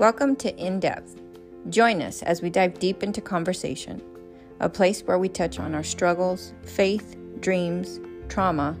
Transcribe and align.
Welcome 0.00 0.34
to 0.36 0.52
In 0.56 0.80
Depth. 0.80 1.20
Join 1.70 2.02
us 2.02 2.24
as 2.24 2.42
we 2.42 2.50
dive 2.50 2.80
deep 2.80 3.04
into 3.04 3.20
conversation, 3.20 4.02
a 4.58 4.68
place 4.68 5.02
where 5.02 5.20
we 5.20 5.28
touch 5.28 5.60
on 5.60 5.72
our 5.72 5.84
struggles, 5.84 6.52
faith, 6.64 7.16
dreams, 7.38 8.00
trauma, 8.28 8.76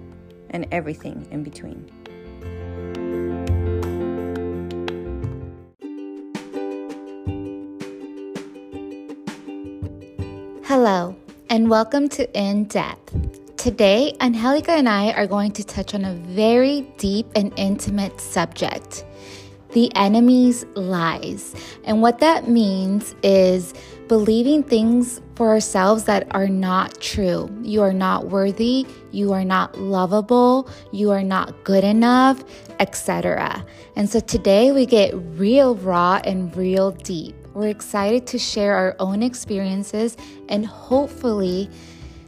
and 0.50 0.66
everything 0.72 1.24
in 1.30 1.44
between. 1.44 1.88
Hello, 10.64 11.14
and 11.48 11.70
welcome 11.70 12.08
to 12.08 12.28
In 12.36 12.64
Depth. 12.64 13.56
Today, 13.56 14.16
Angelica 14.20 14.72
and 14.72 14.88
I 14.88 15.12
are 15.12 15.28
going 15.28 15.52
to 15.52 15.62
touch 15.62 15.94
on 15.94 16.04
a 16.04 16.14
very 16.14 16.92
deep 16.98 17.28
and 17.36 17.52
intimate 17.56 18.20
subject 18.20 19.04
the 19.74 19.94
enemy's 19.94 20.64
lies. 20.74 21.54
And 21.84 22.00
what 22.00 22.20
that 22.20 22.48
means 22.48 23.14
is 23.22 23.74
believing 24.08 24.62
things 24.62 25.20
for 25.34 25.48
ourselves 25.48 26.04
that 26.04 26.26
are 26.34 26.46
not 26.46 27.00
true. 27.00 27.50
You 27.62 27.82
are 27.82 27.92
not 27.92 28.28
worthy, 28.28 28.86
you 29.10 29.32
are 29.32 29.44
not 29.44 29.78
lovable, 29.78 30.70
you 30.92 31.10
are 31.10 31.22
not 31.22 31.64
good 31.64 31.84
enough, 31.84 32.44
etc. 32.80 33.64
And 33.96 34.08
so 34.08 34.20
today 34.20 34.72
we 34.72 34.86
get 34.86 35.12
real 35.14 35.74
raw 35.76 36.20
and 36.24 36.56
real 36.56 36.92
deep. 36.92 37.34
We're 37.52 37.68
excited 37.68 38.26
to 38.28 38.38
share 38.38 38.74
our 38.76 38.96
own 38.98 39.22
experiences 39.22 40.16
and 40.48 40.66
hopefully 40.66 41.68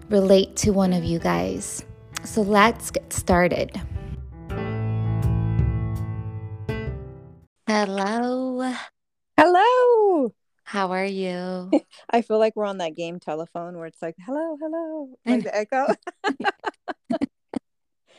relate 0.08 0.56
to 0.56 0.70
one 0.70 0.92
of 0.92 1.04
you 1.04 1.18
guys. 1.18 1.84
So 2.24 2.42
let's 2.42 2.90
get 2.90 3.12
started. 3.12 3.80
Hello. 7.66 8.74
Hello. 9.38 10.32
How 10.64 10.92
are 10.92 11.04
you? 11.06 11.70
I 12.10 12.22
feel 12.22 12.38
like 12.38 12.54
we're 12.56 12.66
on 12.66 12.78
that 12.78 12.96
game 12.96 13.20
telephone 13.20 13.76
where 13.76 13.86
it's 13.86 14.02
like, 14.02 14.16
hello, 14.24 14.56
hello, 14.60 15.18
like 15.26 15.42
the 15.44 15.54
echo. 15.54 15.86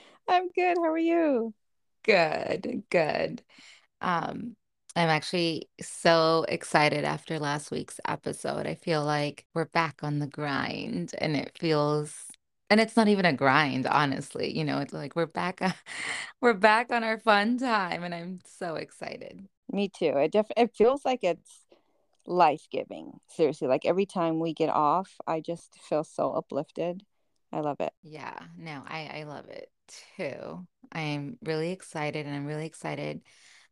I'm 0.27 0.49
good. 0.49 0.77
How 0.77 0.91
are 0.91 0.97
you? 0.97 1.53
Good, 2.03 2.83
good. 2.89 3.43
Um, 4.01 4.55
I'm 4.95 5.09
actually 5.09 5.69
so 5.81 6.45
excited 6.49 7.05
after 7.05 7.39
last 7.39 7.71
week's 7.71 8.01
episode. 8.07 8.67
I 8.67 8.75
feel 8.75 9.05
like 9.05 9.45
we're 9.55 9.65
back 9.67 10.03
on 10.03 10.19
the 10.19 10.27
grind 10.27 11.13
and 11.19 11.37
it 11.37 11.57
feels 11.59 12.26
and 12.69 12.79
it's 12.79 12.95
not 12.95 13.07
even 13.07 13.25
a 13.25 13.33
grind, 13.33 13.87
honestly. 13.87 14.57
You 14.57 14.63
know, 14.63 14.79
it's 14.79 14.93
like 14.93 15.15
we're 15.15 15.25
back 15.25 15.61
on, 15.61 15.73
we're 16.41 16.53
back 16.53 16.91
on 16.91 17.03
our 17.03 17.19
fun 17.19 17.57
time 17.57 18.03
and 18.03 18.13
I'm 18.13 18.39
so 18.45 18.75
excited. 18.75 19.47
Me 19.71 19.89
too. 19.89 20.17
It 20.17 20.31
def- 20.31 20.51
it 20.55 20.75
feels 20.75 21.03
like 21.05 21.23
it's 21.23 21.65
life-giving. 22.25 23.19
Seriously, 23.29 23.67
like 23.67 23.85
every 23.85 24.05
time 24.05 24.39
we 24.39 24.53
get 24.53 24.69
off, 24.69 25.15
I 25.25 25.39
just 25.41 25.75
feel 25.89 26.03
so 26.03 26.31
uplifted. 26.31 27.03
I 27.51 27.61
love 27.61 27.77
it. 27.79 27.93
Yeah, 28.03 28.37
no, 28.57 28.83
I 28.85 29.19
I 29.19 29.23
love 29.23 29.47
it 29.49 29.69
too. 30.17 30.67
I'm 30.91 31.37
really 31.43 31.71
excited 31.71 32.25
and 32.25 32.35
I'm 32.35 32.45
really 32.45 32.65
excited 32.65 33.21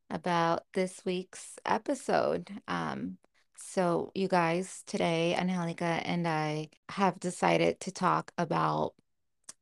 about 0.10 0.64
this 0.74 1.02
week's 1.06 1.58
episode. 1.66 2.50
Um 2.68 3.18
so, 3.58 4.12
you 4.16 4.28
guys, 4.28 4.84
today, 4.86 5.36
Angelica 5.36 5.86
and 5.86 6.28
I 6.28 6.70
have 6.90 7.20
decided 7.20 7.80
to 7.82 7.92
talk 7.92 8.32
about 8.38 8.94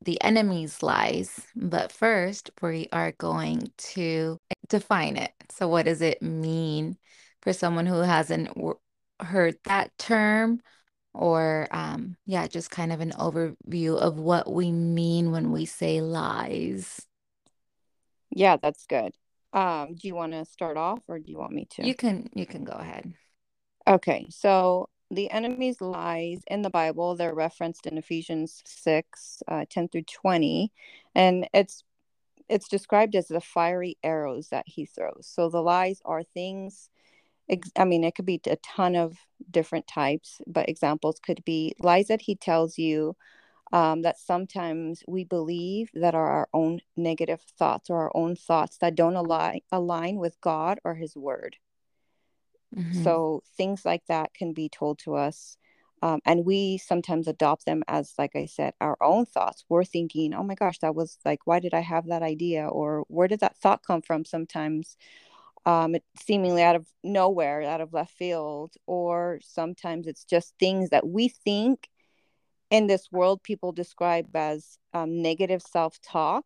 the 0.03 0.21
enemy's 0.21 0.83
lies. 0.83 1.39
But 1.55 1.91
first, 1.91 2.51
we 2.61 2.87
are 2.91 3.11
going 3.13 3.71
to 3.77 4.37
define 4.69 5.17
it. 5.17 5.31
So, 5.51 5.67
what 5.67 5.85
does 5.85 6.01
it 6.01 6.21
mean 6.21 6.97
for 7.41 7.53
someone 7.53 7.85
who 7.85 7.99
hasn't 7.99 8.49
heard 9.19 9.55
that 9.65 9.97
term? 9.97 10.61
Or, 11.13 11.67
um, 11.71 12.17
yeah, 12.25 12.47
just 12.47 12.71
kind 12.71 12.91
of 12.91 12.99
an 12.99 13.11
overview 13.11 13.97
of 13.97 14.17
what 14.19 14.51
we 14.51 14.71
mean 14.71 15.31
when 15.31 15.51
we 15.51 15.65
say 15.65 16.01
lies. 16.01 17.05
Yeah, 18.31 18.57
that's 18.57 18.85
good. 18.87 19.13
Um, 19.53 19.93
do 19.93 20.07
you 20.07 20.15
want 20.15 20.31
to 20.31 20.45
start 20.45 20.77
off 20.77 21.01
or 21.07 21.19
do 21.19 21.31
you 21.31 21.37
want 21.37 21.51
me 21.51 21.67
to? 21.71 21.85
You 21.85 21.93
can 21.93 22.29
you 22.33 22.47
can 22.47 22.63
go 22.63 22.73
ahead. 22.73 23.13
Okay, 23.87 24.27
so 24.29 24.89
the 25.11 25.29
enemy's 25.29 25.81
lies 25.81 26.41
in 26.47 26.61
the 26.61 26.69
Bible, 26.69 27.15
they're 27.15 27.33
referenced 27.35 27.85
in 27.85 27.97
Ephesians 27.97 28.61
6, 28.65 29.43
uh, 29.47 29.65
10 29.69 29.89
through 29.89 30.03
20. 30.03 30.71
And 31.15 31.47
it's 31.53 31.83
it's 32.49 32.67
described 32.67 33.15
as 33.15 33.27
the 33.27 33.41
fiery 33.41 33.97
arrows 34.03 34.49
that 34.49 34.65
he 34.67 34.85
throws. 34.85 35.27
So 35.31 35.49
the 35.49 35.61
lies 35.61 36.01
are 36.05 36.23
things, 36.23 36.89
ex- 37.49 37.71
I 37.77 37.85
mean, 37.85 38.03
it 38.03 38.15
could 38.15 38.25
be 38.25 38.41
a 38.47 38.57
ton 38.57 38.95
of 38.95 39.17
different 39.51 39.87
types, 39.87 40.41
but 40.47 40.69
examples 40.69 41.19
could 41.25 41.43
be 41.45 41.75
lies 41.79 42.07
that 42.07 42.21
he 42.23 42.35
tells 42.35 42.77
you 42.77 43.15
um, 43.73 44.03
that 44.03 44.19
sometimes 44.19 45.03
we 45.07 45.23
believe 45.25 45.89
that 45.95 46.15
are 46.15 46.29
our 46.29 46.49
own 46.53 46.81
negative 46.97 47.41
thoughts 47.59 47.89
or 47.89 48.01
our 48.03 48.11
own 48.15 48.35
thoughts 48.35 48.77
that 48.79 48.95
don't 48.95 49.15
align, 49.15 49.61
align 49.71 50.17
with 50.17 50.39
God 50.41 50.79
or 50.85 50.95
his 50.95 51.15
word. 51.15 51.57
Mm-hmm. 52.75 53.03
So 53.03 53.43
things 53.57 53.85
like 53.85 54.05
that 54.07 54.33
can 54.33 54.53
be 54.53 54.69
told 54.69 54.99
to 54.99 55.15
us. 55.15 55.57
Um, 56.01 56.19
and 56.25 56.45
we 56.45 56.79
sometimes 56.79 57.27
adopt 57.29 57.65
them 57.65 57.81
as, 57.87 58.13
like 58.17 58.35
I 58.35 58.45
said, 58.45 58.73
our 58.81 58.97
own 59.01 59.25
thoughts. 59.25 59.63
We're 59.69 59.85
thinking, 59.85 60.33
oh 60.33 60.43
my 60.43 60.55
gosh, 60.55 60.79
that 60.79 60.95
was 60.95 61.17
like, 61.23 61.47
why 61.47 61.59
did 61.59 61.73
I 61.73 61.79
have 61.79 62.07
that 62.07 62.21
idea? 62.21 62.67
Or 62.67 63.05
where 63.07 63.29
did 63.29 63.39
that 63.39 63.55
thought 63.57 63.85
come 63.87 64.01
from 64.01 64.25
sometimes? 64.25 64.97
Um, 65.65 65.95
it 65.95 66.03
seemingly 66.21 66.61
out 66.61 66.75
of 66.75 66.85
nowhere, 67.05 67.61
out 67.61 67.79
of 67.79 67.93
left 67.93 68.11
field. 68.11 68.73
Or 68.85 69.39
sometimes 69.43 70.07
it's 70.07 70.25
just 70.25 70.53
things 70.59 70.89
that 70.89 71.07
we 71.07 71.29
think 71.29 71.87
in 72.69 72.87
this 72.87 73.09
world 73.09 73.41
people 73.41 73.71
describe 73.71 74.35
as 74.35 74.77
um, 74.93 75.21
negative 75.21 75.61
self 75.61 76.01
talk 76.01 76.43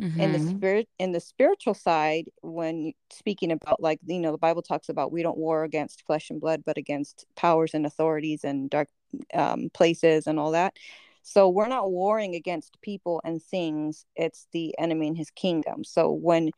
mm-hmm. 0.00 0.20
in 0.20 0.32
the 0.32 0.38
mm-hmm. 0.38 0.56
spirit 0.56 0.88
in 0.98 1.12
the 1.12 1.20
spiritual 1.20 1.74
side 1.74 2.28
when 2.42 2.92
speaking 3.10 3.52
about 3.52 3.80
like 3.80 3.98
you 4.06 4.20
know 4.20 4.32
the 4.32 4.38
bible 4.38 4.62
talks 4.62 4.88
about 4.88 5.12
we 5.12 5.22
don't 5.22 5.38
war 5.38 5.64
against 5.64 6.04
flesh 6.06 6.30
and 6.30 6.40
blood 6.40 6.62
but 6.64 6.76
against 6.76 7.26
powers 7.36 7.74
and 7.74 7.86
authorities 7.86 8.44
and 8.44 8.70
dark 8.70 8.88
um, 9.34 9.70
places 9.72 10.26
and 10.26 10.38
all 10.38 10.50
that 10.52 10.74
so 11.22 11.48
we're 11.48 11.68
not 11.68 11.90
warring 11.90 12.34
against 12.34 12.80
people 12.82 13.20
and 13.24 13.42
things 13.42 14.04
it's 14.14 14.46
the 14.52 14.74
enemy 14.78 15.08
and 15.08 15.16
his 15.16 15.30
kingdom 15.30 15.84
so 15.84 16.10
when 16.10 16.50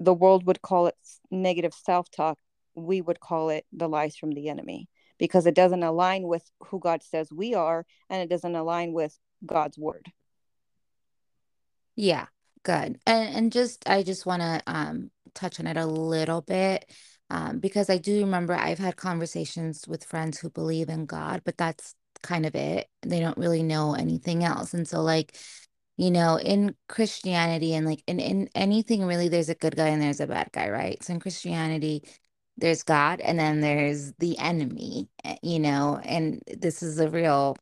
the 0.00 0.14
world 0.14 0.46
would 0.46 0.62
call 0.62 0.86
it 0.86 0.96
negative 1.30 1.74
self-talk 1.74 2.38
we 2.74 3.00
would 3.00 3.20
call 3.20 3.48
it 3.50 3.64
the 3.72 3.88
lies 3.88 4.16
from 4.16 4.32
the 4.32 4.48
enemy 4.48 4.88
because 5.18 5.46
it 5.46 5.54
doesn't 5.54 5.82
align 5.82 6.24
with 6.24 6.48
who 6.66 6.78
god 6.78 7.02
says 7.02 7.32
we 7.32 7.54
are 7.54 7.86
and 8.10 8.22
it 8.22 8.28
doesn't 8.28 8.54
align 8.54 8.92
with 8.92 9.18
god's 9.46 9.78
word 9.78 10.06
yeah, 11.98 12.26
good. 12.62 13.00
And 13.06 13.34
and 13.36 13.52
just 13.52 13.88
I 13.88 14.02
just 14.04 14.24
want 14.24 14.42
to 14.42 14.62
um 14.68 15.10
touch 15.34 15.58
on 15.60 15.66
it 15.66 15.76
a 15.76 15.84
little 15.86 16.42
bit 16.42 16.88
um 17.30 17.58
because 17.58 17.90
I 17.90 17.98
do 17.98 18.20
remember 18.20 18.54
I've 18.54 18.78
had 18.78 18.96
conversations 18.96 19.86
with 19.88 20.04
friends 20.04 20.38
who 20.38 20.48
believe 20.50 20.88
in 20.88 21.06
God, 21.06 21.42
but 21.44 21.56
that's 21.58 21.96
kind 22.22 22.46
of 22.46 22.54
it. 22.54 22.88
They 23.02 23.18
don't 23.20 23.36
really 23.38 23.64
know 23.64 23.94
anything 23.94 24.44
else. 24.44 24.74
And 24.74 24.86
so 24.88 25.02
like 25.02 25.36
you 25.96 26.10
know, 26.12 26.38
in 26.38 26.76
Christianity 26.88 27.74
and 27.74 27.84
like 27.86 28.04
in, 28.06 28.20
in 28.20 28.48
anything 28.54 29.04
really, 29.04 29.28
there's 29.28 29.48
a 29.48 29.54
good 29.56 29.76
guy 29.76 29.88
and 29.88 30.00
there's 30.00 30.20
a 30.20 30.28
bad 30.28 30.50
guy, 30.52 30.70
right? 30.70 31.02
So 31.02 31.12
in 31.14 31.20
Christianity, 31.20 32.04
there's 32.56 32.84
God 32.84 33.20
and 33.20 33.36
then 33.38 33.60
there's 33.62 34.12
the 34.20 34.38
enemy, 34.38 35.08
eh, 35.24 35.36
you 35.42 35.58
know, 35.60 36.00
and 36.04 36.40
this 36.58 36.82
is 36.84 37.00
a 37.00 37.10
real 37.10 37.56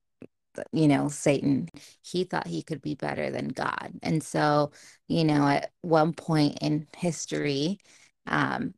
you 0.73 0.89
know, 0.89 1.09
Satan, 1.09 1.69
he 2.03 2.25
thought 2.25 2.47
he 2.47 2.63
could 2.63 2.83
be 2.83 2.95
better 2.95 3.31
than 3.31 3.49
God. 3.49 3.93
And 4.03 4.23
so, 4.23 4.73
you 5.09 5.25
know, 5.25 5.47
at 5.49 5.73
one 5.83 6.13
point 6.13 6.59
in 6.61 6.87
history, 6.97 7.79
um, 8.27 8.75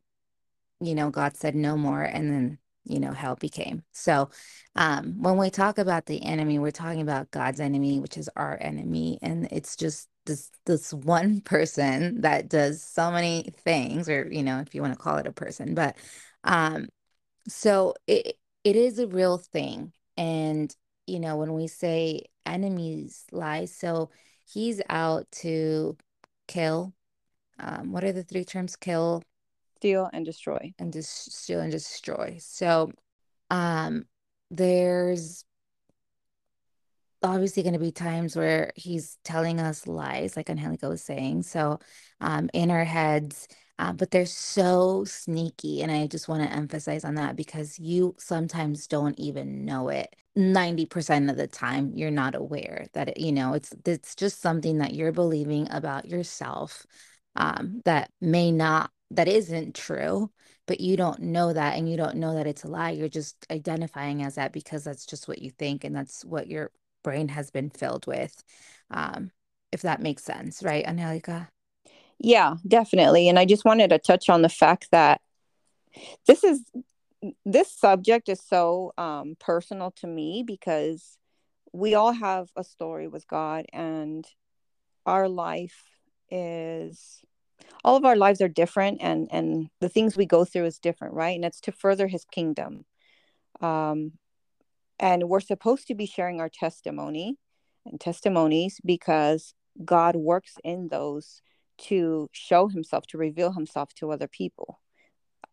you 0.81 0.95
know, 0.95 1.09
God 1.09 1.35
said 1.35 1.55
no 1.55 1.77
more, 1.77 2.03
and 2.03 2.31
then, 2.31 2.57
you 2.85 2.99
know, 2.99 3.11
hell 3.11 3.35
became. 3.35 3.83
So, 3.91 4.29
um, 4.75 5.21
when 5.21 5.37
we 5.37 5.49
talk 5.49 5.77
about 5.77 6.05
the 6.05 6.23
enemy, 6.23 6.59
we're 6.59 6.71
talking 6.71 7.01
about 7.01 7.31
God's 7.31 7.59
enemy, 7.59 7.99
which 7.99 8.17
is 8.17 8.29
our 8.35 8.57
enemy. 8.61 9.19
And 9.21 9.47
it's 9.51 9.75
just 9.75 10.07
this 10.25 10.49
this 10.65 10.93
one 10.93 11.41
person 11.45 12.21
that 12.21 12.49
does 12.49 12.83
so 12.83 13.11
many 13.11 13.51
things, 13.63 14.09
or, 14.09 14.27
you 14.31 14.43
know, 14.43 14.59
if 14.59 14.73
you 14.75 14.81
want 14.81 14.93
to 14.93 14.99
call 14.99 15.17
it 15.17 15.27
a 15.27 15.31
person, 15.33 15.75
but 15.75 15.95
um, 16.43 16.87
so 17.47 17.95
it 18.07 18.37
it 18.63 18.75
is 18.75 18.99
a 18.99 19.07
real 19.07 19.37
thing. 19.37 19.93
And 20.17 20.73
you 21.09 21.19
know, 21.19 21.37
when 21.37 21.53
we 21.53 21.67
say 21.67 22.23
enemies 22.45 23.25
lie, 23.31 23.65
so 23.65 24.11
he's 24.45 24.81
out 24.89 25.29
to 25.31 25.97
kill. 26.47 26.93
Um, 27.59 27.91
what 27.91 28.03
are 28.03 28.11
the 28.13 28.23
three 28.23 28.45
terms? 28.45 28.75
Kill, 28.75 29.23
steal, 29.77 30.09
and 30.13 30.25
destroy. 30.25 30.73
And 30.79 30.93
just 30.93 31.31
steal 31.33 31.59
and 31.59 31.71
destroy. 31.71 32.37
So 32.39 32.91
um 33.49 34.05
there's 34.51 35.43
obviously 37.23 37.63
going 37.63 37.73
to 37.73 37.79
be 37.79 37.91
times 37.91 38.35
where 38.35 38.71
he's 38.75 39.17
telling 39.23 39.59
us 39.59 39.87
lies, 39.87 40.37
like 40.37 40.49
Angelica 40.49 40.87
was 40.89 41.01
saying. 41.03 41.43
So 41.43 41.79
um 42.21 42.49
in 42.53 42.71
our 42.71 42.85
heads, 42.85 43.47
uh, 43.79 43.93
but 43.93 44.11
they're 44.11 44.25
so 44.25 45.05
sneaky. 45.05 45.81
And 45.81 45.91
I 45.91 46.07
just 46.07 46.27
want 46.27 46.43
to 46.43 46.51
emphasize 46.55 47.05
on 47.05 47.15
that 47.15 47.35
because 47.35 47.79
you 47.79 48.15
sometimes 48.19 48.87
don't 48.87 49.17
even 49.19 49.65
know 49.65 49.89
it. 49.89 50.15
90% 50.39 51.29
of 51.29 51.37
the 51.37 51.47
time, 51.47 51.91
you're 51.93 52.09
not 52.09 52.33
aware 52.33 52.87
that, 52.93 53.09
it, 53.09 53.19
you 53.19 53.31
know, 53.31 53.53
it's, 53.53 53.73
it's 53.85 54.15
just 54.15 54.41
something 54.41 54.79
that 54.79 54.93
you're 54.93 55.11
believing 55.11 55.67
about 55.69 56.05
yourself 56.05 56.85
um, 57.35 57.81
that 57.85 58.09
may 58.21 58.51
not, 58.51 58.91
that 59.11 59.27
isn't 59.27 59.75
true, 59.75 60.31
but 60.65 60.79
you 60.79 60.95
don't 60.95 61.19
know 61.19 61.51
that 61.51 61.77
and 61.77 61.89
you 61.89 61.97
don't 61.97 62.15
know 62.15 62.35
that 62.35 62.47
it's 62.47 62.63
a 62.63 62.67
lie. 62.67 62.91
You're 62.91 63.09
just 63.09 63.45
identifying 63.51 64.23
as 64.23 64.35
that 64.35 64.53
because 64.53 64.83
that's 64.83 65.05
just 65.05 65.27
what 65.27 65.41
you 65.41 65.51
think 65.51 65.83
and 65.83 65.95
that's 65.95 66.23
what 66.23 66.47
your 66.47 66.71
brain 67.03 67.27
has 67.27 67.51
been 67.51 67.69
filled 67.69 68.07
with. 68.07 68.43
Um, 68.89 69.31
if 69.71 69.81
that 69.81 70.01
makes 70.01 70.23
sense, 70.23 70.63
right, 70.63 70.85
Angelica? 70.85 71.49
Yeah, 72.17 72.55
definitely. 72.67 73.29
And 73.29 73.37
I 73.37 73.45
just 73.45 73.65
wanted 73.65 73.89
to 73.89 73.99
touch 73.99 74.29
on 74.29 74.41
the 74.41 74.49
fact 74.49 74.87
that 74.91 75.21
this 76.27 76.43
is 76.43 76.63
this 77.45 77.71
subject 77.71 78.29
is 78.29 78.41
so 78.41 78.93
um, 78.97 79.35
personal 79.39 79.91
to 79.91 80.07
me 80.07 80.43
because 80.45 81.17
we 81.73 81.93
all 81.95 82.13
have 82.13 82.49
a 82.55 82.63
story 82.63 83.07
with 83.07 83.27
God 83.27 83.65
and 83.73 84.25
our 85.05 85.27
life 85.27 85.83
is 86.29 87.21
all 87.83 87.95
of 87.95 88.05
our 88.05 88.15
lives 88.15 88.41
are 88.41 88.47
different 88.47 88.99
and 89.01 89.27
and 89.31 89.69
the 89.79 89.89
things 89.89 90.15
we 90.15 90.25
go 90.25 90.45
through 90.45 90.65
is 90.65 90.79
different 90.79 91.13
right? 91.13 91.35
And 91.35 91.45
it's 91.45 91.61
to 91.61 91.71
further 91.71 92.07
his 92.07 92.25
kingdom. 92.25 92.85
Um 93.61 94.13
and 94.99 95.29
we're 95.29 95.39
supposed 95.39 95.87
to 95.87 95.95
be 95.95 96.05
sharing 96.05 96.39
our 96.39 96.49
testimony 96.49 97.37
and 97.85 97.99
testimonies 97.99 98.79
because 98.85 99.53
god 99.85 100.15
works 100.15 100.55
in 100.63 100.89
those 100.89 101.41
to 101.77 102.29
show 102.31 102.67
himself 102.67 103.07
to 103.07 103.17
reveal 103.17 103.53
himself 103.53 103.93
to 103.95 104.11
other 104.11 104.27
people. 104.27 104.79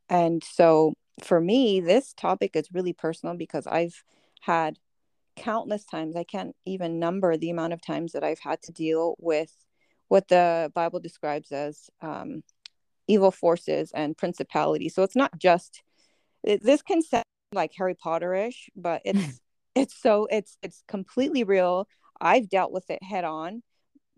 And 0.08 0.42
so 0.42 0.94
for 1.22 1.40
me 1.40 1.80
this 1.80 2.12
topic 2.12 2.56
is 2.56 2.68
really 2.72 2.92
personal 2.92 3.34
because 3.34 3.66
i've 3.66 4.02
had 4.42 4.78
countless 5.36 5.84
times 5.84 6.16
i 6.16 6.24
can't 6.24 6.54
even 6.64 6.98
number 6.98 7.36
the 7.36 7.50
amount 7.50 7.72
of 7.72 7.80
times 7.80 8.12
that 8.12 8.24
i've 8.24 8.38
had 8.38 8.60
to 8.62 8.72
deal 8.72 9.16
with 9.18 9.52
what 10.08 10.28
the 10.28 10.70
bible 10.74 11.00
describes 11.00 11.52
as 11.52 11.90
um, 12.00 12.42
evil 13.08 13.30
forces 13.30 13.92
and 13.94 14.16
principalities. 14.16 14.94
So 14.94 15.02
it's 15.02 15.16
not 15.16 15.38
just 15.38 15.82
it, 16.42 16.62
this 16.62 16.82
can 16.82 17.02
sound 17.02 17.24
like 17.52 17.72
harry 17.76 17.94
potterish 17.94 18.69
but 18.74 19.02
it's 19.04 19.40
it's 19.74 20.00
so 20.00 20.26
it's 20.30 20.56
it's 20.62 20.82
completely 20.88 21.44
real. 21.44 21.88
I've 22.20 22.48
dealt 22.48 22.72
with 22.72 22.88
it 22.90 23.02
head 23.02 23.24
on 23.24 23.62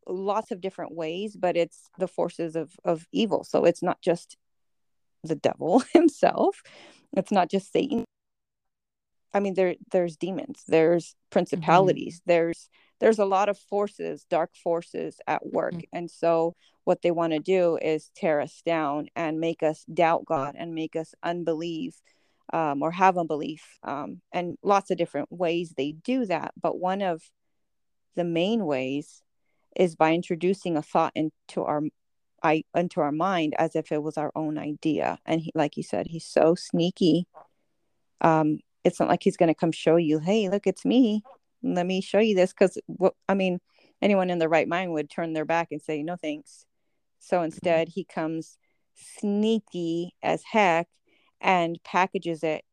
lots 0.07 0.51
of 0.51 0.61
different 0.61 0.95
ways 0.95 1.37
but 1.37 1.57
it's 1.57 1.91
the 1.99 2.09
forces 2.09 2.57
of 2.57 2.73
of 2.85 3.07
evil. 3.13 3.45
So 3.45 3.65
it's 3.65 3.83
not 3.83 4.01
just 4.01 4.37
the 5.25 5.35
devil 5.35 5.83
himself 5.93 6.63
it's 7.17 7.33
not 7.33 7.51
just 7.51 7.73
satan 7.73 8.05
i 9.33 9.41
mean 9.41 9.55
there 9.55 9.75
there's 9.91 10.17
demons 10.17 10.63
there's 10.69 11.15
principalities 11.31 12.17
mm-hmm. 12.21 12.31
there's 12.31 12.69
there's 13.01 13.19
a 13.19 13.25
lot 13.25 13.49
of 13.49 13.59
forces 13.59 14.25
dark 14.29 14.51
forces 14.55 15.21
at 15.27 15.45
work 15.47 15.75
mm-hmm. 15.75 15.97
and 15.97 16.11
so 16.11 16.55
what 16.85 17.03
they 17.03 17.11
want 17.11 17.33
to 17.33 17.39
do 17.39 17.79
is 17.81 18.11
tear 18.17 18.41
us 18.41 18.63
down 18.65 19.09
and 19.15 19.41
make 19.41 19.63
us 19.63 19.85
doubt 19.93 20.25
god 20.25 20.55
and 20.59 20.75
make 20.75 20.97
us 20.97 21.15
unbelieve 21.23 21.95
um, 22.51 22.83
or 22.83 22.91
have 22.91 23.19
unbelief 23.19 23.79
um, 23.83 24.23
and 24.33 24.57
lots 24.63 24.91
of 24.91 24.97
different 24.97 25.31
ways 25.31 25.75
they 25.77 25.93
do 25.93 26.25
that 26.25 26.53
but 26.61 26.79
one 26.79 27.03
of 27.03 27.23
the 28.17 28.25
main 28.25 28.65
ways 28.65 29.23
is 29.77 29.97
by 29.97 30.13
introducing 30.13 30.77
a 30.77 30.83
thought 30.83 31.13
into 31.15 31.63
our 31.63 31.83
I 32.43 32.65
into 32.75 33.01
our 33.01 33.13
mind 33.13 33.55
as 33.59 33.75
if 33.75 33.93
it 33.93 34.03
was 34.03 34.17
our 34.17 34.33
own 34.35 34.59
idea. 34.59 35.19
And 35.27 35.41
he, 35.41 35.53
like 35.55 35.77
you 35.77 35.83
said, 35.83 36.07
he's 36.07 36.27
so 36.27 36.55
sneaky. 36.55 37.27
Um, 38.21 38.61
it's 38.85 39.01
not 39.01 39.09
like 39.09 39.23
he's 39.23 39.37
going 39.37 39.49
to 39.49 39.55
come 39.55 39.73
show 39.73 39.97
you, 39.97 40.19
hey, 40.19 40.49
look, 40.49 40.67
it's 40.67 40.85
me. 40.85 41.23
Let 41.63 41.87
me 41.87 42.01
show 42.01 42.21
you 42.21 42.35
this. 42.35 42.53
Because 42.53 42.79
what 42.87 43.15
I 43.29 43.35
mean, 43.35 43.61
anyone 44.01 44.31
in 44.31 44.39
their 44.39 44.49
right 44.49 44.69
mind 44.69 44.93
would 44.93 45.11
turn 45.11 45.33
their 45.33 45.45
back 45.45 45.69
and 45.71 45.83
say, 45.83 46.03
no, 46.03 46.17
thanks. 46.17 46.65
So 47.19 47.43
instead, 47.43 47.89
he 47.89 48.05
comes 48.05 48.57
sneaky 48.95 50.15
as 50.23 50.43
heck 50.45 50.89
and 51.41 51.83
packages 51.85 52.43
it 52.43 52.65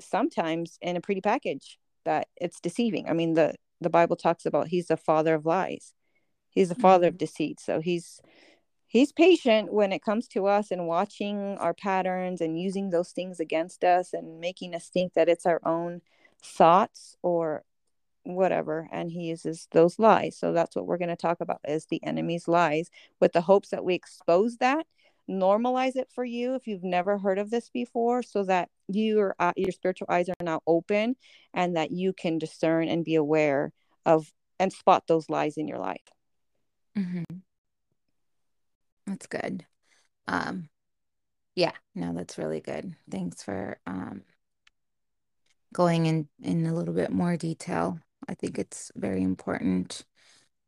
sometimes 0.00 0.78
in 0.80 0.96
a 0.96 1.00
pretty 1.00 1.20
package 1.20 1.78
that 2.04 2.28
it's 2.36 2.60
deceiving. 2.60 3.08
I 3.08 3.12
mean, 3.12 3.34
the 3.34 3.54
the 3.80 3.90
Bible 3.90 4.16
talks 4.16 4.46
about 4.46 4.68
he's 4.68 4.88
the 4.88 4.96
father 4.96 5.34
of 5.34 5.46
lies. 5.46 5.92
He's 6.50 6.68
the 6.68 6.74
father 6.74 7.06
mm-hmm. 7.06 7.14
of 7.14 7.18
deceit. 7.18 7.60
So 7.60 7.80
he's 7.80 8.20
he's 8.88 9.12
patient 9.12 9.72
when 9.72 9.92
it 9.92 10.02
comes 10.02 10.26
to 10.28 10.46
us 10.46 10.70
and 10.70 10.86
watching 10.86 11.56
our 11.58 11.74
patterns 11.74 12.40
and 12.40 12.60
using 12.60 12.90
those 12.90 13.10
things 13.10 13.38
against 13.38 13.84
us 13.84 14.12
and 14.12 14.40
making 14.40 14.74
us 14.74 14.88
think 14.88 15.14
that 15.14 15.28
it's 15.28 15.46
our 15.46 15.60
own 15.64 16.00
thoughts 16.42 17.16
or 17.22 17.62
whatever. 18.24 18.88
And 18.90 19.10
he 19.10 19.24
uses 19.24 19.68
those 19.72 19.98
lies. 19.98 20.36
So 20.36 20.52
that's 20.52 20.74
what 20.74 20.86
we're 20.86 20.98
going 20.98 21.08
to 21.08 21.16
talk 21.16 21.40
about 21.40 21.60
is 21.66 21.86
the 21.86 22.02
enemy's 22.02 22.48
lies 22.48 22.90
with 23.20 23.32
the 23.32 23.42
hopes 23.42 23.70
that 23.70 23.84
we 23.84 23.94
expose 23.94 24.56
that 24.56 24.86
normalize 25.28 25.94
it 25.94 26.08
for 26.14 26.24
you 26.24 26.54
if 26.54 26.66
you've 26.66 26.84
never 26.84 27.18
heard 27.18 27.38
of 27.38 27.50
this 27.50 27.68
before 27.68 28.22
so 28.22 28.42
that 28.44 28.70
your 28.88 29.34
uh, 29.38 29.52
your 29.56 29.72
spiritual 29.72 30.06
eyes 30.10 30.28
are 30.28 30.44
now 30.44 30.60
open 30.66 31.16
and 31.52 31.76
that 31.76 31.90
you 31.90 32.12
can 32.12 32.38
discern 32.38 32.88
and 32.88 33.04
be 33.04 33.14
aware 33.14 33.72
of 34.06 34.32
and 34.58 34.72
spot 34.72 35.04
those 35.06 35.28
lies 35.28 35.56
in 35.56 35.68
your 35.68 35.78
life. 35.78 36.08
Mm-hmm. 36.96 37.22
That's 39.08 39.26
good 39.26 39.64
um 40.26 40.68
yeah 41.54 41.72
no 41.94 42.12
that's 42.12 42.38
really 42.38 42.60
good 42.60 42.94
thanks 43.10 43.42
for 43.42 43.78
um 43.86 44.22
going 45.72 46.06
in 46.06 46.28
in 46.42 46.66
a 46.66 46.74
little 46.74 46.94
bit 46.94 47.10
more 47.10 47.36
detail 47.36 47.98
i 48.28 48.34
think 48.34 48.58
it's 48.58 48.90
very 48.96 49.22
important 49.22 50.04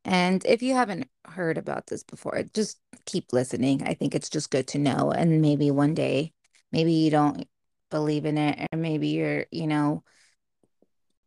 and 0.05 0.45
if 0.47 0.63
you 0.63 0.75
haven't 0.75 1.09
heard 1.27 1.59
about 1.59 1.87
this 1.87 2.03
before, 2.03 2.43
just 2.55 2.79
keep 3.05 3.33
listening. 3.33 3.83
I 3.87 3.95
think 3.95 4.15
it's 4.15 4.31
just 4.31 4.51
good 4.51 4.67
to 4.69 4.79
know. 4.79 5.11
And 5.11 5.43
maybe 5.43 5.71
one 5.71 5.95
day, 5.95 6.33
maybe 6.73 6.93
you 6.93 7.11
don't 7.11 7.47
believe 7.91 8.25
in 8.25 8.39
it, 8.39 8.67
or 8.73 8.79
maybe 8.79 9.09
you're, 9.09 9.47
you 9.51 9.67
know, 9.67 10.03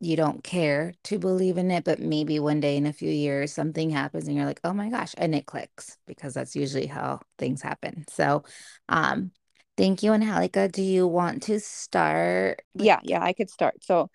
you 0.04 0.16
don't 0.16 0.44
care 0.44 0.94
to 1.06 1.20
believe 1.20 1.58
in 1.58 1.72
it, 1.72 1.84
but 1.84 2.00
maybe 2.00 2.40
one 2.40 2.60
day 2.60 2.78
in 2.78 2.86
a 2.86 2.94
few 2.94 3.10
years 3.10 3.54
something 3.54 3.90
happens 3.90 4.28
and 4.28 4.36
you're 4.36 4.46
like, 4.46 4.62
oh 4.64 4.74
my 4.74 4.90
gosh, 4.90 5.14
and 5.18 5.34
it 5.34 5.46
clicks 5.46 5.98
because 6.06 6.34
that's 6.34 6.56
usually 6.56 6.88
how 6.88 7.20
things 7.38 7.62
happen. 7.62 8.06
So, 8.10 8.44
um, 8.90 9.32
thank 9.78 10.04
you, 10.04 10.14
Angelica. 10.14 10.68
Do 10.68 10.82
you 10.84 11.08
want 11.08 11.44
to 11.44 11.60
start? 11.60 12.62
With- 12.74 12.86
yeah, 12.86 13.00
yeah, 13.04 13.24
I 13.24 13.34
could 13.34 13.50
start. 13.50 13.84
So, 13.84 14.10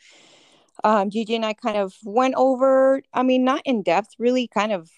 um, 0.85 1.11
Giggi 1.11 1.35
and 1.35 1.45
I 1.47 1.55
kind 1.55 1.77
of 1.77 1.95
went 2.05 2.35
over, 2.37 3.03
I 3.13 3.23
mean, 3.23 3.45
not 3.45 3.63
in 3.65 3.83
depth, 3.83 4.11
really 4.19 4.49
kind 4.49 4.73
of 4.73 4.91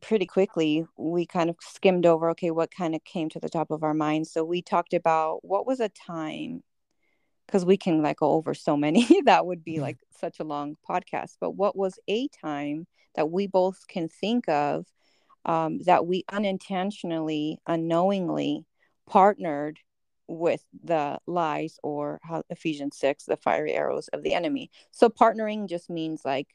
pretty 0.00 0.26
quickly. 0.26 0.84
We 0.96 1.26
kind 1.26 1.50
of 1.50 1.56
skimmed 1.60 2.06
over, 2.06 2.30
okay, 2.30 2.50
what 2.50 2.70
kind 2.70 2.94
of 2.94 3.04
came 3.04 3.28
to 3.30 3.40
the 3.40 3.48
top 3.48 3.70
of 3.70 3.82
our 3.82 3.94
minds. 3.94 4.32
So 4.32 4.44
we 4.44 4.62
talked 4.62 4.92
about 4.94 5.44
what 5.44 5.66
was 5.66 5.80
a 5.80 5.88
time, 5.88 6.62
because 7.46 7.64
we 7.64 7.76
can 7.76 8.02
like 8.02 8.18
go 8.18 8.32
over 8.32 8.54
so 8.54 8.76
many, 8.76 9.06
that 9.24 9.46
would 9.46 9.64
be 9.64 9.80
like 9.80 9.98
such 10.18 10.40
a 10.40 10.44
long 10.44 10.76
podcast. 10.88 11.36
But 11.40 11.52
what 11.52 11.76
was 11.76 11.98
a 12.08 12.28
time 12.28 12.86
that 13.14 13.30
we 13.30 13.46
both 13.46 13.86
can 13.88 14.08
think 14.08 14.48
of 14.48 14.86
um, 15.44 15.80
that 15.80 16.06
we 16.06 16.24
unintentionally, 16.30 17.58
unknowingly 17.66 18.64
partnered 19.06 19.78
with 20.28 20.64
the 20.82 21.18
lies 21.26 21.78
or 21.82 22.20
how 22.22 22.42
Ephesians 22.48 22.96
6, 22.96 23.24
the 23.24 23.36
fiery 23.36 23.74
arrows 23.74 24.08
of 24.08 24.22
the 24.22 24.34
enemy. 24.34 24.70
So 24.90 25.08
partnering 25.08 25.68
just 25.68 25.90
means 25.90 26.22
like 26.24 26.48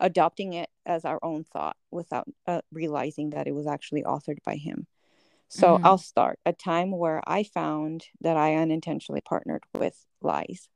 adopting 0.00 0.54
it 0.54 0.68
as 0.84 1.04
our 1.04 1.18
own 1.22 1.44
thought 1.44 1.76
without 1.90 2.26
uh, 2.46 2.60
realizing 2.72 3.30
that 3.30 3.46
it 3.46 3.54
was 3.54 3.66
actually 3.66 4.02
authored 4.02 4.42
by 4.44 4.56
him. 4.56 4.86
So 5.48 5.76
mm-hmm. 5.76 5.86
I'll 5.86 5.98
start 5.98 6.38
a 6.44 6.52
time 6.52 6.90
where 6.90 7.22
I 7.26 7.44
found 7.44 8.04
that 8.22 8.36
I 8.36 8.56
unintentionally 8.56 9.20
partnered 9.20 9.62
with 9.74 9.96
lies. 10.20 10.68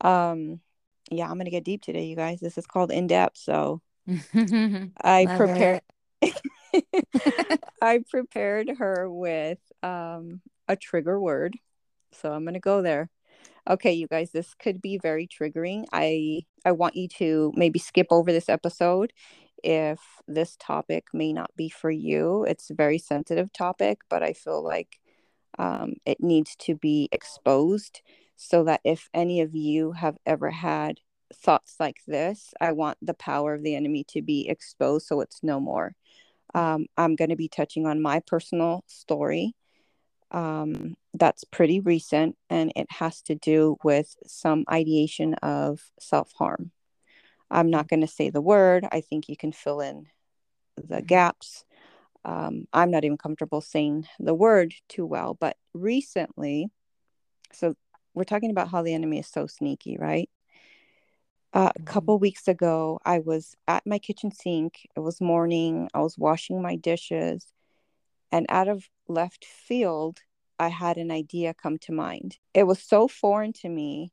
Um, 0.00 0.60
yeah, 1.10 1.30
I'm 1.30 1.38
gonna 1.38 1.50
get 1.50 1.64
deep 1.64 1.82
today, 1.82 2.04
you 2.04 2.16
guys. 2.16 2.40
This 2.40 2.58
is 2.58 2.66
called 2.66 2.90
in 2.90 3.06
depth. 3.06 3.38
So 3.38 3.82
I 5.02 5.26
prepared. 5.36 5.82
I 7.82 8.00
prepared 8.10 8.68
her 8.78 9.10
with 9.10 9.58
um, 9.82 10.40
a 10.68 10.76
trigger 10.76 11.18
word 11.20 11.56
so 12.20 12.32
I'm 12.32 12.44
going 12.44 12.54
to 12.54 12.60
go 12.60 12.82
there. 12.82 13.10
Okay, 13.68 13.92
you 13.92 14.06
guys, 14.06 14.30
this 14.30 14.54
could 14.54 14.80
be 14.80 14.98
very 14.98 15.26
triggering. 15.26 15.86
I 15.92 16.42
I 16.64 16.72
want 16.72 16.94
you 16.94 17.08
to 17.18 17.52
maybe 17.56 17.78
skip 17.78 18.06
over 18.10 18.32
this 18.32 18.48
episode 18.48 19.12
if 19.62 20.00
this 20.28 20.56
topic 20.58 21.06
may 21.12 21.32
not 21.32 21.50
be 21.56 21.68
for 21.68 21.90
you. 21.90 22.44
It's 22.44 22.70
a 22.70 22.74
very 22.74 22.98
sensitive 22.98 23.52
topic, 23.52 24.00
but 24.08 24.22
I 24.22 24.32
feel 24.32 24.62
like 24.62 25.00
um, 25.58 25.94
it 26.06 26.20
needs 26.22 26.56
to 26.60 26.74
be 26.74 27.08
exposed 27.12 28.02
so 28.36 28.64
that 28.64 28.80
if 28.84 29.08
any 29.14 29.40
of 29.40 29.54
you 29.54 29.92
have 29.92 30.16
ever 30.26 30.50
had 30.50 31.00
thoughts 31.34 31.76
like 31.80 31.98
this, 32.06 32.52
I 32.60 32.72
want 32.72 32.98
the 33.02 33.14
power 33.14 33.54
of 33.54 33.62
the 33.62 33.74
enemy 33.76 34.04
to 34.10 34.22
be 34.22 34.48
exposed 34.48 35.06
so 35.06 35.20
it's 35.20 35.42
no 35.42 35.60
more. 35.60 35.94
Um, 36.54 36.86
I'm 36.96 37.16
going 37.16 37.30
to 37.30 37.36
be 37.36 37.48
touching 37.48 37.86
on 37.86 38.02
my 38.02 38.20
personal 38.20 38.84
story 38.86 39.54
Um, 40.30 40.96
that's 41.14 41.44
pretty 41.44 41.80
recent, 41.80 42.36
and 42.50 42.72
it 42.76 42.90
has 42.92 43.22
to 43.22 43.34
do 43.34 43.76
with 43.84 44.16
some 44.26 44.64
ideation 44.70 45.34
of 45.36 45.80
self 46.00 46.32
harm. 46.38 46.72
I'm 47.50 47.70
not 47.70 47.88
going 47.88 48.00
to 48.00 48.06
say 48.06 48.30
the 48.30 48.40
word. 48.40 48.86
I 48.92 49.00
think 49.00 49.28
you 49.28 49.36
can 49.36 49.52
fill 49.52 49.80
in 49.80 50.06
the 50.76 51.02
Mm-hmm. 51.02 51.02
gaps. 51.02 51.64
Um, 52.24 52.66
I'm 52.72 52.90
not 52.90 53.04
even 53.04 53.18
comfortable 53.18 53.60
saying 53.60 54.06
the 54.18 54.34
word 54.34 54.74
too 54.88 55.06
well, 55.06 55.34
but 55.34 55.56
recently, 55.74 56.68
so 57.52 57.74
we're 58.14 58.24
talking 58.24 58.50
about 58.50 58.70
how 58.70 58.82
the 58.82 58.94
enemy 58.94 59.18
is 59.20 59.28
so 59.28 59.46
sneaky, 59.46 59.96
right? 59.98 60.28
Uh, 61.52 61.70
a 61.74 61.80
Mhm. 61.80 61.84
couple 61.84 62.18
weeks 62.18 62.48
ago, 62.48 62.98
I 63.04 63.20
was 63.20 63.54
at 63.68 63.86
my 63.86 63.98
kitchen 63.98 64.30
sink. 64.32 64.86
It 64.96 65.00
was 65.00 65.20
morning. 65.20 65.88
I 65.94 66.00
was 66.00 66.18
washing 66.18 66.60
my 66.60 66.76
dishes, 66.76 67.46
and 68.32 68.46
out 68.48 68.68
of 68.68 68.88
left 69.08 69.44
field, 69.44 70.20
I 70.58 70.68
had 70.68 70.98
an 70.98 71.10
idea 71.10 71.54
come 71.54 71.78
to 71.80 71.92
mind. 71.92 72.38
It 72.54 72.64
was 72.64 72.82
so 72.82 73.08
foreign 73.08 73.52
to 73.54 73.68
me. 73.68 74.12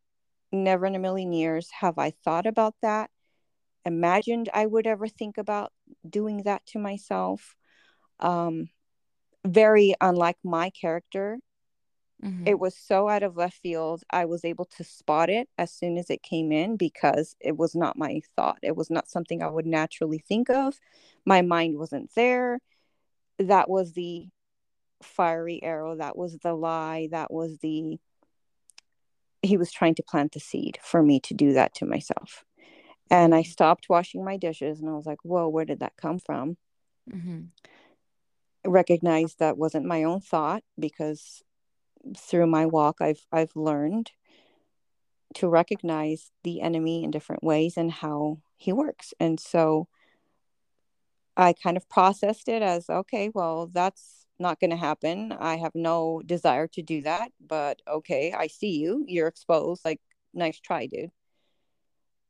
Never 0.52 0.86
in 0.86 0.96
a 0.96 1.00
million 1.00 1.34
years 1.34 1.70
have 1.82 1.98
I 1.98 2.12
thought 2.12 2.46
about 2.46 2.76
that, 2.82 3.10
imagined 3.86 4.50
I 4.54 4.66
would 4.66 4.88
ever 4.88 5.08
think 5.08 5.38
about 5.38 5.72
doing 6.08 6.44
that 6.44 6.66
to 6.68 6.80
myself. 6.80 7.56
Um, 8.20 8.70
very 9.46 9.94
unlike 10.00 10.38
my 10.44 10.70
character. 10.70 11.40
Mhm. 12.24 12.48
It 12.48 12.60
was 12.60 12.78
so 12.78 13.10
out 13.10 13.24
of 13.24 13.36
left 13.36 13.58
field. 13.58 14.04
I 14.10 14.26
was 14.26 14.46
able 14.46 14.66
to 14.66 14.84
spot 14.84 15.30
it 15.30 15.50
as 15.58 15.74
soon 15.74 15.98
as 15.98 16.10
it 16.10 16.24
came 16.24 16.52
in 16.52 16.78
because 16.78 17.36
it 17.42 17.58
was 17.58 17.76
not 17.76 17.98
my 17.98 18.22
thought. 18.36 18.60
It 18.62 18.78
was 18.78 18.90
not 18.90 19.10
something 19.10 19.44
I 19.44 19.50
would 19.50 19.66
naturally 19.66 20.20
think 20.20 20.50
of. 20.50 20.80
My 21.26 21.42
mind 21.42 21.78
wasn't 21.78 22.14
there. 22.16 22.60
That 23.40 23.70
was 23.70 23.94
the 23.94 24.30
fiery 25.02 25.62
arrow. 25.62 25.98
That 25.98 26.18
was 26.18 26.38
the 26.38 26.54
lie. 26.54 27.10
That 27.12 27.32
was 27.32 27.58
the. 27.58 28.00
He 29.42 29.58
was 29.58 29.74
trying 29.74 29.96
to 29.96 30.04
plant 30.04 30.32
the 30.32 30.40
seed 30.40 30.80
for 30.82 31.04
me 31.04 31.20
to 31.22 31.34
do 31.34 31.52
that 31.54 31.76
to 31.76 31.86
myself. 31.86 32.46
And 33.14 33.36
I 33.36 33.44
stopped 33.44 33.90
washing 33.90 34.26
my 34.26 34.38
dishes 34.38 34.80
and 34.80 34.90
I 34.90 34.94
was 34.94 35.06
like, 35.06 35.20
whoa, 35.24 35.48
where 35.48 35.66
did 35.66 35.82
that 35.82 35.96
come 35.98 36.18
from? 36.18 36.58
Mm-hmm. 37.14 37.42
recognized 38.66 39.38
that 39.38 39.56
wasn't 39.56 39.86
my 39.86 40.04
own 40.04 40.20
thought 40.20 40.64
because 40.80 41.44
through 42.18 42.48
my 42.48 42.66
walk 42.66 42.98
I've 43.02 43.24
I've 43.32 43.56
learned 43.56 44.10
to 45.36 45.48
recognize 45.48 46.32
the 46.44 46.62
enemy 46.62 47.04
in 47.04 47.12
different 47.12 47.44
ways 47.44 47.78
and 47.78 47.92
how 47.92 48.40
he 48.58 48.74
works. 48.74 49.14
And 49.20 49.40
so 49.40 49.88
I 51.38 51.54
kind 51.54 51.78
of 51.78 51.88
processed 51.90 52.50
it 52.50 52.64
as 52.64 52.90
okay, 52.90 53.30
well, 53.32 53.68
that's 53.68 54.26
not 54.40 54.60
going 54.60 54.72
to 54.72 54.78
happen. 54.78 55.34
I 55.34 55.58
have 55.58 55.76
no 55.76 56.24
desire 56.26 56.68
to 56.70 56.82
do 56.82 57.04
that, 57.04 57.32
but 57.40 57.80
okay, 57.88 58.34
I 58.34 58.48
see 58.48 58.80
you. 58.80 59.06
You're 59.08 59.28
exposed. 59.28 59.86
Like, 59.86 60.02
nice 60.34 60.60
try, 60.60 60.88
dude. 60.88 61.12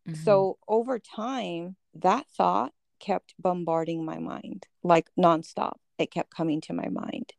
Mhm. 0.05 0.13
So 0.15 0.57
over 0.67 1.00
time, 1.00 1.77
that 1.93 2.27
thought 2.29 2.74
kept 3.00 3.33
bombarding 3.39 4.05
my 4.05 4.19
mind 4.19 4.67
like 4.83 5.10
nonstop. 5.19 5.75
It 5.98 6.12
kept 6.12 6.33
coming 6.36 6.62
to 6.62 6.74
my 6.74 6.89
mind. 6.89 7.33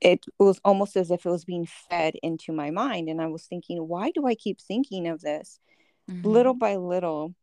It 0.00 0.26
was 0.38 0.60
almost 0.64 0.96
as 0.96 1.10
if 1.10 1.26
it 1.26 1.30
was 1.30 1.44
being 1.46 1.66
fed 1.66 2.16
into 2.22 2.52
my 2.52 2.70
mind. 2.70 3.08
And 3.08 3.22
I 3.22 3.28
was 3.28 3.46
thinking, 3.46 3.88
why 3.88 4.10
do 4.12 4.26
I 4.26 4.34
keep 4.36 4.60
thinking 4.60 5.08
of 5.08 5.22
this? 5.22 5.60
Mhm. 6.08 6.24
Little 6.24 6.54
by 6.54 6.76
little, 6.76 7.34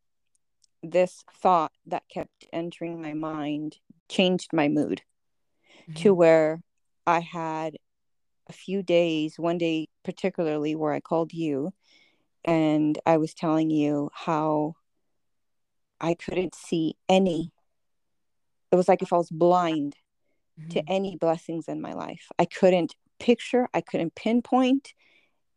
this 0.84 1.24
thought 1.34 1.74
that 1.88 2.04
kept 2.10 2.48
entering 2.54 3.02
my 3.02 3.14
mind 3.14 3.80
changed 4.10 4.52
my 4.54 4.68
mood 4.70 5.04
to 5.96 6.14
Mhm. 6.14 6.16
where 6.16 6.62
I 7.08 7.20
had 7.22 7.78
a 8.50 8.54
few 8.54 8.84
days, 8.84 9.40
one 9.40 9.58
day 9.58 9.88
particularly, 10.04 10.76
where 10.76 10.94
I 10.94 11.00
called 11.02 11.34
you 11.34 11.72
and 12.46 12.98
I 13.06 13.18
was 13.18 13.34
telling 13.34 13.70
you 13.70 14.10
how 14.14 14.76
I 16.00 16.14
couldn't 16.16 16.56
see 16.56 16.96
any. 17.08 17.52
It 18.72 18.76
was 18.76 18.88
like 18.88 19.02
if 19.02 19.14
I 19.14 19.18
was 19.18 19.30
blind 19.30 19.96
to 20.70 20.80
Mhm. 20.82 20.86
any 20.88 21.16
blessings 21.18 21.68
in 21.68 21.82
my 21.82 21.94
life. 21.94 22.32
I 22.40 22.46
couldn't 22.46 22.96
picture, 23.20 23.68
I 23.74 23.82
couldn't 23.82 24.16
pinpoint 24.16 24.94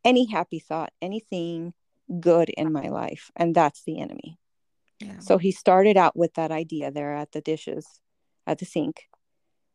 any 0.05 0.27
happy 0.27 0.59
thought, 0.59 0.93
anything 1.01 1.75
good 2.21 2.51
in 2.51 2.73
my 2.73 2.89
life. 2.89 3.31
And 3.37 3.55
that's 3.55 3.85
the 3.85 4.01
enemy. 4.01 4.39
Yeah. 5.01 5.19
So 5.19 5.39
he 5.39 5.51
started 5.51 5.97
out 5.97 6.17
with 6.17 6.35
that 6.35 6.51
idea 6.51 6.91
there 6.91 7.15
at 7.15 7.33
the 7.33 7.41
dishes, 7.41 8.01
at 8.47 8.59
the 8.59 8.67
sink, 8.67 9.09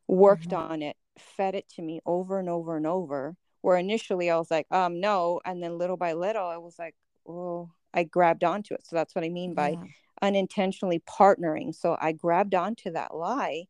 worked 0.08 0.50
Mhm. 0.50 0.70
on 0.70 0.82
it, 0.82 0.98
fed 1.18 1.56
it 1.56 1.68
to 1.70 1.82
me 1.82 2.02
over 2.06 2.40
and 2.40 2.50
over 2.50 2.78
and 2.78 2.86
over. 2.88 3.36
Where 3.62 3.78
initially 3.78 4.30
I 4.30 4.38
was 4.38 4.50
like, 4.52 4.68
um, 4.72 5.00
no. 5.00 5.42
And 5.46 5.62
then 5.62 5.78
little 5.78 5.98
by 5.98 6.14
little, 6.14 6.46
I 6.46 6.58
was 6.58 6.80
like, 6.80 6.96
oh, 7.28 7.72
I 7.94 8.04
grabbed 8.04 8.44
onto 8.44 8.74
it. 8.74 8.86
So 8.86 8.96
that's 8.96 9.16
what 9.16 9.24
I 9.26 9.30
mean 9.30 9.54
by 9.54 9.72
Yeah. 9.72 9.88
unintentionally 10.22 11.00
partnering. 11.02 11.74
So 11.76 11.98
I 12.00 12.12
grabbed 12.14 12.56
onto 12.56 12.92
that 12.92 13.16
lie. 13.16 13.66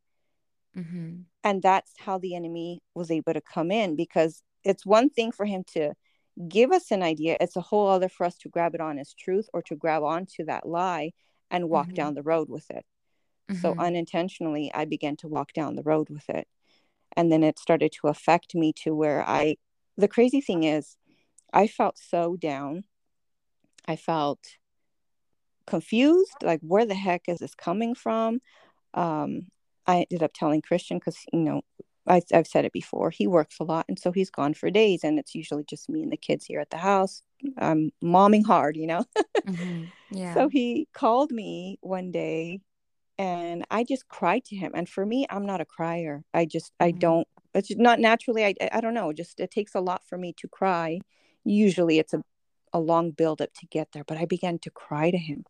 Mhm. 0.75 1.25
And 1.43 1.61
that's 1.61 1.93
how 1.99 2.17
the 2.17 2.35
enemy 2.35 2.81
was 2.93 3.09
able 3.11 3.33
to 3.33 3.41
come 3.41 3.71
in 3.71 3.95
because 3.95 4.43
it's 4.63 4.85
one 4.85 5.09
thing 5.09 5.31
for 5.31 5.45
him 5.45 5.63
to 5.73 5.93
give 6.47 6.71
us 6.71 6.91
an 6.91 7.03
idea, 7.03 7.37
it's 7.39 7.55
a 7.55 7.61
whole 7.61 7.87
other 7.87 8.09
for 8.09 8.25
us 8.25 8.37
to 8.39 8.49
grab 8.49 8.75
it 8.75 8.81
on 8.81 8.99
as 8.99 9.13
truth 9.13 9.49
or 9.53 9.61
to 9.63 9.75
grab 9.75 10.03
onto 10.03 10.45
that 10.45 10.67
lie 10.67 11.11
and 11.51 11.69
walk 11.69 11.89
Mhm. 11.89 11.95
down 11.95 12.13
the 12.13 12.23
road 12.23 12.49
with 12.49 12.69
it. 12.71 12.85
So 13.51 13.73
Mhm. 13.73 13.79
unintentionally, 13.79 14.71
I 14.73 14.85
began 14.85 15.15
to 15.17 15.27
walk 15.27 15.53
down 15.53 15.75
the 15.75 15.83
road 15.83 16.09
with 16.09 16.29
it. 16.29 16.47
And 17.15 17.31
then 17.31 17.43
it 17.43 17.59
started 17.59 17.91
to 18.01 18.07
affect 18.07 18.55
me 18.55 18.73
to 18.83 18.95
where 18.95 19.23
I, 19.27 19.57
the 19.99 20.07
crazy 20.07 20.41
thing 20.41 20.63
is, 20.63 20.97
I 21.53 21.67
felt 21.67 21.97
so 21.97 22.37
down. 22.37 22.85
I 23.85 23.95
felt 23.97 24.57
confused 25.67 26.35
like, 26.43 26.59
where 26.61 26.85
the 26.85 26.95
heck 26.95 27.23
is 27.27 27.39
this 27.39 27.55
coming 27.55 27.95
from? 27.95 28.39
Um, 28.93 29.47
I 29.87 30.05
ended 30.11 30.23
up 30.23 30.33
telling 30.33 30.61
Christian 30.61 30.99
because, 30.99 31.17
you 31.33 31.39
know, 31.41 31.61
I, 32.07 32.21
I've 32.33 32.47
said 32.47 32.65
it 32.65 32.73
before, 32.73 33.11
he 33.11 33.27
works 33.27 33.57
a 33.59 33.63
lot. 33.63 33.85
And 33.87 33.99
so 33.99 34.11
he's 34.11 34.31
gone 34.31 34.53
for 34.55 34.69
days. 34.71 35.03
And 35.03 35.19
it's 35.19 35.35
usually 35.35 35.63
just 35.65 35.89
me 35.89 36.03
and 36.03 36.11
the 36.11 36.17
kids 36.17 36.45
here 36.45 36.59
at 36.61 36.71
the 36.71 36.77
house. 36.77 37.23
I'm 37.57 37.91
momming 38.03 38.45
hard, 38.45 38.77
you 38.77 38.87
know? 38.87 39.05
Mhm. 39.45 39.93
Yeah. 40.09 40.33
So 40.35 40.49
he 40.49 40.87
called 40.93 41.31
me 41.31 41.77
one 41.81 42.11
day 42.11 42.61
and 43.17 43.65
I 43.71 43.83
just 43.83 44.07
cried 44.09 44.45
to 44.45 44.55
him. 44.55 44.71
And 44.75 44.89
for 44.89 45.05
me, 45.05 45.25
I'm 45.29 45.45
not 45.45 45.61
a 45.61 45.65
crier. 45.65 46.23
I 46.33 46.45
just, 46.45 46.73
I 46.79 46.91
Mhm. 46.91 46.99
don't, 46.99 47.27
it's 47.53 47.75
not 47.75 47.99
naturally. 47.99 48.45
I, 48.45 48.55
I 48.71 48.81
don't 48.81 48.93
know. 48.93 49.13
Just, 49.13 49.39
it 49.39 49.51
takes 49.51 49.75
a 49.75 49.79
lot 49.81 50.03
for 50.07 50.17
me 50.17 50.33
to 50.37 50.47
cry. 50.47 50.99
Usually 51.43 51.99
it's 51.99 52.13
a, 52.13 52.23
a 52.73 52.79
long 52.79 53.11
build 53.11 53.41
up 53.41 53.53
to 53.55 53.65
get 53.67 53.91
there, 53.91 54.03
but 54.03 54.17
I 54.17 54.25
began 54.25 54.59
to 54.59 54.69
cry 54.71 55.11
to 55.11 55.17
him. 55.17 55.45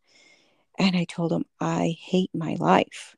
And 0.78 0.96
I 0.96 1.04
told 1.04 1.32
him, 1.32 1.44
I 1.60 1.96
hate 2.00 2.30
my 2.34 2.56
life. 2.58 3.16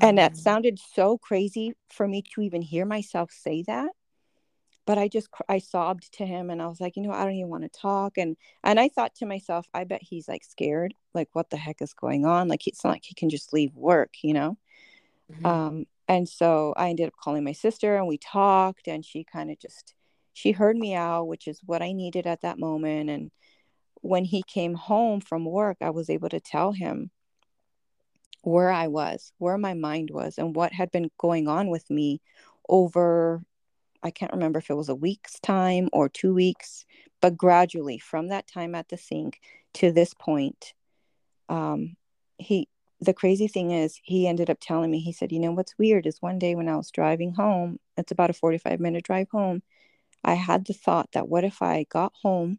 And 0.00 0.18
that 0.18 0.32
Mhm. 0.34 0.38
sounded 0.38 0.78
so 0.78 1.18
crazy 1.18 1.74
for 1.88 2.06
me 2.06 2.22
to 2.34 2.40
even 2.42 2.62
hear 2.62 2.84
myself 2.84 3.30
say 3.32 3.62
that. 3.62 3.90
But 4.86 4.96
I 4.96 5.08
just, 5.08 5.28
I 5.48 5.58
sobbed 5.58 6.12
to 6.14 6.24
him 6.26 6.48
and 6.50 6.62
I 6.62 6.66
was 6.66 6.80
like, 6.80 6.96
you 6.96 7.02
know, 7.02 7.12
I 7.12 7.24
don't 7.24 7.34
even 7.34 7.50
want 7.50 7.64
to 7.64 7.68
talk. 7.80 8.16
And, 8.16 8.36
and 8.64 8.80
I 8.80 8.88
thought 8.88 9.14
to 9.16 9.26
myself, 9.26 9.66
I 9.74 9.84
bet 9.84 10.02
he's 10.02 10.28
like 10.28 10.44
scared. 10.44 10.94
Like, 11.14 11.28
what 11.34 11.50
the 11.50 11.58
heck 11.58 11.82
is 11.82 11.92
going 11.92 12.24
on? 12.24 12.48
Like, 12.48 12.66
it's 12.66 12.82
not 12.84 12.90
like 12.90 13.04
he 13.04 13.14
can 13.14 13.28
just 13.28 13.52
leave 13.52 13.74
work, 13.76 14.14
you 14.22 14.32
know? 14.32 14.56
Mhm. 15.30 15.46
Um, 15.46 15.86
and 16.08 16.26
so 16.26 16.72
I 16.76 16.88
ended 16.88 17.08
up 17.08 17.14
calling 17.22 17.44
my 17.44 17.52
sister 17.52 17.96
and 17.96 18.08
we 18.08 18.16
talked 18.16 18.88
and 18.88 19.04
she 19.04 19.24
kind 19.24 19.50
of 19.50 19.58
just, 19.58 19.94
she 20.32 20.52
heard 20.52 20.76
me 20.76 20.94
out, 20.94 21.28
which 21.28 21.46
is 21.46 21.60
what 21.66 21.82
I 21.82 21.92
needed 21.92 22.26
at 22.26 22.40
that 22.40 22.58
moment. 22.58 23.10
And 23.10 23.30
when 24.00 24.24
he 24.24 24.42
came 24.42 24.74
home 24.74 25.20
from 25.20 25.44
work, 25.44 25.76
I 25.82 25.90
was 25.90 26.08
able 26.08 26.30
to 26.30 26.40
tell 26.40 26.72
him 26.72 27.10
where 28.42 28.70
I 28.70 28.86
was, 28.86 29.32
where 29.36 29.58
my 29.58 29.74
mind 29.74 30.10
was, 30.10 30.38
and 30.38 30.56
what 30.56 30.72
had 30.72 30.90
been 30.90 31.10
going 31.18 31.46
on 31.48 31.68
with 31.68 31.90
me 31.90 32.22
over, 32.68 33.42
I 34.02 34.10
can't 34.10 34.32
remember 34.32 34.60
if 34.60 34.70
it 34.70 34.76
was 34.76 34.88
a 34.88 34.94
week's 34.94 35.38
time 35.40 35.90
or 35.92 36.08
two 36.08 36.32
weeks, 36.32 36.86
but 37.20 37.36
gradually 37.36 37.98
from 37.98 38.28
that 38.28 38.46
time 38.46 38.74
at 38.74 38.88
the 38.88 38.96
sink 38.96 39.40
to 39.74 39.92
this 39.92 40.14
point, 40.14 40.72
um, 41.50 41.96
he, 42.38 42.68
the 43.00 43.14
crazy 43.14 43.46
thing 43.46 43.70
is, 43.70 43.98
he 44.02 44.26
ended 44.26 44.50
up 44.50 44.58
telling 44.60 44.90
me, 44.90 45.00
he 45.00 45.12
said, 45.12 45.32
You 45.32 45.40
know, 45.40 45.52
what's 45.52 45.78
weird 45.78 46.06
is 46.06 46.20
one 46.20 46.38
day 46.38 46.54
when 46.54 46.68
I 46.68 46.76
was 46.76 46.90
driving 46.90 47.34
home, 47.34 47.78
it's 47.96 48.12
about 48.12 48.30
a 48.30 48.34
45 48.34 48.80
minute 48.80 49.04
drive 49.04 49.28
home, 49.30 49.62
I 50.24 50.34
had 50.34 50.66
the 50.66 50.72
thought 50.72 51.10
that 51.12 51.28
what 51.28 51.44
if 51.44 51.62
I 51.62 51.84
got 51.88 52.12
home 52.22 52.58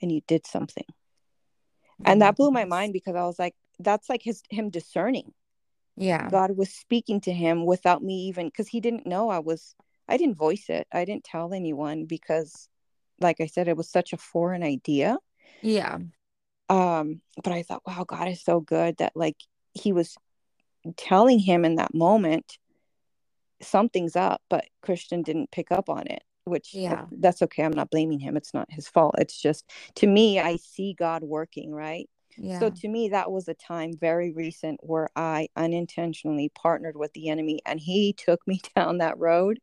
and 0.00 0.10
you 0.10 0.20
did 0.26 0.46
something? 0.46 0.84
And 2.04 2.22
that 2.22 2.36
blew 2.36 2.50
my 2.50 2.64
mind 2.64 2.92
because 2.92 3.14
I 3.14 3.22
was 3.24 3.38
like, 3.38 3.54
that's 3.78 4.08
like 4.08 4.22
his 4.22 4.42
him 4.50 4.70
discerning. 4.70 5.32
Yeah. 5.96 6.28
God 6.28 6.56
was 6.56 6.70
speaking 6.70 7.20
to 7.22 7.32
him 7.32 7.64
without 7.64 8.02
me 8.02 8.26
even 8.26 8.46
because 8.46 8.66
he 8.66 8.80
didn't 8.80 9.06
know 9.06 9.28
I 9.28 9.38
was 9.38 9.74
I 10.08 10.16
didn't 10.16 10.36
voice 10.36 10.64
it. 10.68 10.88
I 10.92 11.04
didn't 11.04 11.24
tell 11.24 11.54
anyone 11.54 12.06
because 12.06 12.68
like 13.20 13.40
I 13.40 13.46
said, 13.46 13.68
it 13.68 13.76
was 13.76 13.88
such 13.88 14.12
a 14.12 14.16
foreign 14.16 14.64
idea. 14.64 15.16
Yeah. 15.62 15.98
Um, 16.68 17.20
but 17.42 17.52
I 17.52 17.62
thought, 17.62 17.82
wow, 17.86 18.04
God 18.04 18.28
is 18.28 18.42
so 18.42 18.60
good 18.60 18.96
that 18.98 19.12
like 19.14 19.36
he 19.74 19.92
was 19.92 20.16
telling 20.96 21.38
him 21.38 21.64
in 21.64 21.76
that 21.76 21.94
moment 21.94 22.58
something's 23.60 24.16
up, 24.16 24.42
but 24.50 24.64
Christian 24.82 25.22
didn't 25.22 25.50
pick 25.50 25.70
up 25.70 25.88
on 25.88 26.06
it, 26.06 26.22
which 26.44 26.74
uh, 26.74 26.80
Yeah. 26.80 27.06
that's 27.12 27.42
okay. 27.42 27.62
I'm 27.64 27.72
not 27.72 27.90
blaming 27.90 28.18
him. 28.18 28.36
It's 28.36 28.52
not 28.54 28.70
his 28.70 28.88
fault. 28.88 29.14
It's 29.18 29.40
just 29.40 29.70
to 29.96 30.06
me, 30.06 30.40
I 30.40 30.56
see 30.56 30.94
God 30.94 31.22
working, 31.22 31.72
right? 31.72 32.08
yeah. 32.36 32.58
So 32.58 32.70
to 32.70 32.88
me, 32.88 33.10
that 33.10 33.30
was 33.30 33.48
a 33.48 33.54
time 33.54 33.92
very 33.96 34.32
recent 34.32 34.80
where 34.82 35.08
I 35.14 35.48
unintentionally 35.56 36.50
partnered 36.54 36.96
with 36.96 37.12
the 37.12 37.28
enemy 37.28 37.60
and 37.66 37.78
he 37.78 38.12
took 38.12 38.46
me 38.46 38.60
down 38.76 38.98
that 38.98 39.18
road. 39.18 39.60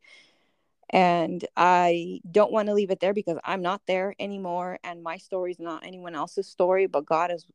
And 0.91 1.45
I 1.55 2.19
don't 2.31 2.51
want 2.51 2.67
to 2.67 2.73
leave 2.73 2.89
it 2.89 2.99
there 2.99 3.13
because 3.13 3.37
I'm 3.43 3.61
not 3.61 3.81
there 3.85 4.15
anymore. 4.19 4.79
And 4.83 5.03
my 5.03 5.17
story 5.17 5.51
is 5.51 5.59
not 5.59 5.85
anyone 5.85 6.15
else's 6.15 6.47
story, 6.47 6.87
but 6.87 7.05
God 7.05 7.31
is 7.31 7.45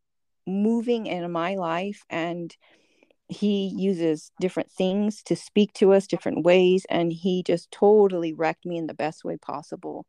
moving 0.47 1.07
in 1.07 1.31
my 1.33 1.55
life 1.57 2.05
and 2.11 2.55
he 3.29 3.67
uses 3.77 4.31
different 4.41 4.71
things 4.71 5.23
to 5.25 5.37
speak 5.37 5.73
to 5.75 5.93
us 5.93 6.07
different 6.07 6.45
ways 6.45 6.87
and 6.91 7.13
he 7.13 7.43
just 7.43 7.71
totally 7.71 8.33
wrecked 8.33 8.67
me 8.67 8.77
in 8.77 8.87
the 8.87 8.95
best 8.95 9.25
way 9.25 9.37
possible. 9.37 10.07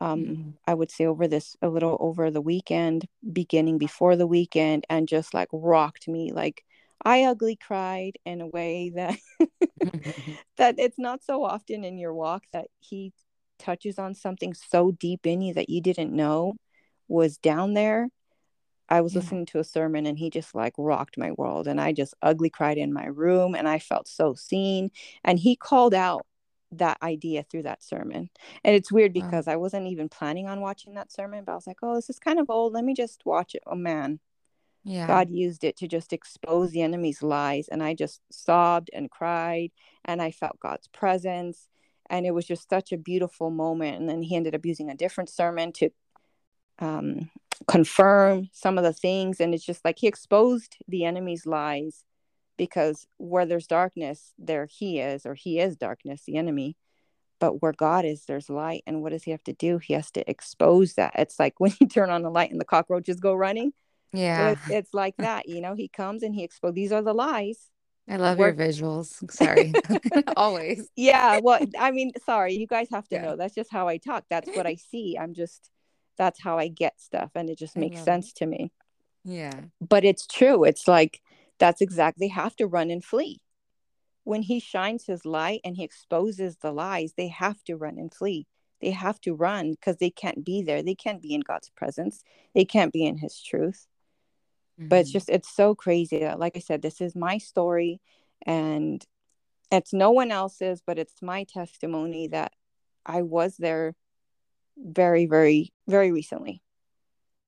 Um 0.00 0.20
Mhm. 0.26 0.54
i 0.66 0.74
would 0.74 0.90
say 0.90 1.06
over 1.06 1.28
this 1.28 1.56
a 1.62 1.68
little 1.68 1.96
over 2.00 2.30
the 2.30 2.40
weekend 2.40 3.06
beginning 3.32 3.78
before 3.78 4.16
the 4.16 4.26
weekend 4.26 4.84
and 4.90 5.08
just 5.08 5.34
like 5.34 5.48
rocked 5.52 6.08
me. 6.08 6.32
Like 6.32 6.64
i 7.04 7.24
ugly 7.24 7.56
cried 7.56 8.18
in 8.24 8.40
a 8.40 8.46
way 8.46 8.90
that 8.94 9.18
that 10.56 10.76
it's 10.78 10.98
not 10.98 11.22
so 11.24 11.44
often 11.44 11.84
in 11.84 11.98
your 11.98 12.14
walk 12.14 12.44
that 12.52 12.68
he 12.80 13.12
touches 13.58 13.98
on 13.98 14.14
something 14.14 14.54
so 14.54 14.90
deep 14.92 15.26
in 15.26 15.40
you 15.40 15.54
that 15.54 15.70
you 15.70 15.80
didn't 15.80 16.12
know 16.14 16.54
was 17.08 17.38
down 17.38 17.74
there 17.74 18.08
I 18.88 19.00
was 19.00 19.14
Yeah. 19.14 19.20
listening 19.20 19.46
to 19.46 19.58
a 19.58 19.64
sermon 19.64 20.06
and 20.06 20.18
he 20.18 20.30
just 20.30 20.54
like 20.54 20.74
rocked 20.78 21.16
my 21.18 21.32
world 21.32 21.66
and 21.66 21.80
I 21.80 21.92
just 21.92 22.14
ugly 22.22 22.50
cried 22.50 22.78
in 22.78 22.92
my 22.92 23.06
room 23.06 23.54
and 23.54 23.68
I 23.68 23.78
felt 23.78 24.08
so 24.08 24.34
seen 24.34 24.90
and 25.24 25.38
he 25.38 25.56
called 25.56 25.94
out 25.94 26.26
that 26.72 26.98
idea 27.02 27.42
through 27.44 27.64
that 27.64 27.82
sermon. 27.82 28.30
And 28.64 28.74
it's 28.74 28.92
weird 28.92 29.12
Wow. 29.14 29.22
because 29.22 29.48
I 29.48 29.56
wasn't 29.56 29.88
even 29.88 30.08
planning 30.08 30.48
on 30.48 30.60
watching 30.60 30.94
that 30.94 31.12
sermon 31.12 31.44
but 31.44 31.52
I 31.52 31.54
was 31.56 31.66
like, 31.66 31.78
"Oh, 31.82 31.94
this 31.94 32.10
is 32.10 32.18
kind 32.18 32.38
of 32.38 32.50
old. 32.50 32.72
Let 32.72 32.84
me 32.84 32.94
just 32.94 33.24
watch 33.26 33.54
it." 33.54 33.62
Oh 33.66 33.74
man, 33.76 34.20
Yeah. 34.84 35.06
God 35.06 35.30
used 35.30 35.64
it 35.64 35.76
to 35.78 35.88
just 35.88 36.12
expose 36.12 36.70
the 36.70 36.82
enemy's 36.82 37.22
lies 37.22 37.68
and 37.68 37.82
I 37.82 37.94
just 37.94 38.20
sobbed 38.30 38.90
and 38.92 39.10
cried 39.10 39.70
and 40.04 40.20
I 40.22 40.30
felt 40.30 40.60
God's 40.60 40.88
presence 40.88 41.68
and 42.10 42.26
it 42.26 42.32
was 42.32 42.46
just 42.46 42.68
such 42.68 42.92
a 42.92 42.96
beautiful 42.98 43.50
moment 43.50 43.98
and 43.98 44.08
then 44.08 44.22
he 44.22 44.36
ended 44.36 44.54
up 44.54 44.66
using 44.66 44.90
a 44.90 44.96
different 44.96 45.30
sermon 45.30 45.72
to 45.74 45.90
um, 46.78 47.30
confirm 47.68 48.48
some 48.52 48.78
of 48.78 48.84
the 48.84 48.92
things. 48.92 49.40
And 49.40 49.54
it's 49.54 49.64
just 49.64 49.84
like 49.84 49.98
he 49.98 50.06
exposed 50.06 50.76
the 50.88 51.04
enemy's 51.04 51.46
lies 51.46 52.04
because 52.56 53.06
where 53.18 53.46
there's 53.46 53.66
darkness, 53.66 54.32
there 54.38 54.66
he 54.66 55.00
is, 55.00 55.24
or 55.26 55.34
he 55.34 55.58
is 55.58 55.76
darkness, 55.76 56.22
the 56.26 56.36
enemy. 56.36 56.76
But 57.40 57.60
where 57.60 57.72
God 57.72 58.04
is, 58.04 58.24
there's 58.26 58.48
light. 58.48 58.82
And 58.86 59.02
what 59.02 59.10
does 59.10 59.24
he 59.24 59.32
have 59.32 59.42
to 59.44 59.52
do? 59.52 59.78
He 59.78 59.94
has 59.94 60.10
to 60.12 60.30
expose 60.30 60.94
that. 60.94 61.12
It's 61.16 61.40
like 61.40 61.54
when 61.58 61.72
you 61.80 61.88
turn 61.88 62.10
on 62.10 62.22
the 62.22 62.30
light 62.30 62.50
and 62.50 62.60
the 62.60 62.64
cockroaches 62.64 63.18
go 63.20 63.34
running. 63.34 63.72
Yeah. 64.12 64.50
it, 64.50 64.58
it's 64.68 64.94
like 64.94 65.16
that, 65.18 65.48
you 65.48 65.60
know. 65.62 65.74
He 65.74 65.88
comes 65.88 66.22
and 66.22 66.34
he 66.34 66.44
exposes. 66.44 66.74
These 66.74 66.92
are 66.92 67.02
the 67.02 67.14
lies. 67.14 67.70
I 68.08 68.16
love 68.16 68.38
your 68.38 68.52
visuals. 68.52 69.28
Sorry. 69.30 69.72
Always. 70.36 70.88
yeah. 70.96 71.38
Well, 71.42 71.64
I 71.78 71.90
mean, 71.92 72.12
sorry, 72.26 72.54
you 72.54 72.66
guys 72.66 72.88
have 72.90 73.08
to 73.08 73.16
Yeah. 73.16 73.22
know. 73.22 73.36
That's 73.36 73.54
just 73.54 73.72
how 73.72 73.88
I 73.88 73.96
talk. 73.96 74.24
That's 74.28 74.50
what 74.54 74.66
I 74.66 74.74
see. 74.76 75.16
I'm 75.18 75.34
just. 75.34 75.70
That's 76.18 76.40
how 76.42 76.58
I 76.58 76.68
get 76.68 77.00
stuff, 77.00 77.30
and 77.34 77.48
it 77.50 77.58
just 77.58 77.76
makes 77.76 77.96
love 77.96 78.02
it. 78.02 78.04
sense 78.04 78.32
to 78.34 78.46
me. 78.46 78.72
Yeah. 79.24 79.60
but 79.80 80.04
it's 80.04 80.26
true 80.26 80.64
it's 80.64 80.88
like 80.88 81.20
that's 81.58 81.80
exactly 81.80 82.28
have 82.28 82.56
to 82.56 82.66
run 82.66 82.90
and 82.90 83.04
flee 83.04 83.40
when 84.24 84.42
he 84.42 84.58
shines 84.58 85.06
his 85.06 85.24
light 85.24 85.60
and 85.64 85.76
he 85.76 85.84
exposes 85.84 86.56
the 86.56 86.72
lies 86.72 87.14
they 87.16 87.28
have 87.28 87.62
to 87.64 87.76
run 87.76 87.98
and 87.98 88.12
flee 88.12 88.46
they 88.80 88.90
have 88.90 89.20
to 89.20 89.32
run 89.32 89.70
because 89.72 89.96
they 89.98 90.10
can't 90.10 90.44
be 90.44 90.60
there 90.62 90.82
they 90.82 90.94
can't 90.94 91.22
be 91.22 91.34
in 91.34 91.40
god's 91.40 91.70
presence 91.70 92.22
they 92.54 92.64
can't 92.64 92.92
be 92.92 93.04
in 93.04 93.18
his 93.18 93.40
truth 93.40 93.86
but 94.88 94.98
it's 95.00 95.10
Mhm. 95.10 95.12
just 95.12 95.28
it's 95.30 95.48
so 95.54 95.74
crazy 95.74 96.18
that 96.18 96.40
like 96.40 96.56
i 96.56 96.60
said 96.60 96.82
this 96.82 97.00
is 97.00 97.14
my 97.14 97.38
story 97.38 98.00
and 98.44 99.06
it's 99.70 99.92
no 99.92 100.10
one 100.10 100.32
else's 100.32 100.82
but 100.84 100.98
it's 100.98 101.22
my 101.22 101.44
testimony 101.44 102.26
that 102.26 102.52
i 103.06 103.22
was 103.22 103.56
there 103.56 103.94
very 104.76 105.26
very 105.26 105.72
very 105.88 106.12
recently 106.12 106.62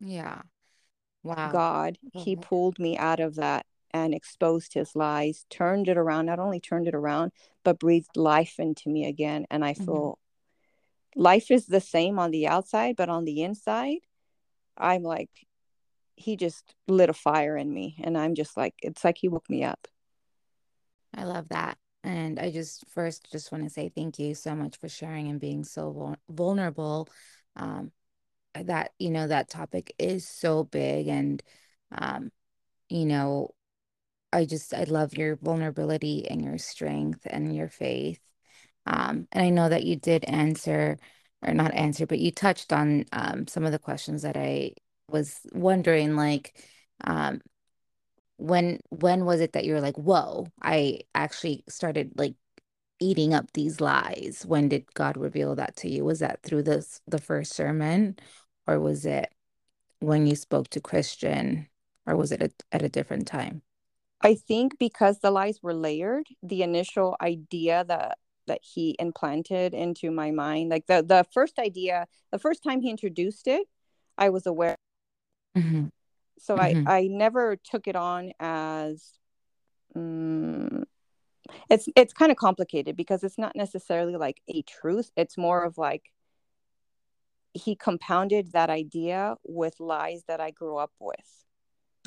Yeah. 0.00 0.42
Wow. 1.22 1.50
God, 1.50 1.98
He 2.12 2.36
pulled 2.36 2.78
me 2.78 2.96
out 2.98 3.20
of 3.20 3.34
that 3.36 3.66
and 3.92 4.14
exposed 4.14 4.74
His 4.74 4.94
lies, 4.96 5.46
turned 5.50 5.88
it 5.88 5.96
around, 5.96 6.26
not 6.26 6.38
only 6.38 6.60
turned 6.60 6.88
it 6.88 6.94
around, 6.94 7.32
but 7.62 7.78
breathed 7.78 8.16
life 8.16 8.58
into 8.58 8.88
me 8.90 9.06
again. 9.06 9.46
And 9.50 9.64
I 9.64 9.72
Mhm. 9.74 9.84
feel 9.86 10.18
life 11.16 11.50
is 11.50 11.66
the 11.66 11.80
same 11.80 12.18
on 12.18 12.30
the 12.30 12.46
outside, 12.46 12.96
but 12.96 13.08
on 13.08 13.24
the 13.24 13.42
inside, 13.42 14.00
I'm 14.78 15.02
like, 15.02 15.30
He 16.16 16.36
just 16.36 16.74
lit 16.88 17.10
a 17.10 17.14
fire 17.14 17.56
in 17.56 17.72
me. 17.74 17.96
And 18.04 18.18
I'm 18.18 18.34
just 18.34 18.56
like, 18.56 18.74
it's 18.82 19.04
like 19.04 19.18
He 19.18 19.28
woke 19.28 19.50
me 19.50 19.64
up. 19.64 19.88
I 21.14 21.24
love 21.24 21.48
that. 21.48 21.78
And 22.04 22.38
I 22.38 22.50
just 22.50 22.84
first 22.90 23.32
just 23.32 23.50
want 23.50 23.64
to 23.64 23.70
say 23.70 23.88
thank 23.88 24.18
you 24.18 24.34
so 24.34 24.54
much 24.54 24.76
for 24.76 24.88
sharing 24.88 25.28
and 25.28 25.40
being 25.40 25.64
so 25.64 25.90
vul 25.90 26.16
vulnerable. 26.28 27.08
Um, 27.56 27.90
that, 28.54 28.92
you 28.98 29.10
know, 29.10 29.26
that 29.26 29.48
topic 29.48 29.94
is 29.98 30.28
so 30.28 30.64
big 30.64 31.08
and 31.08 31.42
um, 31.90 32.30
you 32.88 33.06
know, 33.06 33.54
I 34.32 34.44
just 34.44 34.74
I 34.74 34.84
love 34.84 35.14
your 35.14 35.36
vulnerability 35.36 36.28
and 36.28 36.42
your 36.44 36.58
strength 36.58 37.20
and 37.24 37.54
your 37.56 37.68
faith. 37.68 38.20
Um, 38.86 39.28
and 39.32 39.44
I 39.44 39.50
know 39.50 39.68
that 39.68 39.84
you 39.84 39.96
did 39.96 40.24
answer 40.24 40.98
or 41.42 41.54
not 41.54 41.74
answer, 41.74 42.06
but 42.06 42.18
you 42.18 42.30
touched 42.32 42.72
on 42.72 43.06
um 43.12 43.46
some 43.46 43.64
of 43.64 43.72
the 43.72 43.78
questions 43.78 44.22
that 44.22 44.36
I 44.36 44.72
was 45.08 45.40
wondering, 45.52 46.16
like 46.16 46.54
um 47.04 47.40
when 48.36 48.80
when 48.90 49.24
was 49.24 49.40
it 49.40 49.52
that 49.52 49.64
you 49.64 49.74
were 49.74 49.80
like, 49.80 49.96
whoa, 49.96 50.46
I 50.62 51.00
actually 51.14 51.64
started 51.68 52.12
like 52.16 52.34
eating 53.00 53.34
up 53.34 53.52
these 53.54 53.80
lies? 53.80 54.44
When 54.46 54.68
did 54.68 54.92
God 54.94 55.16
reveal 55.16 55.54
that 55.56 55.76
to 55.78 55.88
you? 55.90 56.04
Was 56.04 56.20
that 56.20 56.42
through 56.42 56.64
this 56.64 57.00
the 57.08 57.18
first 57.20 57.52
sermon, 57.54 58.16
or 58.66 58.80
was 58.80 59.06
it 59.06 59.32
when 60.00 60.26
you 60.26 60.36
spoke 60.36 60.68
to 60.70 60.80
Christian, 60.80 61.68
or 62.06 62.16
was 62.16 62.32
it 62.32 62.42
at, 62.42 62.52
at 62.72 62.82
a 62.82 62.88
different 62.90 63.26
time? 63.28 63.62
I 64.20 64.34
think 64.34 64.78
because 64.78 65.20
the 65.20 65.30
lies 65.30 65.62
were 65.62 65.74
layered, 65.74 66.26
the 66.42 66.62
initial 66.62 67.16
idea 67.20 67.84
that 67.84 68.18
that 68.46 68.60
he 68.62 68.94
implanted 68.98 69.72
into 69.74 70.10
my 70.10 70.30
mind, 70.30 70.70
like 70.70 70.86
the 70.86 71.02
the 71.02 71.24
first 71.32 71.58
idea, 71.58 72.06
the 72.30 72.38
first 72.38 72.62
time 72.62 72.80
he 72.80 72.90
introduced 72.90 73.46
it, 73.48 73.68
I 74.18 74.30
was 74.30 74.46
aware. 74.46 74.76
hmm 75.54 75.86
So 76.38 76.58
I 76.58 76.74
hmm 76.74 76.84
I 76.86 77.08
never 77.08 77.56
took 77.56 77.86
it 77.88 77.96
on 77.96 78.32
as 78.40 79.12
mm, 79.96 80.84
it's 81.70 81.88
it's 81.96 82.12
kind 82.14 82.32
of 82.32 82.38
complicated 82.38 82.96
because 82.96 83.24
it's 83.24 83.38
not 83.38 83.56
necessarily 83.56 84.16
like 84.16 84.42
a 84.48 84.62
truth. 84.62 85.12
It's 85.16 85.38
more 85.38 85.64
of 85.64 85.78
like 85.78 86.12
he 87.52 87.76
compounded 87.76 88.52
that 88.52 88.70
idea 88.70 89.36
with 89.44 89.78
lies 89.80 90.24
that 90.26 90.40
I 90.40 90.50
grew 90.50 90.76
up 90.76 90.92
with. 91.00 91.44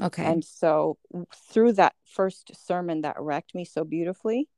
Okay. 0.01 0.23
And 0.23 0.43
so 0.43 0.97
through 1.33 1.73
that 1.73 1.95
first 2.05 2.51
sermon 2.55 3.01
that 3.01 3.19
wrecked 3.19 3.55
me 3.55 3.65
so 3.65 3.83
beautifully, 3.83 4.49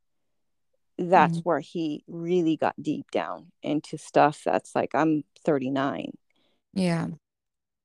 that's 0.97 1.39
Mhm. 1.39 1.43
where 1.43 1.59
he 1.59 2.03
really 2.07 2.57
got 2.57 2.81
deep 2.81 3.09
down 3.11 3.51
into 3.63 3.97
stuff 3.97 4.41
that's 4.43 4.75
like 4.75 4.93
I'm 4.93 5.23
39 5.45 6.11
Yeah. 6.73 7.07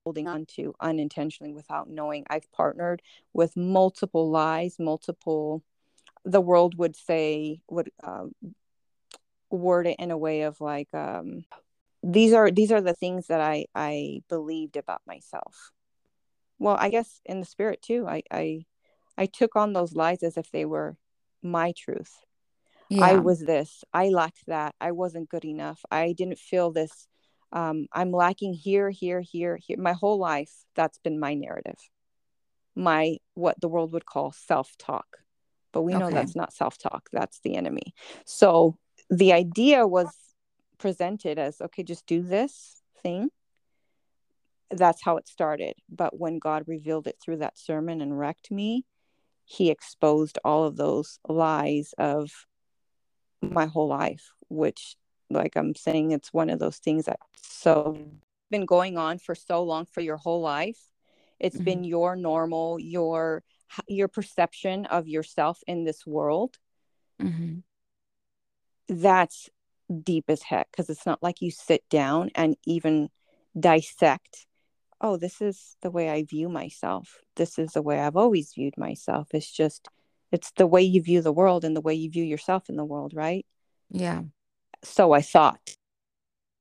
Holding 0.05 0.27
on 0.27 0.45
to 0.45 0.73
unintentionally 0.79 1.53
without 1.53 1.89
knowing. 1.89 2.23
I've 2.29 2.49
partnered 2.51 3.01
with 3.33 3.57
multiple 3.57 4.29
lies, 4.29 4.77
multiple 4.79 5.63
the 6.23 6.41
world 6.41 6.77
would 6.77 6.95
say 6.95 7.59
would 7.69 7.91
um, 8.03 8.33
word 9.49 9.87
it 9.87 9.97
in 9.99 10.11
a 10.11 10.17
way 10.17 10.43
of 10.43 10.61
like 10.61 10.93
um, 10.93 11.43
these 12.03 12.33
are 12.33 12.49
these 12.51 12.71
are 12.71 12.81
the 12.81 12.93
things 12.93 13.27
that 13.27 13.41
I 13.41 13.65
I 13.75 14.21
believed 14.29 14.77
about 14.77 15.01
myself. 15.05 15.71
Well, 16.59 16.77
I 16.79 16.89
guess 16.89 17.21
in 17.25 17.39
the 17.39 17.45
spirit 17.45 17.81
too. 17.81 18.05
I 18.07 18.23
I 18.31 18.65
I 19.17 19.25
took 19.25 19.55
on 19.55 19.73
those 19.73 19.95
lies 19.95 20.23
as 20.23 20.37
if 20.37 20.51
they 20.51 20.65
were 20.65 20.97
my 21.41 21.73
truth. 21.75 22.13
I 22.91 23.15
was 23.15 23.39
this. 23.39 23.83
I 23.93 24.09
lacked 24.09 24.45
that. 24.47 24.75
I 24.79 24.91
wasn't 24.91 25.29
good 25.29 25.45
enough. 25.45 25.83
I 25.89 26.13
didn't 26.13 26.37
feel 26.37 26.71
this. 26.71 27.07
Um, 27.55 27.87
I'm 27.93 28.11
lacking 28.11 28.53
here, 28.53 28.89
here, 28.89 29.21
here, 29.21 29.57
here. 29.57 29.77
My 29.79 29.93
whole 29.93 30.19
life, 30.19 30.51
that's 30.75 30.97
been 30.99 31.19
my 31.19 31.33
narrative. 31.33 31.79
My 32.75 33.17
what 33.33 33.59
the 33.61 33.69
world 33.69 33.93
would 33.93 34.05
call 34.05 34.33
self-talk. 34.33 35.07
But 35.71 35.83
we 35.83 35.93
know 35.93 36.07
Okay. 36.07 36.15
that's 36.15 36.35
not 36.35 36.53
self-talk. 36.53 37.09
That's 37.13 37.39
the 37.39 37.55
enemy. 37.55 37.95
So 38.25 38.77
the 39.09 39.31
idea 39.31 39.87
was 39.87 40.07
presented 40.77 41.39
as 41.39 41.61
okay, 41.61 41.83
just 41.83 42.05
do 42.05 42.21
this 42.21 42.81
thing. 43.01 43.29
That's 44.69 45.01
how 45.01 45.15
it 45.15 45.27
started. 45.27 45.75
But 45.89 46.19
when 46.19 46.39
God 46.39 46.63
revealed 46.67 47.07
it 47.07 47.17
through 47.23 47.37
that 47.37 47.57
sermon 47.57 48.01
and 48.01 48.19
wrecked 48.19 48.51
me, 48.51 48.83
he 49.45 49.69
exposed 49.69 50.39
all 50.43 50.65
of 50.65 50.75
those 50.75 51.19
lies 51.29 51.93
of 51.97 52.31
my 53.41 53.67
whole 53.67 53.87
life, 53.87 54.31
which 54.49 54.97
like 55.29 55.55
I'm 55.55 55.75
saying, 55.75 56.11
it's 56.11 56.33
one 56.33 56.49
of 56.49 56.59
those 56.59 56.77
things 56.77 57.05
that 57.05 57.19
so 57.41 57.97
been 58.51 58.65
going 58.65 58.97
on 58.97 59.17
for 59.17 59.35
so 59.35 59.63
long 59.63 59.85
for 59.85 60.01
your 60.01 60.17
whole 60.17 60.41
life. 60.41 60.91
It's 61.39 61.57
Mhm. 61.57 61.65
been 61.65 61.83
your 61.83 62.15
normal, 62.15 62.79
your 62.79 63.43
your 63.87 64.07
perception 64.07 64.85
of 64.85 65.07
yourself 65.07 65.61
in 65.67 65.83
this 65.83 66.05
world. 66.05 66.59
Mhm. 67.19 67.63
That's 68.87 69.49
deep 70.03 70.25
as 70.29 70.43
heck 70.43 70.71
because 70.71 70.89
it's 70.89 71.05
not 71.05 71.21
like 71.23 71.41
you 71.41 71.51
sit 71.51 71.87
down 71.89 72.31
and 72.35 72.57
even 72.65 73.09
dissect 73.57 74.47
oh 74.99 75.15
this 75.15 75.41
is 75.41 75.77
the 75.81 75.91
way 75.91 76.09
i 76.09 76.23
view 76.23 76.49
myself 76.49 77.19
this 77.35 77.59
is 77.59 77.73
the 77.73 77.81
way 77.81 77.99
i've 77.99 78.15
always 78.15 78.53
viewed 78.53 78.75
myself 78.77 79.27
it's 79.33 79.51
just 79.51 79.87
it's 80.31 80.51
the 80.57 80.65
way 80.67 80.81
you 80.81 81.01
view 81.01 81.21
the 81.21 81.31
world 81.31 81.63
and 81.63 81.75
the 81.75 81.81
way 81.81 81.93
you 81.93 82.09
view 82.09 82.23
yourself 82.23 82.67
in 82.67 82.75
the 82.77 82.83
world 82.83 83.13
right 83.13 83.45
Yeah. 83.91 84.23
So 84.87 85.11
i 85.11 85.21
thought. 85.21 85.59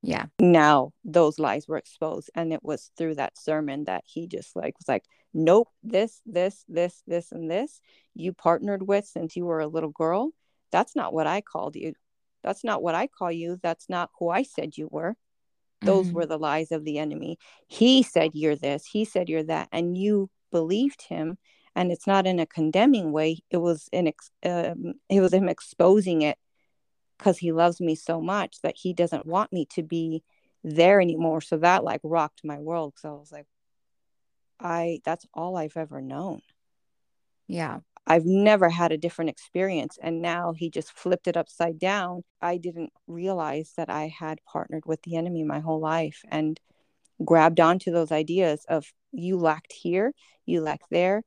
Yeah. 0.02 0.26
now 0.38 0.92
those 1.04 1.38
lies 1.38 1.66
were 1.66 1.78
exposed 1.78 2.28
and 2.34 2.52
it 2.52 2.62
was 2.62 2.90
through 2.96 3.14
that 3.14 3.38
sermon 3.38 3.84
that 3.84 4.04
he 4.06 4.26
just 4.26 4.54
like 4.54 4.78
was 4.78 4.86
like 4.88 5.04
nope 5.32 5.68
this 5.82 6.20
this 6.26 6.64
this 6.68 7.02
this 7.06 7.32
and 7.32 7.50
this 7.50 7.80
you 8.14 8.32
partnered 8.34 8.86
with 8.86 9.06
since 9.06 9.34
you 9.34 9.44
were 9.46 9.60
a 9.60 9.66
little 9.66 9.90
girl. 9.90 10.30
That's 10.72 10.94
not 10.94 11.12
what 11.14 11.26
i 11.26 11.40
called 11.40 11.74
you. 11.76 11.94
That's 12.42 12.62
not 12.64 12.82
what 12.82 12.94
i 12.94 13.06
call 13.06 13.32
you. 13.32 13.58
That's 13.62 13.88
not 13.88 14.10
who 14.18 14.28
i 14.28 14.42
said 14.42 14.76
you 14.76 14.88
were. 14.90 15.16
Those 15.82 16.10
Mhm. 16.10 16.12
were 16.14 16.26
the 16.26 16.38
lies 16.38 16.70
of 16.70 16.84
the 16.84 16.98
enemy. 16.98 17.38
He 17.66 18.02
said 18.02 18.30
you're 18.34 18.56
this 18.56 18.84
he 18.86 19.04
said 19.06 19.28
you're 19.30 19.42
that 19.44 19.68
and 19.72 19.96
you 19.96 20.28
believed 20.50 21.02
him 21.02 21.38
and 21.74 21.90
it's 21.90 22.06
not 22.06 22.26
in 22.26 22.38
a 22.38 22.46
condemning 22.46 23.10
way. 23.10 23.38
It 23.50 23.56
was 23.58 23.88
in 23.90 24.06
ex- 24.08 24.30
um, 24.44 24.94
it 25.08 25.20
was 25.20 25.32
him 25.32 25.48
exposing 25.48 26.22
it 26.22 26.38
because 27.18 27.38
he 27.38 27.52
loves 27.52 27.80
me 27.80 27.94
so 27.94 28.20
much 28.20 28.60
that 28.62 28.76
he 28.76 28.92
doesn't 28.92 29.26
want 29.26 29.52
me 29.52 29.66
to 29.66 29.82
be 29.82 30.22
there 30.62 31.00
anymore. 31.00 31.40
So 31.40 31.58
that 31.58 31.84
like 31.84 32.00
rocked 32.02 32.40
my 32.44 32.58
world 32.58 32.94
because 32.94 33.08
i 33.08 33.12
was 33.12 33.32
like 33.32 33.46
i 34.60 35.00
that's 35.04 35.26
all 35.34 35.56
i've 35.56 35.76
ever 35.76 36.00
known. 36.00 36.40
Yeah. 37.46 37.80
i've 38.06 38.24
never 38.24 38.68
had 38.68 38.92
a 38.92 38.98
different 38.98 39.30
experience. 39.30 39.98
And 40.02 40.22
now 40.22 40.52
he 40.56 40.70
just 40.70 40.92
flipped 40.92 41.28
it 41.28 41.36
upside 41.36 41.78
down. 41.78 42.22
I 42.40 42.56
didn't 42.56 42.92
realize 43.06 43.72
that 43.76 43.90
i 43.90 44.08
had 44.08 44.40
partnered 44.44 44.86
with 44.86 45.02
the 45.02 45.16
enemy 45.16 45.44
my 45.44 45.60
whole 45.60 45.80
life 45.80 46.22
and 46.30 46.58
grabbed 47.24 47.60
onto 47.60 47.92
those 47.92 48.10
ideas 48.10 48.64
of 48.68 48.92
you 49.12 49.38
lacked 49.38 49.72
here 49.72 50.12
you 50.46 50.60
lack 50.60 50.80
there 50.90 51.22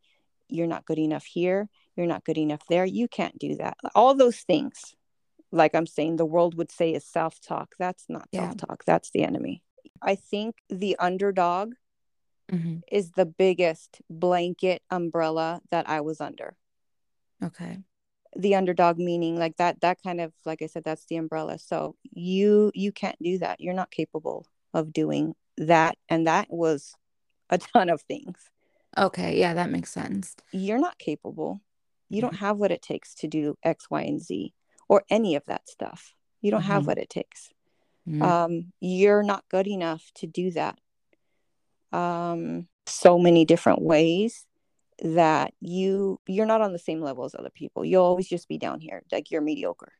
you're 0.49 0.67
not 0.67 0.85
good 0.85 0.99
enough 0.99 1.23
here 1.23 1.69
you're 1.95 2.05
not 2.07 2.23
good 2.23 2.37
enough 2.37 2.61
there 2.69 2.85
you 2.85 3.07
can't 3.07 3.37
do 3.39 3.55
that. 3.55 3.75
All 3.95 4.13
those 4.13 4.39
things 4.41 4.95
like 5.51 5.73
i'm 5.75 5.87
saying 5.87 6.15
the 6.15 6.25
world 6.25 6.55
would 6.55 6.71
say 6.71 6.93
is 6.93 7.05
self-talk 7.05 7.75
that's 7.79 8.05
not 8.09 8.27
Yeah. 8.31 8.41
self-talk 8.41 8.83
that's 8.85 9.11
the 9.11 9.23
enemy 9.23 9.63
i 10.01 10.15
think 10.15 10.57
the 10.69 10.95
underdog 10.99 11.73
Mhm. 12.51 12.81
is 12.91 13.11
the 13.11 13.25
biggest 13.25 14.01
blanket 14.09 14.81
umbrella 14.89 15.61
that 15.71 15.89
i 15.89 15.99
was 16.01 16.21
under 16.21 16.57
Okay. 17.43 17.79
the 18.35 18.55
underdog 18.55 18.97
meaning 18.97 19.37
like 19.37 19.57
that 19.57 19.79
that 19.81 20.01
kind 20.03 20.19
of 20.21 20.33
like 20.45 20.61
i 20.61 20.65
said 20.67 20.83
that's 20.83 21.05
the 21.05 21.15
umbrella 21.17 21.57
so 21.57 21.95
you 22.11 22.71
you 22.75 22.91
can't 22.91 23.17
do 23.21 23.37
that 23.37 23.59
you're 23.59 23.73
not 23.73 23.91
capable 23.91 24.45
of 24.73 24.91
doing 24.93 25.33
that 25.57 25.97
and 26.09 26.27
that 26.27 26.47
was 26.49 26.93
a 27.49 27.57
ton 27.73 27.89
of 27.89 28.01
things 28.03 28.49
Okay. 28.97 29.37
Yeah, 29.39 29.53
that 29.53 29.69
makes 29.69 29.91
sense. 29.91 30.35
you're 30.51 30.79
not 30.79 30.97
capable 30.97 31.61
you 32.09 32.21
don't 32.21 32.33
Mhm. 32.33 32.37
have 32.45 32.57
what 32.57 32.71
it 32.71 32.81
takes 32.81 33.13
to 33.15 33.27
do 33.27 33.55
x 33.63 33.89
y 33.91 34.01
and 34.01 34.19
z 34.21 34.53
or 34.89 35.03
any 35.09 35.35
of 35.35 35.43
that 35.45 35.67
stuff 35.69 36.15
you 36.41 36.51
don't 36.51 36.63
have 36.63 36.83
Mhm. 36.83 36.87
what 36.87 36.97
it 36.97 37.09
takes 37.09 37.51
Mhm. 38.07 38.21
um 38.21 38.73
you're 38.79 39.23
not 39.23 39.47
good 39.49 39.67
enough 39.67 40.11
to 40.15 40.27
do 40.27 40.51
that 40.51 40.79
um 41.91 42.67
so 42.85 43.17
many 43.17 43.45
different 43.45 43.81
ways 43.81 44.45
that 45.03 45.53
you 45.61 46.19
you're 46.27 46.45
not 46.45 46.61
on 46.61 46.73
the 46.73 46.79
same 46.79 47.01
level 47.01 47.23
as 47.25 47.35
other 47.35 47.49
people 47.51 47.85
you'll 47.85 48.03
always 48.03 48.27
just 48.27 48.47
be 48.47 48.57
down 48.57 48.79
here 48.79 49.03
like 49.11 49.29
you're 49.31 49.41
mediocre 49.41 49.93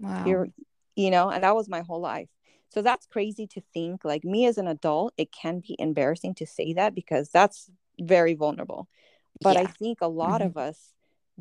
Wow. 0.00 0.24
you're 0.26 0.48
you 0.96 1.10
know 1.10 1.28
and 1.30 1.42
that 1.44 1.54
was 1.54 1.68
my 1.68 1.80
whole 1.80 2.00
life 2.00 2.28
so 2.68 2.82
that's 2.82 3.06
crazy 3.06 3.46
to 3.46 3.60
think 3.72 4.04
like 4.04 4.24
me 4.24 4.46
as 4.46 4.58
an 4.58 4.66
adult 4.66 5.14
it 5.16 5.30
can 5.32 5.60
be 5.60 5.76
embarrassing 5.78 6.34
to 6.34 6.46
say 6.46 6.72
that 6.72 6.94
because 6.94 7.28
that's 7.30 7.70
very 8.00 8.34
vulnerable 8.34 8.88
but 9.40 9.56
i 9.56 9.66
think 9.66 9.98
a 10.00 10.08
lot 10.08 10.42
Mhm. 10.42 10.46
of 10.46 10.56
us 10.56 10.92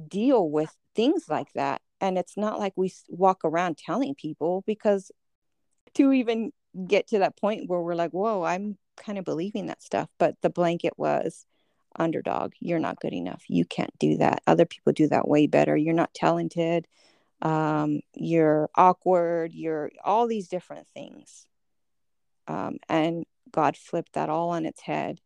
deal 0.07 0.49
with 0.49 0.75
things 0.95 1.27
like 1.29 1.51
that 1.53 1.81
and 2.05 2.17
it's 2.17 2.37
not 2.37 2.59
like 2.59 2.73
we 2.75 2.93
walk 3.09 3.41
around 3.43 3.77
telling 3.77 4.15
people 4.15 4.63
because 4.65 5.11
to 5.93 6.11
even 6.11 6.51
get 6.87 7.07
to 7.07 7.19
that 7.19 7.37
point 7.37 7.69
where 7.69 7.81
we're 7.81 7.95
like 7.95 8.11
whoa 8.11 8.43
i'm 8.43 8.77
kind 8.97 9.17
of 9.17 9.25
believing 9.25 9.67
that 9.67 9.81
stuff 9.81 10.09
but 10.19 10.35
the 10.41 10.49
blanket 10.49 10.93
was 10.97 11.45
underdog 11.97 12.53
you're 12.59 12.79
not 12.79 12.99
good 12.99 13.13
enough. 13.13 13.43
You 13.47 13.65
can't 13.65 13.97
do 13.99 14.17
that. 14.17 14.41
Other 14.47 14.65
people 14.65 14.93
do 14.93 15.07
that 15.09 15.27
way 15.27 15.47
better. 15.47 15.75
You're 15.75 15.93
not 15.93 16.13
talented. 16.13 16.87
Um, 17.41 18.01
you're 18.13 18.69
awkward. 18.75 19.53
You're 19.53 19.91
all 20.03 20.27
these 20.27 20.47
different 20.47 20.87
things. 20.89 21.47
Um, 22.47 22.77
and 22.87 23.25
god 23.51 23.77
flipped 23.77 24.13
that 24.13 24.29
all 24.29 24.49
on 24.49 24.65
its 24.65 24.81
head 24.81 25.21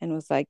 and 0.00 0.12
was 0.12 0.28
like 0.30 0.48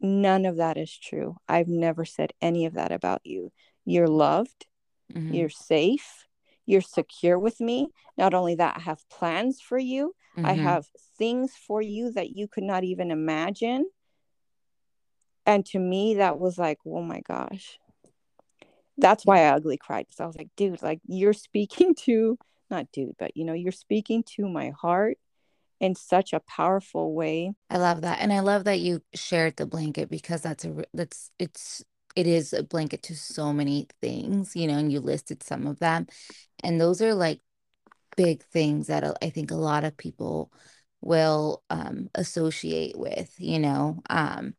none 0.00 0.44
of 0.44 0.56
that 0.56 0.76
is 0.76 0.96
true. 0.96 1.36
I've 1.48 1.68
never 1.68 2.04
said 2.04 2.32
any 2.40 2.66
of 2.66 2.74
that 2.74 2.92
about 2.92 3.20
you. 3.24 3.52
You're 3.84 4.08
loved 4.08 4.66
Mhm. 5.14 5.34
you're 5.34 5.48
safe 5.48 6.26
you're 6.66 6.80
secure 6.80 7.38
with 7.38 7.60
me 7.60 7.88
not 8.16 8.34
only 8.34 8.54
that 8.54 8.76
i 8.76 8.80
have 8.80 9.08
plans 9.08 9.60
for 9.60 9.78
you 9.78 10.14
i 10.44 10.54
Mhm. 10.54 10.62
have 10.62 10.86
things 11.18 11.54
for 11.56 11.82
you 11.82 12.10
that 12.12 12.30
you 12.30 12.46
could 12.48 12.64
not 12.64 12.84
even 12.84 13.10
imagine 13.10 13.86
and 15.46 15.66
to 15.66 15.78
me 15.78 16.14
that 16.14 16.38
was 16.38 16.58
like 16.58 16.78
oh 16.86 17.02
my 17.02 17.20
gosh 17.20 17.78
that's 18.98 19.24
why 19.24 19.40
i 19.40 19.48
ugly 19.48 19.76
cried 19.76 20.06
because 20.06 20.20
i 20.20 20.26
was 20.26 20.36
like 20.36 20.48
dude 20.56 20.82
like 20.82 21.00
you're 21.06 21.32
speaking 21.32 21.94
to 22.06 22.38
not 22.70 22.86
dude 22.92 23.14
but 23.18 23.36
you 23.36 23.44
know 23.44 23.52
you're 23.54 23.72
speaking 23.72 24.22
to 24.22 24.48
my 24.48 24.70
heart 24.70 25.18
in 25.80 25.94
such 25.96 26.32
a 26.32 26.40
powerful 26.40 27.12
way 27.12 27.52
I 27.68 27.78
love 27.78 28.02
that. 28.02 28.20
And 28.20 28.32
I 28.32 28.40
love 28.40 28.64
that 28.64 28.80
you 28.80 29.02
shared 29.14 29.56
the 29.56 29.66
blanket 29.66 30.10
because 30.10 30.42
that's 30.42 30.64
a 30.64 30.84
that's 30.94 31.30
it's 31.38 31.82
it 32.16 32.26
is 32.26 32.52
a 32.52 32.62
blanket 32.62 33.02
to 33.04 33.16
so 33.16 33.52
many 33.52 33.88
things, 34.00 34.54
you 34.56 34.66
know, 34.66 34.78
and 34.78 34.92
you 34.92 35.00
listed 35.00 35.42
some 35.42 35.66
of 35.66 35.78
them. 35.78 36.06
And 36.62 36.80
those 36.80 37.02
are 37.02 37.14
like 37.14 37.40
big 38.16 38.42
things 38.44 38.88
that 38.88 39.04
uh, 39.04 39.14
I 39.22 39.30
think 39.30 39.50
a 39.50 39.56
lot 39.56 39.84
of 39.84 39.96
people 39.96 40.52
will 41.00 41.62
um 41.70 42.10
associate 42.14 42.98
with, 42.98 43.34
you 43.38 43.58
know. 43.58 44.02
Um 44.10 44.54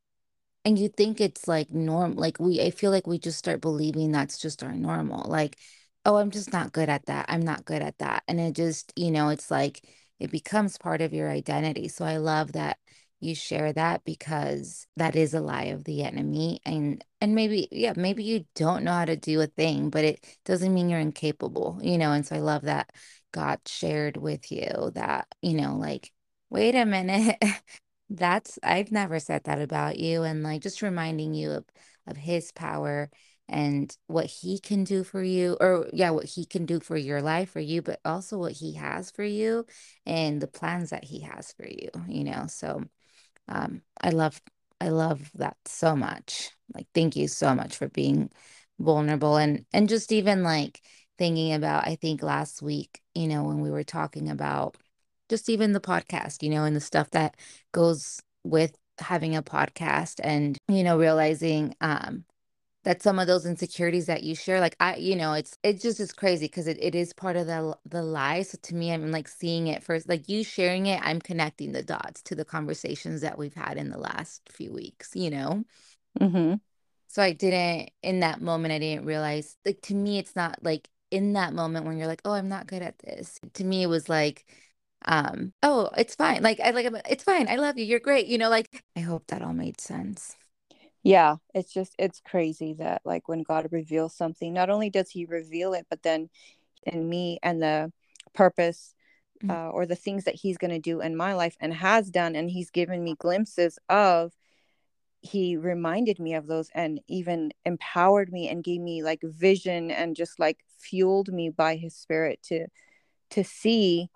and 0.66 0.80
you 0.80 0.90
think 0.90 1.20
it's 1.22 1.48
like 1.48 1.72
norm 1.72 2.14
like 2.16 2.40
we 2.40 2.62
I 2.62 2.72
feel 2.72 2.92
like 2.92 3.08
we 3.08 3.20
just 3.20 3.38
start 3.40 3.62
believing 3.62 4.12
that's 4.12 4.38
just 4.40 4.64
our 4.64 4.74
normal. 4.74 5.30
Like, 5.30 5.58
oh, 6.06 6.18
I'm 6.18 6.32
just 6.32 6.54
not 6.54 6.74
good 6.74 6.90
at 6.90 7.06
that. 7.08 7.26
I'm 7.30 7.42
not 7.42 7.66
good 7.66 7.82
at 7.82 7.98
that. 8.00 8.24
And 8.28 8.40
it 8.40 8.56
just, 8.56 8.94
you 8.96 9.12
know, 9.12 9.30
it's 9.30 9.52
like 9.52 9.82
it 10.20 10.32
becomes 10.32 10.78
part 10.78 11.02
of 11.02 11.14
your 11.14 11.30
identity. 11.30 11.88
So 11.90 12.06
I 12.06 12.18
love 12.18 12.54
that 12.54 12.78
you 13.24 13.36
share 13.36 13.74
that 13.74 14.04
because 14.04 14.88
that 14.98 15.16
is 15.16 15.34
a 15.34 15.42
lie 15.42 15.66
of 15.66 15.84
the 15.84 16.04
enemy. 16.04 16.60
And 16.66 17.04
and 17.22 17.36
maybe, 17.36 17.68
yeah, 17.72 17.94
maybe 17.96 18.24
you 18.24 18.46
don't 18.56 18.84
know 18.84 18.92
how 18.94 19.06
to 19.06 19.16
do 19.16 19.42
a 19.42 19.48
thing, 19.48 19.90
but 19.90 20.04
it 20.06 20.26
doesn't 20.46 20.74
mean 20.74 20.90
you're 20.90 21.00
incapable, 21.00 21.80
you 21.82 21.98
know. 21.98 22.12
And 22.12 22.26
so 22.26 22.36
I 22.36 22.40
love 22.40 22.64
that 22.64 22.92
God 23.32 23.60
shared 23.68 24.18
with 24.18 24.52
you 24.52 24.92
that, 24.96 25.28
you 25.42 25.54
know, 25.56 25.76
like, 25.78 26.12
wait 26.50 26.76
a 26.76 26.86
minute. 26.86 27.38
That's 28.10 28.60
I've 28.64 28.92
never 28.92 29.20
said 29.20 29.46
that 29.46 29.62
about 29.62 29.98
you 30.00 30.24
and 30.24 30.44
like 30.44 30.62
just 30.62 30.82
reminding 30.82 31.34
you 31.34 31.52
of 31.52 31.66
of 32.08 32.18
his 32.18 32.52
power 32.52 33.10
and 33.50 33.96
what 34.08 34.26
he 34.26 34.60
can 34.60 34.84
do 34.84 35.04
for 35.04 35.22
you 35.24 35.58
or 35.60 35.90
yeah 35.94 36.12
what 36.12 36.26
he 36.26 36.46
can 36.46 36.66
do 36.66 36.80
for 36.80 36.98
your 36.98 37.22
life 37.22 37.50
for 37.52 37.60
you 37.60 37.82
but 37.82 38.00
also 38.06 38.38
what 38.38 38.54
he 38.54 38.74
has 38.74 39.12
for 39.12 39.24
you 39.24 39.66
and 40.06 40.42
the 40.42 40.48
plans 40.48 40.92
that 40.92 41.04
he 41.04 41.22
has 41.22 41.54
for 41.54 41.68
you 41.68 41.90
you 42.08 42.24
know 42.24 42.46
so 42.48 42.84
um 43.48 43.82
I 44.02 44.10
love 44.10 44.42
I 44.82 44.90
love 44.90 45.32
that 45.36 45.58
so 45.66 45.96
much. 45.96 46.52
Like 46.74 46.88
thank 46.94 47.16
you 47.16 47.28
so 47.28 47.56
much 47.56 47.78
for 47.78 47.90
being 47.90 48.30
vulnerable 48.80 49.38
and 49.38 49.66
and 49.74 49.90
just 49.90 50.12
even 50.12 50.44
like 50.44 50.82
thinking 51.18 51.54
about 51.54 51.88
I 51.88 51.96
think 51.96 52.24
last 52.24 52.62
week 52.62 53.02
you 53.16 53.28
know 53.28 53.44
when 53.44 53.62
we 53.62 53.72
were 53.72 53.84
talking 53.84 54.30
about 54.30 54.76
just 55.30 55.50
even 55.50 55.72
the 55.74 55.80
podcast, 55.80 56.44
you 56.44 56.50
know, 56.50 56.64
and 56.64 56.76
the 56.76 56.82
stuff 56.82 57.10
that 57.12 57.36
goes 57.72 58.22
with 58.44 58.76
having 59.00 59.36
a 59.36 59.42
podcast 59.42 60.20
and, 60.24 60.58
you 60.68 60.84
know, 60.84 60.98
realizing 60.98 61.76
um 61.82 62.26
that 62.84 63.02
some 63.02 63.18
of 63.20 63.28
those 63.28 63.46
insecurities 63.46 64.08
that 64.08 64.24
you 64.24 64.36
share, 64.36 64.60
like 64.60 64.76
I, 64.80 64.98
you 64.98 65.16
know, 65.16 65.34
it's 65.34 65.58
it 65.64 65.82
just 65.82 66.00
is 66.00 66.12
crazy 66.12 66.46
because 66.48 66.68
it, 66.68 66.78
it 66.82 66.96
is 66.96 67.14
part 67.14 67.36
of 67.38 67.48
the 67.48 67.78
the 67.86 68.04
lie. 68.04 68.42
So 68.44 68.58
to 68.64 68.76
me, 68.76 68.92
I'm 68.94 69.12
like 69.12 69.28
seeing 69.28 69.68
it 69.68 69.84
first, 69.84 70.10
like 70.10 70.30
you 70.30 70.44
sharing 70.44 70.88
it, 70.88 71.02
I'm 71.04 71.22
connecting 71.22 71.72
the 71.72 71.84
dots 71.84 72.22
to 72.24 72.36
the 72.36 72.46
conversations 72.46 73.22
that 73.22 73.38
we've 73.38 73.54
had 73.54 73.78
in 73.78 73.90
the 73.90 74.00
last 74.00 74.42
few 74.50 74.72
weeks, 74.74 75.12
you 75.16 75.30
know? 75.30 75.64
mm-hmm. 76.20 76.56
So 77.08 77.22
I 77.22 77.34
didn't 77.34 77.92
in 78.02 78.22
that 78.22 78.42
moment 78.42 78.74
I 78.74 78.80
didn't 78.80 79.06
realize 79.06 79.56
like 79.66 79.82
to 79.84 79.96
me 79.96 80.18
it's 80.20 80.36
not 80.36 80.60
like 80.64 80.90
in 81.12 81.34
that 81.34 81.54
moment 81.54 81.86
when 81.86 81.98
you're 81.98 82.08
like, 82.08 82.22
"Oh, 82.26 82.32
I'm 82.32 82.50
not 82.50 82.66
good 82.68 82.82
at 82.82 82.98
this." 83.00 83.40
To 83.54 83.64
me, 83.64 83.84
it 83.84 83.88
was 83.88 84.10
like, 84.10 84.46
um, 85.06 85.54
"Oh, 85.64 85.90
it's 85.98 86.16
fine." 86.16 86.42
Like 86.44 86.60
I 86.60 86.72
like 86.72 86.88
it's 87.10 87.24
fine. 87.24 87.48
I 87.50 87.58
love 87.58 87.78
you. 87.78 87.86
You're 87.86 88.00
great. 88.00 88.28
You 88.28 88.38
know, 88.40 88.50
like 88.50 88.84
I 88.98 89.02
hope 89.02 89.28
that 89.28 89.42
all 89.44 89.54
made 89.54 89.80
sense. 89.82 90.36
Yeah, 91.04 91.36
it's 91.54 91.74
just 91.74 91.94
it's 92.00 92.22
crazy 92.22 92.76
that 92.76 93.02
like 93.04 93.28
when 93.28 93.44
God 93.44 93.68
reveals 93.72 94.16
something, 94.16 94.54
not 94.54 94.70
only 94.70 94.90
does 94.90 95.10
he 95.10 95.26
reveal 95.26 95.74
it, 95.74 95.86
but 95.90 96.02
then 96.02 96.30
in 96.84 97.10
me 97.10 97.40
and 97.44 97.62
the 97.62 97.92
purpose 98.34 98.96
mm. 99.44 99.52
uh, 99.52 99.70
or 99.70 99.86
the 99.86 99.96
things 99.96 100.24
that 100.24 100.36
he's 100.36 100.58
going 100.58 100.72
to 100.72 100.80
do 100.80 101.02
in 101.02 101.16
my 101.16 101.34
life 101.34 101.56
and 101.60 101.74
has 101.74 102.10
done 102.10 102.36
and 102.36 102.50
he's 102.50 102.70
given 102.72 103.04
me 103.04 103.16
glimpses 103.20 103.78
of 103.90 104.32
he 105.22 105.56
reminded 105.56 106.20
me 106.20 106.34
of 106.34 106.48
those 106.48 106.70
and 106.76 107.00
even 107.08 107.52
empowered 107.64 108.32
me 108.32 108.50
and 108.50 108.64
gave 108.64 108.82
me 108.82 109.04
like 109.04 109.22
vision 109.24 109.90
and 109.90 110.18
just 110.18 110.38
like 110.38 110.60
fueled 110.80 111.30
me 111.30 111.50
by 111.50 111.76
his 111.76 111.96
spirit 111.96 112.40
to 112.44 112.68
to 113.30 113.44
see 113.44 114.10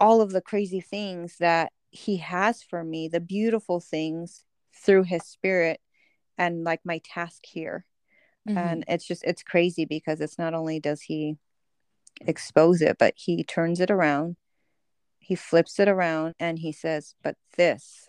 all 0.00 0.22
of 0.22 0.32
the 0.32 0.40
crazy 0.40 0.80
things 0.80 1.36
that 1.38 1.72
he 1.90 2.16
has 2.16 2.62
for 2.62 2.82
me 2.82 3.06
the 3.06 3.20
beautiful 3.20 3.80
things 3.80 4.44
through 4.74 5.02
his 5.02 5.22
spirit 5.24 5.78
and 6.40 6.64
like 6.64 6.80
my 6.84 7.00
task 7.04 7.44
here 7.44 7.84
mm-hmm. 8.48 8.58
and 8.58 8.84
it's 8.88 9.06
just 9.06 9.22
it's 9.22 9.44
crazy 9.44 9.84
because 9.84 10.20
it's 10.20 10.38
not 10.38 10.54
only 10.54 10.80
does 10.80 11.02
he 11.02 11.36
expose 12.22 12.82
it 12.82 12.96
but 12.98 13.14
he 13.16 13.44
turns 13.44 13.80
it 13.80 13.90
around 13.90 14.36
he 15.20 15.36
flips 15.36 15.78
it 15.78 15.86
around 15.86 16.34
and 16.40 16.58
he 16.58 16.72
says 16.72 17.14
but 17.22 17.36
this 17.56 18.08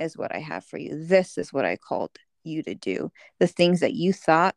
is 0.00 0.16
what 0.16 0.34
I 0.34 0.38
have 0.38 0.64
for 0.64 0.78
you. 0.78 1.04
This 1.04 1.38
is 1.38 1.52
what 1.52 1.64
I 1.64 1.76
called 1.76 2.10
you 2.42 2.62
to 2.62 2.74
do. 2.74 3.12
The 3.38 3.46
things 3.46 3.80
that 3.80 3.94
you 3.94 4.12
thought 4.12 4.56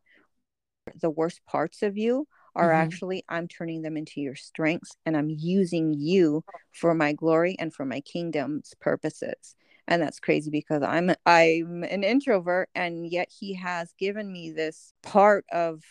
the 1.01 1.09
worst 1.09 1.39
parts 1.45 1.81
of 1.81 1.97
you 1.97 2.27
are 2.55 2.69
mm-hmm. 2.69 2.81
actually 2.81 3.23
I'm 3.29 3.47
turning 3.47 3.81
them 3.81 3.95
into 3.95 4.21
your 4.21 4.35
strengths 4.35 4.91
and 5.05 5.15
I'm 5.15 5.29
using 5.29 5.93
you 5.93 6.43
for 6.71 6.93
my 6.93 7.13
glory 7.13 7.55
and 7.57 7.73
for 7.73 7.85
my 7.85 8.01
kingdom's 8.01 8.73
purposes. 8.79 9.55
And 9.87 10.01
that's 10.01 10.19
crazy 10.19 10.49
because 10.49 10.81
I'm 10.81 11.11
I'm 11.25 11.83
an 11.83 12.03
introvert 12.03 12.69
and 12.73 13.11
yet 13.11 13.29
he 13.29 13.53
has 13.55 13.93
given 13.99 14.31
me 14.31 14.51
this 14.51 14.93
part 15.03 15.45
of 15.51 15.83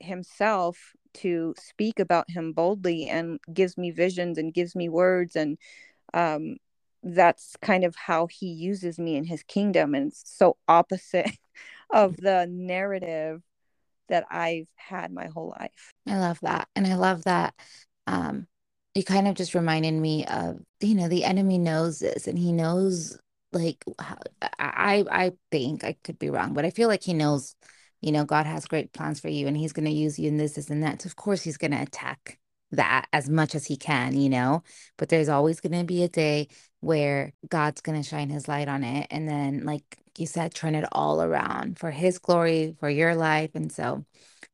himself 0.00 0.78
to 1.14 1.54
speak 1.58 1.98
about 1.98 2.30
him 2.30 2.52
boldly 2.52 3.08
and 3.08 3.38
gives 3.52 3.76
me 3.76 3.90
visions 3.90 4.38
and 4.38 4.54
gives 4.54 4.74
me 4.74 4.88
words 4.88 5.36
and 5.36 5.58
um 6.14 6.56
that's 7.02 7.56
kind 7.60 7.84
of 7.84 7.96
how 7.96 8.26
he 8.28 8.46
uses 8.46 8.98
me 8.98 9.16
in 9.16 9.24
his 9.24 9.42
kingdom 9.42 9.94
and 9.94 10.08
it's 10.08 10.22
so 10.24 10.56
opposite 10.68 11.30
of 11.90 12.16
the 12.16 12.46
narrative 12.50 13.42
that 14.08 14.24
I've 14.30 14.68
had 14.76 15.10
my 15.12 15.26
whole 15.26 15.54
life. 15.58 15.92
I 16.06 16.18
love 16.18 16.38
that. 16.42 16.68
And 16.76 16.86
I 16.86 16.94
love 16.94 17.24
that 17.24 17.54
um 18.06 18.46
you 18.94 19.02
kind 19.02 19.26
of 19.26 19.34
just 19.34 19.54
reminded 19.54 19.94
me 19.94 20.26
of 20.26 20.60
you 20.80 20.94
know 20.94 21.08
the 21.08 21.24
enemy 21.24 21.58
knows 21.58 21.98
this 21.98 22.26
and 22.26 22.38
he 22.38 22.52
knows 22.52 23.18
like 23.52 23.84
I 24.58 25.04
I 25.10 25.32
think 25.50 25.84
I 25.84 25.96
could 26.04 26.18
be 26.18 26.30
wrong 26.30 26.54
but 26.54 26.64
I 26.64 26.70
feel 26.70 26.88
like 26.88 27.02
he 27.02 27.14
knows 27.14 27.54
you 28.00 28.12
know 28.12 28.24
God 28.24 28.46
has 28.46 28.66
great 28.66 28.92
plans 28.92 29.20
for 29.20 29.28
you 29.28 29.46
and 29.46 29.56
he's 29.56 29.72
going 29.72 29.84
to 29.84 29.90
use 29.90 30.18
you 30.18 30.28
in 30.28 30.36
this 30.36 30.54
this 30.54 30.70
and 30.70 30.82
that 30.82 31.02
so 31.02 31.06
of 31.06 31.16
course 31.16 31.42
he's 31.42 31.58
going 31.58 31.72
to 31.72 31.82
attack 31.82 32.38
that 32.72 33.06
as 33.12 33.28
much 33.28 33.54
as 33.54 33.66
he 33.66 33.76
can, 33.76 34.18
you 34.18 34.28
know, 34.28 34.62
but 34.96 35.08
there's 35.08 35.28
always 35.28 35.60
going 35.60 35.78
to 35.78 35.84
be 35.84 36.02
a 36.02 36.08
day 36.08 36.48
where 36.80 37.32
God's 37.48 37.80
going 37.80 38.00
to 38.02 38.08
shine 38.08 38.30
his 38.30 38.48
light 38.48 38.68
on 38.68 38.82
it. 38.82 39.06
And 39.10 39.28
then, 39.28 39.64
like 39.64 39.98
you 40.18 40.26
said, 40.26 40.54
turn 40.54 40.74
it 40.74 40.86
all 40.90 41.22
around 41.22 41.78
for 41.78 41.90
his 41.90 42.18
glory, 42.18 42.74
for 42.80 42.90
your 42.90 43.14
life. 43.14 43.50
And 43.54 43.70
so 43.70 44.04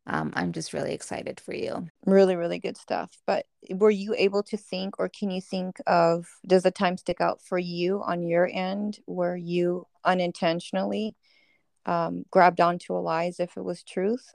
um, 0.08 0.32
I'm 0.34 0.52
just 0.52 0.72
really 0.72 0.94
excited 0.94 1.38
for 1.38 1.54
you. 1.54 1.86
Really, 2.06 2.34
really 2.34 2.58
good 2.58 2.78
stuff. 2.78 3.10
But 3.26 3.46
were 3.70 3.90
you 3.90 4.14
able 4.16 4.42
to 4.44 4.56
think, 4.56 4.98
or 4.98 5.08
can 5.08 5.30
you 5.30 5.40
think 5.40 5.76
of, 5.86 6.26
does 6.46 6.62
the 6.62 6.70
time 6.70 6.96
stick 6.96 7.20
out 7.20 7.42
for 7.42 7.58
you 7.58 8.02
on 8.02 8.22
your 8.22 8.48
end? 8.50 8.98
Were 9.06 9.36
you 9.36 9.86
unintentionally 10.04 11.14
um, 11.84 12.24
grabbed 12.30 12.60
onto 12.60 12.96
a 12.96 12.98
lie 12.98 13.26
as 13.26 13.38
if 13.38 13.56
it 13.56 13.64
was 13.64 13.82
truth? 13.82 14.32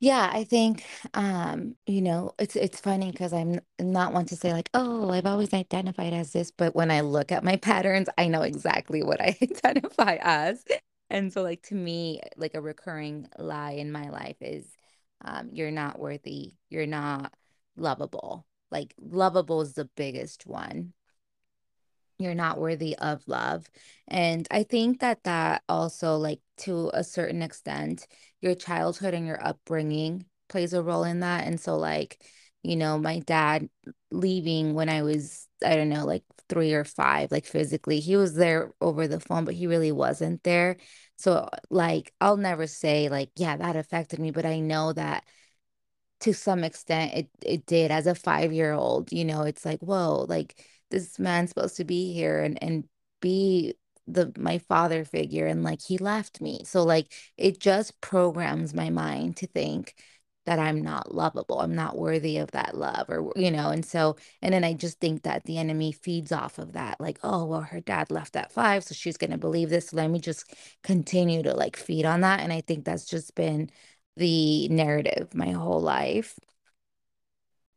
Yeah, 0.00 0.28
I 0.32 0.44
think 0.44 0.84
um, 1.14 1.76
you 1.86 2.02
know, 2.02 2.34
it's 2.38 2.56
it's 2.56 2.78
funny 2.78 3.10
because 3.10 3.32
I'm 3.32 3.60
not 3.80 4.12
one 4.12 4.26
to 4.26 4.36
say 4.36 4.52
like, 4.52 4.68
oh, 4.74 5.10
I've 5.10 5.24
always 5.26 5.54
identified 5.54 6.12
as 6.12 6.32
this, 6.32 6.50
but 6.50 6.76
when 6.76 6.90
I 6.90 7.00
look 7.00 7.32
at 7.32 7.42
my 7.42 7.56
patterns, 7.68 8.08
I 8.18 8.28
know 8.28 8.42
exactly 8.42 9.02
what 9.02 9.20
I 9.20 9.36
identify 9.42 10.18
as. 10.20 10.64
And 11.10 11.32
so 11.32 11.42
like 11.42 11.62
to 11.64 11.74
me, 11.74 12.20
like 12.36 12.54
a 12.54 12.60
recurring 12.60 13.28
lie 13.38 13.72
in 13.72 13.92
my 13.92 14.08
life 14.08 14.36
is 14.40 14.66
um, 15.24 15.50
you're 15.52 15.70
not 15.70 15.98
worthy, 15.98 16.54
you're 16.68 16.86
not 16.86 17.32
lovable. 17.76 18.46
Like 18.70 18.94
lovable 18.98 19.60
is 19.60 19.74
the 19.74 19.88
biggest 19.96 20.46
one 20.46 20.92
you're 22.18 22.34
not 22.34 22.58
worthy 22.58 22.96
of 22.96 23.26
love. 23.26 23.68
And 24.08 24.46
I 24.50 24.62
think 24.62 25.00
that 25.00 25.24
that 25.24 25.62
also, 25.68 26.16
like 26.16 26.40
to 26.58 26.90
a 26.94 27.02
certain 27.02 27.42
extent, 27.42 28.06
your 28.40 28.54
childhood 28.54 29.14
and 29.14 29.26
your 29.26 29.44
upbringing 29.44 30.26
plays 30.48 30.72
a 30.72 30.82
role 30.82 31.04
in 31.04 31.20
that. 31.20 31.46
And 31.46 31.60
so, 31.60 31.76
like, 31.76 32.22
you 32.62 32.76
know, 32.76 32.98
my 32.98 33.18
dad 33.20 33.68
leaving 34.10 34.74
when 34.74 34.88
I 34.88 35.02
was, 35.02 35.48
I 35.64 35.76
don't 35.76 35.88
know, 35.88 36.04
like 36.04 36.24
three 36.48 36.72
or 36.74 36.84
five, 36.84 37.30
like 37.32 37.46
physically, 37.46 38.00
he 38.00 38.16
was 38.16 38.34
there 38.34 38.72
over 38.80 39.08
the 39.08 39.20
phone, 39.20 39.44
but 39.44 39.54
he 39.54 39.66
really 39.66 39.92
wasn't 39.92 40.42
there. 40.42 40.76
So, 41.16 41.48
like, 41.70 42.12
I'll 42.20 42.36
never 42.36 42.66
say, 42.66 43.08
like, 43.08 43.30
yeah, 43.36 43.56
that 43.56 43.76
affected 43.76 44.18
me, 44.20 44.30
but 44.30 44.46
I 44.46 44.60
know 44.60 44.92
that 44.92 45.24
to 46.20 46.32
some 46.32 46.64
extent 46.64 47.12
it 47.14 47.28
it 47.44 47.66
did. 47.66 47.90
As 47.90 48.06
a 48.06 48.14
five 48.14 48.52
year 48.52 48.72
old 48.72 49.12
you 49.12 49.24
know 49.24 49.42
it's 49.42 49.64
like 49.64 49.80
whoa 49.80 50.26
like 50.28 50.64
this 50.90 51.18
man's 51.18 51.50
supposed 51.50 51.76
to 51.76 51.84
be 51.84 52.12
here 52.12 52.40
and 52.42 52.62
and 52.62 52.84
be 53.20 53.74
the 54.06 54.32
my 54.38 54.58
father 54.58 55.04
figure 55.04 55.46
and 55.46 55.62
like 55.64 55.80
he 55.82 55.98
left 55.98 56.40
me. 56.40 56.62
So 56.64 56.82
like 56.84 57.12
it 57.36 57.58
just 57.60 58.00
programs 58.00 58.74
my 58.74 58.90
mind 58.90 59.36
to 59.38 59.46
think 59.46 59.94
that 60.46 60.58
I'm 60.58 60.82
not 60.82 61.14
lovable 61.14 61.60
I'm 61.60 61.74
not 61.74 61.96
worthy 61.96 62.38
of 62.38 62.50
that 62.52 62.76
love 62.76 63.06
or 63.08 63.32
you 63.36 63.50
know 63.50 63.70
and 63.70 63.84
so 63.84 64.16
and 64.42 64.52
then 64.54 64.64
I 64.64 64.74
just 64.74 65.00
think 65.00 65.22
that 65.22 65.44
the 65.44 65.58
enemy 65.58 65.92
feeds 65.92 66.32
off 66.32 66.58
of 66.58 66.72
that 66.72 67.00
like 67.00 67.18
oh 67.22 67.44
well 67.44 67.62
her 67.62 67.80
dad 67.80 68.10
left 68.10 68.36
at 68.36 68.52
5 68.52 68.84
so 68.84 68.94
she's 68.94 69.16
going 69.16 69.30
to 69.30 69.38
believe 69.38 69.70
this 69.70 69.92
let 69.92 70.10
me 70.10 70.18
just 70.20 70.52
continue 70.82 71.42
to 71.42 71.54
like 71.54 71.76
feed 71.76 72.04
on 72.04 72.20
that 72.22 72.40
and 72.40 72.52
I 72.52 72.60
think 72.60 72.84
that's 72.84 73.06
just 73.06 73.34
been 73.34 73.70
the 74.16 74.68
narrative 74.68 75.34
my 75.34 75.50
whole 75.50 75.80
life 75.80 76.38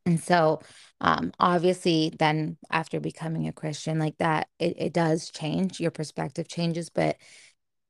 and 0.07 0.21
so, 0.21 0.61
um, 1.01 1.33
obviously, 1.37 2.13
then 2.17 2.57
after 2.71 3.01
becoming 3.01 3.47
a 3.47 3.51
Christian, 3.51 3.99
like 3.99 4.17
that, 4.19 4.47
it, 4.57 4.75
it 4.77 4.93
does 4.93 5.29
change. 5.29 5.81
Your 5.81 5.91
perspective 5.91 6.47
changes, 6.47 6.89
but 6.89 7.17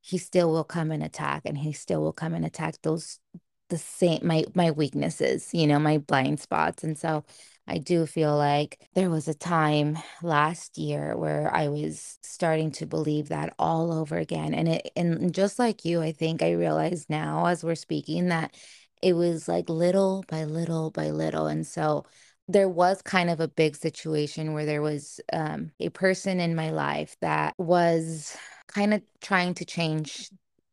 he 0.02 0.18
still 0.18 0.50
will 0.52 0.63
come 0.63 0.90
and 0.92 1.04
attack, 1.04 1.44
and 1.46 1.56
he 1.58 1.74
still 1.74 2.02
will 2.02 2.13
come 2.13 2.34
and 2.34 2.44
attack 2.44 2.76
those 2.82 3.20
the 3.69 3.77
same 3.77 4.19
my 4.25 4.45
my 4.56 4.71
weaknesses, 4.71 5.49
you 5.53 5.67
know, 5.67 5.80
my 5.80 5.97
blind 5.99 6.39
spots. 6.39 6.84
And 6.84 6.97
so 6.97 7.25
I 7.67 7.80
do 7.80 8.06
feel 8.06 8.36
like 8.38 8.80
there 8.95 9.10
was 9.10 9.27
a 9.27 9.34
time 9.34 9.97
last 10.23 10.77
year 10.77 11.17
where 11.17 11.53
I 11.53 11.67
was 11.67 12.17
starting 12.23 12.71
to 12.73 12.86
believe 12.86 13.30
that 13.30 13.53
all 13.60 13.91
over 13.91 14.17
again. 14.17 14.53
And 14.53 14.69
it 14.69 14.91
and 14.95 15.34
just 15.34 15.60
like 15.60 15.84
you, 15.86 16.01
I 16.01 16.12
think 16.13 16.41
I 16.41 16.51
realize 16.53 17.06
now 17.10 17.45
as 17.47 17.63
we're 17.63 17.75
speaking 17.75 18.30
that 18.30 18.56
it 19.01 19.13
was 19.13 19.47
like 19.47 19.69
little 19.69 20.23
by 20.27 20.45
little 20.45 20.91
by 20.91 21.10
little. 21.12 21.47
And 21.47 21.65
so 21.67 22.06
there 22.47 22.69
was 22.69 23.01
kind 23.01 23.30
of 23.30 23.39
a 23.39 23.47
big 23.47 23.75
situation 23.75 24.53
where 24.53 24.65
there 24.65 24.82
was 24.82 25.19
um, 25.34 25.71
a 25.80 25.89
person 25.89 26.39
in 26.39 26.56
my 26.56 26.69
life 26.69 27.17
that 27.21 27.53
was 27.58 28.36
kind 28.67 28.93
of 28.93 29.01
trying 29.21 29.53
to 29.56 29.65
change 29.65 30.30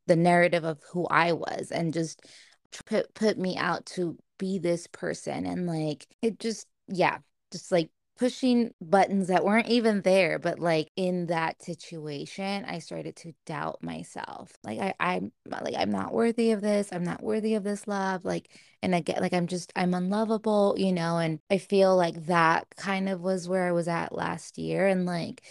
the 0.07 0.17
narrative 0.17 0.65
of 0.65 0.81
who 0.93 1.07
I 1.07 1.33
was 1.33 1.71
and 1.73 1.93
just 1.93 2.25
put 2.87 3.15
put 3.15 3.39
me 3.39 3.57
out 3.57 3.87
to 3.87 4.17
be 4.39 4.59
this 4.59 4.87
person. 4.89 5.47
And 5.47 5.67
like 5.67 6.07
it 6.23 6.39
just 6.39 6.67
yeah 6.89 7.19
just 7.53 7.73
like 7.73 7.91
pushing 8.17 8.73
buttons 8.81 9.27
that 9.29 9.45
weren't 9.45 9.69
even 9.69 10.03
there. 10.03 10.39
But 10.39 10.59
like 10.59 10.91
in 10.97 11.27
that 11.27 11.63
situation 11.63 12.65
i 12.67 12.79
started 12.79 13.17
to 13.17 13.33
doubt 13.47 13.83
myself. 13.83 14.53
Like 14.63 14.79
i 14.81 14.95
i'm 15.01 15.33
like 15.47 15.75
i'm 15.77 15.91
not 15.91 16.13
worthy 16.13 16.53
of 16.53 16.61
this. 16.61 16.93
I'm 16.93 17.05
not 17.05 17.23
worthy 17.23 17.55
of 17.55 17.65
this 17.65 17.87
love. 17.89 18.25
Like 18.25 18.51
and 18.83 18.95
again 18.95 19.19
like 19.21 19.33
i'm 19.33 19.47
just 19.47 19.73
i'm 19.77 19.95
unlovable 19.95 20.75
you 20.79 20.93
know? 20.93 21.19
And 21.19 21.41
i 21.51 21.59
feel 21.59 21.97
like 21.97 22.27
that 22.27 22.67
kind 22.77 23.09
of 23.09 23.21
was 23.21 23.49
where 23.49 23.67
i 23.67 23.73
was 23.73 23.89
at 23.89 24.15
last 24.15 24.59
year. 24.59 24.87
And 24.87 25.07
like 25.07 25.43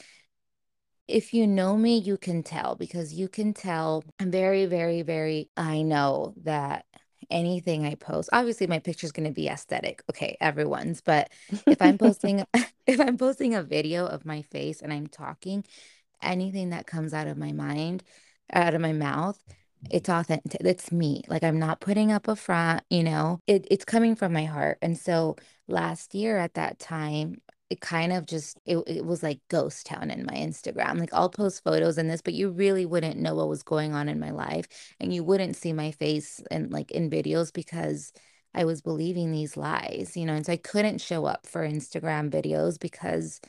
if 1.07 1.33
you 1.33 1.45
know 1.47 1.75
me 1.77 1.97
you 1.97 2.17
can 2.17 2.43
tell 2.43 2.75
because 2.75 3.13
you 3.13 3.27
can 3.27 3.53
tell. 3.53 4.03
I'm 4.19 4.31
very 4.31 4.65
very 4.65 5.01
very 5.01 5.49
i 5.57 5.81
know 5.81 6.33
that 6.43 6.85
anything 7.29 7.85
I 7.85 7.95
post. 7.95 8.29
Obviously, 8.33 8.67
my 8.67 8.79
picture 8.79 9.05
is 9.05 9.11
going 9.11 9.27
to 9.27 9.33
be 9.33 9.47
aesthetic. 9.47 10.03
Okay, 10.09 10.37
everyone's. 10.41 11.01
But 11.01 11.31
if 11.67 11.81
I'm 11.81 11.97
posting, 11.99 12.45
if 12.87 12.99
I'm 12.99 13.17
posting 13.17 13.55
a 13.55 13.63
video 13.63 14.05
of 14.05 14.25
my 14.25 14.41
face 14.43 14.81
and 14.81 14.93
I'm 14.93 15.07
talking, 15.07 15.63
anything 16.21 16.69
that 16.69 16.87
comes 16.87 17.13
out 17.13 17.27
of 17.27 17.37
my 17.37 17.51
mind, 17.51 18.03
out 18.51 18.73
of 18.73 18.81
my 18.81 18.93
mouth, 18.93 19.41
it's 19.91 20.09
authentic 20.09 20.61
it's 20.61 20.91
me 20.91 21.23
like 21.27 21.43
i'm 21.43 21.59
not 21.59 21.81
putting 21.81 22.11
up 22.11 22.27
a 22.27 22.35
front 22.35 22.83
you 22.89 23.03
know 23.03 23.39
it, 23.47 23.67
it's 23.69 23.85
coming 23.85 24.15
from 24.15 24.31
my 24.31 24.45
heart 24.45 24.77
and 24.81 24.97
so 24.97 25.35
last 25.67 26.15
year 26.15 26.37
at 26.37 26.53
that 26.53 26.79
time 26.79 27.41
it 27.73 27.81
kind 27.81 28.13
of 28.13 28.25
just 28.25 28.59
it, 28.65 28.77
it 28.87 29.05
was 29.05 29.21
like 29.23 29.39
ghost 29.49 29.85
town 29.85 30.09
in 30.09 30.25
my 30.25 30.33
instagram 30.33 30.99
like 30.99 31.13
i'll 31.13 31.29
post 31.29 31.63
photos 31.63 31.97
in 31.97 32.07
this 32.07 32.21
but 32.21 32.33
you 32.33 32.49
really 32.49 32.85
wouldn't 32.85 33.19
know 33.19 33.35
what 33.35 33.49
was 33.49 33.63
going 33.63 33.93
on 33.93 34.07
in 34.07 34.19
my 34.19 34.31
life 34.31 34.67
and 34.99 35.13
you 35.13 35.23
wouldn't 35.23 35.55
see 35.55 35.73
my 35.73 35.91
face 35.91 36.41
and 36.51 36.71
like 36.71 36.91
in 36.91 37.09
videos 37.09 37.51
because 37.51 38.11
i 38.53 38.63
was 38.63 38.81
believing 38.81 39.31
these 39.31 39.57
lies 39.57 40.13
you 40.15 40.25
know 40.25 40.33
and 40.33 40.45
so 40.45 40.53
i 40.53 40.57
couldn't 40.57 41.01
show 41.01 41.25
up 41.25 41.45
for 41.45 41.67
instagram 41.67 42.29
videos 42.29 42.79
because 42.79 43.41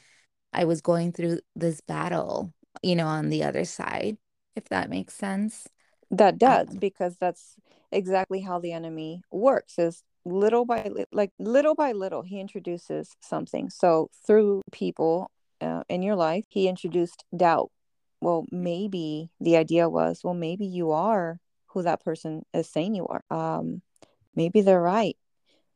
i 0.53 0.65
was 0.65 0.81
going 0.81 1.13
through 1.13 1.39
this 1.55 1.81
battle 1.81 2.53
you 2.83 2.97
know 2.97 3.07
on 3.07 3.29
the 3.29 3.45
other 3.45 3.65
side 3.65 4.17
if 4.57 4.69
that 4.69 4.91
makes 4.91 5.15
sense. 5.15 5.67
That 6.11 6.39
does 6.39 6.69
um, 6.71 6.77
because 6.77 7.17
that's 7.17 7.57
exactly 7.91 8.41
how 8.41 8.59
the 8.59 8.73
enemy 8.73 9.23
works 9.31 9.79
is 9.79 10.03
little 10.25 10.65
by 10.65 10.91
like 11.13 11.31
little 11.39 11.75
by 11.75 11.93
little 11.93 12.23
he 12.23 12.41
introduces 12.41 13.15
something. 13.21 13.71
So 13.71 14.09
through 14.27 14.63
people 14.73 15.31
uh, 15.61 15.83
in 15.89 16.03
your 16.03 16.17
life 16.17 16.45
he 16.49 16.69
introduced 16.69 17.25
doubt. 17.37 17.71
Well 18.21 18.47
maybe 18.51 19.31
the 19.41 19.57
idea 19.57 19.89
was 19.89 20.23
well 20.25 20.35
maybe 20.35 20.67
you 20.67 20.93
are 20.93 21.39
who 21.69 21.83
that 21.83 22.03
person 22.05 22.45
is 22.55 22.69
saying 22.69 22.95
you 22.95 23.07
are. 23.07 23.23
Um 23.31 23.83
maybe 24.35 24.61
they're 24.63 24.81
right. 24.81 25.17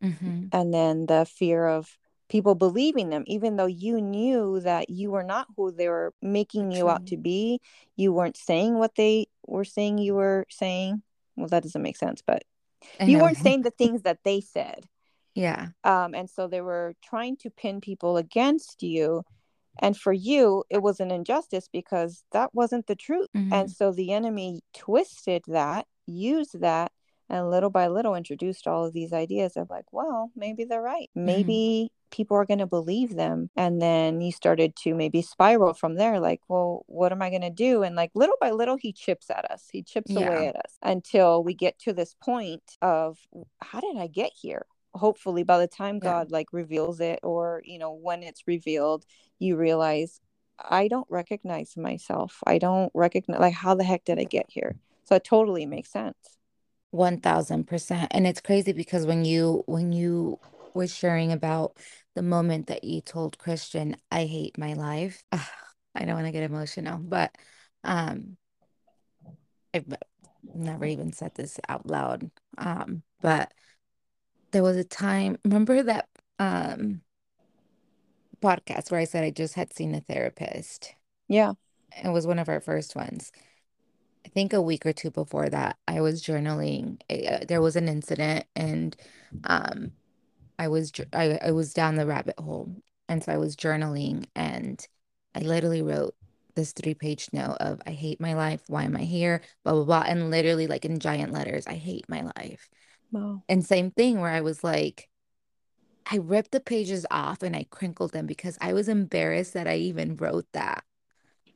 Mm-hmm. 0.02 0.44
and 0.52 0.72
then 0.72 1.06
the 1.06 1.26
fear 1.26 1.66
of 1.66 1.98
people 2.28 2.54
believing 2.54 3.10
them 3.10 3.24
even 3.26 3.56
though 3.56 3.66
you 3.66 4.00
knew 4.00 4.60
that 4.60 4.88
you 4.88 5.10
were 5.10 5.24
not 5.24 5.48
who 5.56 5.72
they 5.72 5.88
were 5.88 6.12
making 6.22 6.70
you 6.70 6.88
out 6.88 7.04
to 7.06 7.16
be 7.16 7.60
you 7.96 8.12
weren't 8.12 8.36
saying 8.36 8.74
what 8.78 8.94
they 8.94 9.26
were 9.48 9.64
saying 9.64 9.98
you 9.98 10.14
were 10.14 10.46
saying. 10.48 11.02
Well 11.36 11.48
that 11.48 11.64
doesn't 11.64 11.82
make 11.82 11.96
sense 11.96 12.22
but 12.24 12.44
you 13.00 13.18
weren't 13.18 13.38
saying 13.38 13.62
the 13.62 13.70
things 13.70 14.02
that 14.02 14.18
they 14.24 14.40
said. 14.40 14.86
Yeah. 15.34 15.68
Um 15.84 16.14
and 16.14 16.28
so 16.28 16.48
they 16.48 16.60
were 16.60 16.94
trying 17.02 17.36
to 17.38 17.50
pin 17.50 17.80
people 17.80 18.16
against 18.16 18.82
you. 18.82 19.22
And 19.80 19.96
for 19.96 20.12
you 20.12 20.64
it 20.70 20.82
was 20.82 21.00
an 21.00 21.10
injustice 21.10 21.68
because 21.72 22.24
that 22.32 22.54
wasn't 22.54 22.86
the 22.86 22.96
truth. 22.96 23.28
Mm-hmm. 23.36 23.52
and 23.52 23.70
so 23.70 23.92
the 23.92 24.12
enemy 24.12 24.60
twisted 24.74 25.42
that 25.48 25.86
used 26.06 26.60
that 26.60 26.90
and 27.28 27.50
little 27.50 27.70
by 27.70 27.88
little 27.88 28.14
introduced 28.14 28.66
all 28.66 28.86
of 28.86 28.92
these 28.94 29.12
ideas 29.12 29.56
of 29.56 29.70
like 29.70 29.92
well 29.92 30.30
maybe 30.34 30.64
they're 30.64 30.82
right. 30.82 31.10
Mm-hmm. 31.16 31.26
maybe 31.26 31.92
people 32.10 32.36
are 32.36 32.44
going 32.44 32.58
to 32.58 32.66
believe 32.66 33.14
them 33.16 33.50
and 33.56 33.80
then 33.80 34.20
you 34.20 34.32
started 34.32 34.74
to 34.76 34.94
maybe 34.94 35.22
spiral 35.22 35.74
from 35.74 35.94
there 35.96 36.18
like 36.20 36.40
well 36.48 36.84
what 36.86 37.12
am 37.12 37.22
i 37.22 37.30
going 37.30 37.42
to 37.42 37.50
do? 37.50 37.82
And 37.82 37.96
like 37.96 38.10
little 38.14 38.36
by 38.40 38.50
little 38.50 38.76
he 38.76 38.92
chips 38.92 39.30
at 39.30 39.50
us. 39.50 39.68
He 39.72 39.82
chips 39.82 40.14
away 40.16 40.46
at 40.48 40.56
us 40.56 40.78
until 40.82 41.42
we 41.44 41.54
get 41.54 41.78
to 41.80 41.92
this 41.92 42.14
point 42.22 42.62
of 42.82 43.18
how 43.60 43.80
did 43.80 43.96
i 43.98 44.06
get 44.06 44.32
here? 44.34 44.66
Hopefully 44.94 45.42
by 45.42 45.58
the 45.58 45.66
time 45.68 45.96
Yeah. 45.96 46.10
god 46.10 46.30
like 46.30 46.52
reveals 46.52 47.00
it 47.00 47.20
or 47.22 47.62
you 47.64 47.78
know 47.78 47.92
when 47.92 48.22
it's 48.22 48.44
revealed 48.46 49.04
you 49.38 49.56
realize 49.56 50.20
i 50.58 50.88
don't 50.88 51.06
recognize 51.10 51.76
myself. 51.76 52.42
I 52.46 52.58
don't 52.58 52.90
recognize 52.94 53.40
like 53.40 53.54
how 53.54 53.74
the 53.74 53.84
heck 53.84 54.04
did 54.04 54.18
i 54.18 54.24
get 54.24 54.46
here? 54.48 54.76
So 55.04 55.14
it 55.16 55.24
totally 55.24 55.66
makes 55.66 55.90
sense. 55.90 56.16
1000% 56.94 58.06
and 58.10 58.26
it's 58.26 58.40
crazy 58.40 58.72
because 58.72 59.04
when 59.06 59.24
you 59.24 59.62
when 59.66 59.92
you 59.92 60.38
were 60.74 60.86
sharing 60.86 61.32
about 61.32 61.76
the 62.18 62.22
moment 62.22 62.66
that 62.66 62.82
you 62.82 63.00
told 63.00 63.38
Christian 63.38 63.94
I 64.10 64.24
hate 64.24 64.58
my 64.58 64.72
life. 64.72 65.22
I 65.32 66.04
don't 66.04 66.16
want 66.16 66.26
to 66.26 66.32
get 66.32 66.42
emotional 66.42 66.98
but 66.98 67.30
um 67.84 68.36
I've 69.72 69.86
never 70.52 70.84
even 70.84 71.12
said 71.12 71.36
this 71.36 71.60
out 71.68 71.86
loud 71.86 72.28
um 72.58 73.02
but 73.20 73.54
there 74.50 74.64
was 74.64 74.76
a 74.76 74.82
time 74.82 75.38
remember 75.44 75.80
that 75.84 76.08
um 76.40 77.02
podcast 78.42 78.90
where 78.90 79.00
I 79.00 79.04
said 79.04 79.22
I 79.22 79.30
just 79.30 79.54
had 79.54 79.72
seen 79.72 79.94
a 79.94 80.00
therapist? 80.00 80.94
Yeah. 81.28 81.52
It 82.04 82.10
was 82.10 82.26
one 82.26 82.40
of 82.40 82.48
our 82.48 82.60
first 82.60 82.96
ones. 82.96 83.30
I 84.26 84.28
think 84.28 84.52
a 84.52 84.60
week 84.60 84.84
or 84.84 84.92
two 84.92 85.12
before 85.12 85.48
that, 85.48 85.76
I 85.86 86.00
was 86.00 86.22
journaling. 86.22 87.00
Uh, 87.08 87.44
there 87.46 87.62
was 87.62 87.76
an 87.76 87.88
incident, 87.88 88.44
and 88.54 88.94
um, 89.44 89.92
I 90.58 90.68
was 90.68 90.92
I, 91.12 91.38
I 91.42 91.50
was 91.52 91.72
down 91.74 91.96
the 91.96 92.06
rabbit 92.06 92.38
hole, 92.38 92.74
and 93.08 93.22
so 93.22 93.32
I 93.32 93.38
was 93.38 93.56
journaling, 93.56 94.26
and 94.34 94.84
I 95.34 95.40
literally 95.40 95.82
wrote 95.82 96.14
this 96.54 96.72
three 96.72 96.94
page 96.94 97.28
note 97.32 97.56
of 97.60 97.80
I 97.86 97.92
hate 97.92 98.20
my 98.20 98.34
life. 98.34 98.62
Why 98.66 98.84
am 98.84 98.96
I 98.96 99.02
here? 99.04 99.42
Blah 99.64 99.74
blah 99.74 99.84
blah, 99.84 100.04
and 100.06 100.30
literally 100.30 100.66
like 100.66 100.84
in 100.84 100.98
giant 100.98 101.32
letters, 101.32 101.66
I 101.66 101.74
hate 101.74 102.08
my 102.08 102.22
life. 102.36 102.68
wow 103.12 103.42
And 103.48 103.64
same 103.64 103.90
thing 103.90 104.20
where 104.20 104.30
I 104.30 104.40
was 104.40 104.64
like, 104.64 105.08
I 106.10 106.16
ripped 106.16 106.52
the 106.52 106.60
pages 106.60 107.06
off 107.10 107.42
and 107.42 107.54
I 107.54 107.66
crinkled 107.70 108.12
them 108.12 108.26
because 108.26 108.56
I 108.60 108.72
was 108.72 108.88
embarrassed 108.88 109.54
that 109.54 109.68
I 109.68 109.76
even 109.76 110.16
wrote 110.16 110.46
that. 110.52 110.84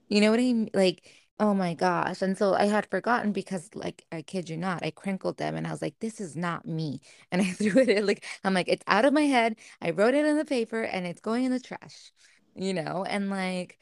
You 0.08 0.20
know 0.20 0.30
what 0.30 0.40
I 0.40 0.42
mean? 0.42 0.70
Like, 0.74 1.08
oh 1.42 1.54
my 1.54 1.74
gosh. 1.74 2.22
And 2.22 2.38
so 2.38 2.54
I 2.54 2.66
had 2.66 2.86
forgotten 2.88 3.32
because, 3.32 3.70
like, 3.74 4.06
I 4.12 4.22
kid 4.22 4.48
you 4.48 4.56
not, 4.56 4.84
I 4.84 4.92
crinkled 4.92 5.38
them 5.38 5.56
and 5.56 5.66
I 5.66 5.72
was 5.72 5.82
like, 5.82 5.98
this 6.00 6.20
is 6.20 6.36
not 6.36 6.66
me. 6.66 7.00
And 7.32 7.42
I 7.42 7.46
threw 7.52 7.82
it 7.82 7.88
in, 7.90 8.06
like, 8.06 8.24
I'm 8.44 8.54
like, 8.54 8.68
it's 8.68 8.84
out 8.86 9.04
of 9.04 9.12
my 9.12 9.22
head. 9.22 9.56
I 9.82 9.90
wrote 9.90 10.14
it 10.14 10.26
on 10.26 10.36
the 10.38 10.44
paper 10.44 10.82
and 10.82 11.06
it's 11.06 11.20
going 11.20 11.44
in 11.44 11.52
the 11.52 11.60
trash, 11.60 12.12
you 12.54 12.74
know? 12.74 13.04
And 13.08 13.30
like, 13.30 13.78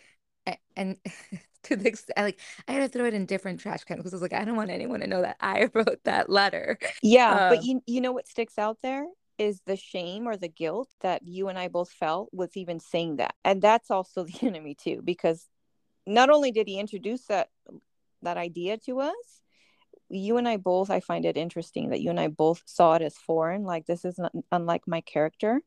and 0.76 0.98
to 1.64 1.76
the 1.76 1.88
extent, 1.88 2.18
like, 2.18 2.40
I 2.68 2.72
had 2.72 2.80
to 2.92 2.98
throw 2.98 3.06
it 3.06 3.14
in 3.14 3.26
different 3.26 3.60
trash 3.60 3.84
cans 3.84 4.00
because 4.00 4.14
I 4.14 4.16
was 4.16 4.22
like, 4.22 4.34
I 4.34 4.44
don't 4.44 4.56
want 4.56 4.70
anyone 4.70 5.00
to 5.00 5.06
know 5.08 5.22
that 5.22 5.36
I 5.40 5.68
wrote 5.74 6.00
that 6.04 6.30
letter. 6.30 6.78
yeah 7.02 7.38
but 7.48 7.60
Um, 7.60 7.62
you 7.62 7.82
you 7.86 8.00
know 8.00 8.12
what 8.12 8.28
sticks 8.28 8.58
out 8.58 8.78
there 8.82 9.06
is 9.38 9.62
the 9.66 9.76
shame 9.76 10.26
or 10.28 10.36
the 10.36 10.48
guilt 10.48 10.90
that 11.00 11.26
you 11.26 11.48
and 11.48 11.58
I 11.58 11.68
both 11.68 11.90
felt 11.90 12.28
with 12.32 12.56
even 12.58 12.78
saying 12.78 13.16
that. 13.16 13.34
And 13.44 13.62
that's 13.62 13.90
also 13.90 14.24
the 14.24 14.38
enemy 14.46 14.74
too 14.74 15.00
because 15.02 15.46
not 16.06 16.30
only 16.30 16.50
did 16.52 16.66
he 16.66 16.78
introduce 16.78 17.22
that 17.26 17.48
that 18.22 18.36
idea 18.36 18.76
to 18.78 19.00
us, 19.00 19.42
you 20.08 20.36
and 20.36 20.48
I 20.48 20.56
both 20.56 20.90
I 20.90 21.00
find 21.00 21.24
it 21.24 21.36
interesting 21.36 21.90
that 21.90 22.00
you 22.00 22.10
and 22.10 22.20
I 22.20 22.28
both 22.28 22.62
saw 22.66 22.94
it 22.94 23.02
as 23.02 23.16
foreign, 23.16 23.64
like 23.64 23.86
this 23.86 24.04
is 24.04 24.18
not 24.18 24.32
unlike 24.52 24.86
my 24.86 25.00
character 25.00 25.62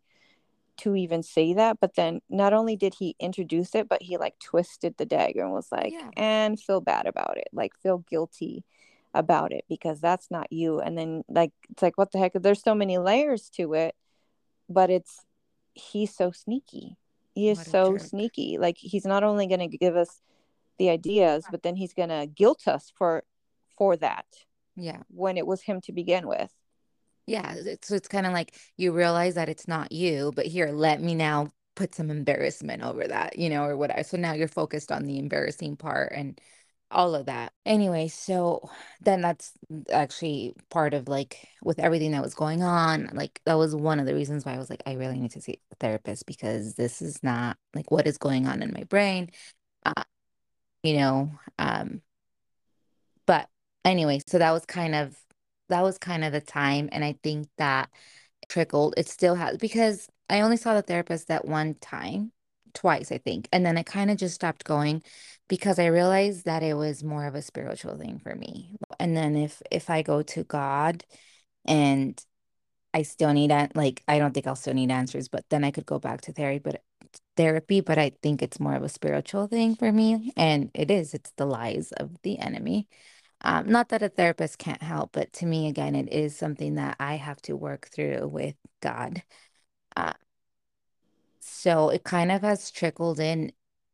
to 0.78 0.96
even 0.96 1.24
say 1.24 1.54
that. 1.54 1.78
But 1.80 1.96
then 1.96 2.22
not 2.30 2.54
only 2.54 2.76
did 2.76 2.96
he 2.96 3.16
introduce 3.20 3.76
it, 3.76 3.88
but 3.88 4.02
he 4.02 4.18
like 4.18 4.38
twisted 4.40 4.96
the 4.98 5.06
dagger 5.06 5.44
and 5.44 5.54
was 5.54 5.72
like, 5.72 5.94
Yeah. 5.94 6.10
and 6.18 6.60
feel 6.60 6.82
bad 6.82 7.06
about 7.06 7.38
it, 7.38 7.48
like 7.54 7.74
feel 7.82 8.00
guilty 8.00 8.64
about 9.14 9.52
it 9.52 9.64
because 9.70 10.02
that's 10.02 10.32
not 10.32 10.52
you. 10.52 10.80
And 10.80 10.98
then 10.98 11.24
like 11.28 11.52
it's 11.70 11.84
like 11.84 11.98
what 11.98 12.12
the 12.12 12.20
heck? 12.20 12.34
There's 12.34 12.64
so 12.64 12.76
many 12.76 12.98
layers 12.98 13.50
to 13.52 13.74
it, 13.74 13.96
but 14.68 14.90
it's 14.90 15.22
he's 15.74 16.16
so 16.16 16.32
sneaky. 16.32 16.98
He 17.34 17.50
is 17.50 17.62
so 17.62 17.94
jerk. 17.94 18.02
sneaky. 18.02 18.58
Like 18.58 18.78
he's 18.78 19.06
not 19.06 19.24
only 19.24 19.48
going 19.48 19.68
to 19.70 19.78
give 19.78 19.96
us 19.96 20.22
the 20.78 20.90
ideas, 20.90 21.46
but 21.50 21.64
then 21.64 21.76
he's 21.76 21.94
going 21.94 22.10
to 22.10 22.28
guilt 22.28 22.68
us 22.68 22.92
for 22.96 23.24
for 23.78 23.98
that 23.98 24.26
yeah. 24.76 25.02
when 25.10 25.38
it 25.38 25.48
was 25.48 25.62
him 25.62 25.82
to 25.82 25.92
begin 25.92 26.28
with. 26.28 26.52
Yeah, 27.26 27.56
it's, 27.58 27.88
so 27.88 27.96
it's 27.96 28.08
kind 28.08 28.26
of 28.26 28.34
like 28.34 28.56
you 28.78 28.92
realize 28.92 29.36
that 29.36 29.50
it's 29.50 29.68
not 29.68 29.92
you, 29.92 30.32
but 30.36 30.46
here, 30.46 30.72
let 30.72 31.02
me 31.02 31.16
now 31.16 31.52
put 31.76 31.96
some 31.96 32.12
embarrassment 32.12 32.84
over 32.84 33.08
that, 33.08 33.40
you 33.40 33.50
know, 33.50 33.64
or 33.64 33.78
whatever. 33.78 34.04
So 34.04 34.18
now 34.18 34.34
you're 34.34 34.48
focused 34.48 34.92
on 34.92 35.04
the 35.04 35.18
embarrassing 35.18 35.78
part 35.78 36.12
and 36.16 36.40
all 36.94 37.16
of 37.16 37.26
that. 37.26 37.54
Anyway, 37.66 38.08
so 38.08 38.70
then 39.02 39.22
that's 39.22 39.54
actually 39.92 40.56
part 40.70 40.94
of 40.94 41.08
like 41.08 41.48
with 41.64 41.80
everything 41.80 42.12
that 42.12 42.24
was 42.24 42.34
going 42.34 42.64
on, 42.64 43.10
like 43.14 43.42
that 43.46 43.56
was 43.56 43.76
one 43.76 44.00
of 44.00 44.06
the 44.06 44.16
reasons 44.16 44.46
why 44.46 44.54
I 44.54 44.58
was 44.58 44.70
like, 44.70 44.84
I 44.86 44.94
really 44.94 45.20
need 45.20 45.32
to 45.32 45.42
see 45.42 45.60
a 45.72 45.76
therapist 45.76 46.26
because 46.26 46.76
this 46.76 47.02
is 47.02 47.22
not 47.24 47.58
like 47.74 47.92
what 47.92 48.08
is 48.08 48.18
going 48.18 48.48
on 48.48 48.62
in 48.62 48.74
my 48.74 48.84
brain. 48.84 49.30
Uh, 49.86 50.04
you 50.84 50.98
know, 50.98 51.32
um, 51.60 52.02
but 53.26 53.50
anyway, 53.86 54.22
so 54.28 54.38
that 54.40 54.52
was 54.52 54.66
kind 54.66 54.96
of 54.96 55.18
that 55.70 55.82
was 55.82 55.98
kind 55.98 56.24
of 56.24 56.32
the 56.32 56.42
time 56.42 56.90
and 56.92 57.04
I 57.04 57.18
think 57.24 57.48
that 57.58 57.90
trickled. 58.50 58.96
It 58.98 59.08
still 59.08 59.36
has 59.36 59.58
because 59.58 60.08
I 60.30 60.42
only 60.42 60.58
saw 60.58 60.74
the 60.74 60.82
therapist 60.82 61.28
that 61.28 61.46
one 61.46 61.76
time, 61.76 62.32
twice, 62.74 63.12
I 63.12 63.18
think. 63.18 63.48
And 63.52 63.66
then 63.66 63.78
it 63.78 63.86
kind 63.86 64.12
of 64.12 64.18
just 64.18 64.36
stopped 64.36 64.64
going 64.64 65.04
because 65.48 65.80
I 65.80 65.88
realized 65.88 66.46
that 66.46 66.64
it 66.64 66.76
was 66.76 67.04
more 67.04 67.26
of 67.26 67.36
a 67.36 67.42
spiritual 67.42 67.98
thing 67.98 68.20
for 68.20 68.36
me. 68.36 68.76
And 69.00 69.16
then 69.16 69.36
if 69.36 69.62
if 69.72 69.90
I 69.90 70.02
go 70.02 70.22
to 70.24 70.44
God 70.44 71.04
and 71.66 72.22
I 72.94 73.04
still 73.04 73.34
need 73.34 73.52
an 73.52 73.72
like 73.76 74.04
I 74.08 74.20
don't 74.20 74.34
think 74.34 74.48
I'll 74.48 74.56
still 74.56 74.74
need 74.74 74.92
answers, 74.92 75.28
but 75.28 75.46
then 75.50 75.64
I 75.64 75.72
could 75.72 75.86
go 75.86 76.00
back 76.00 76.22
to 76.22 76.34
therapy, 76.34 76.60
but 76.60 76.84
therapy, 77.38 77.82
but 77.82 77.98
I 77.98 78.12
think 78.22 78.42
it's 78.42 78.60
more 78.60 78.76
of 78.76 78.84
a 78.84 78.90
spiritual 78.90 79.48
thing 79.48 79.76
for 79.76 79.92
me. 79.92 80.32
And 80.38 80.72
it 80.74 80.92
is, 80.92 81.14
it's 81.14 81.32
the 81.38 81.46
lies 81.46 81.92
of 81.94 82.12
the 82.24 82.40
enemy. 82.40 82.88
Um, 83.42 83.70
not 83.70 83.90
that 83.90 84.04
a 84.04 84.10
therapist 84.10 84.58
can't 84.58 84.82
help, 84.82 85.12
but 85.14 85.34
to 85.34 85.46
me, 85.46 85.68
again, 85.68 85.96
it 85.96 86.12
is 86.14 86.38
something 86.38 86.76
that 86.76 86.96
I 87.00 87.16
have 87.16 87.42
to 87.44 87.56
work 87.58 87.90
through 87.94 88.28
with 88.28 88.56
God. 88.82 89.24
Uh, 89.96 90.14
so 91.46 91.90
it 91.90 92.04
kind 92.04 92.32
of 92.32 92.42
has 92.42 92.72
trickled 92.72 93.20
in. 93.20 93.52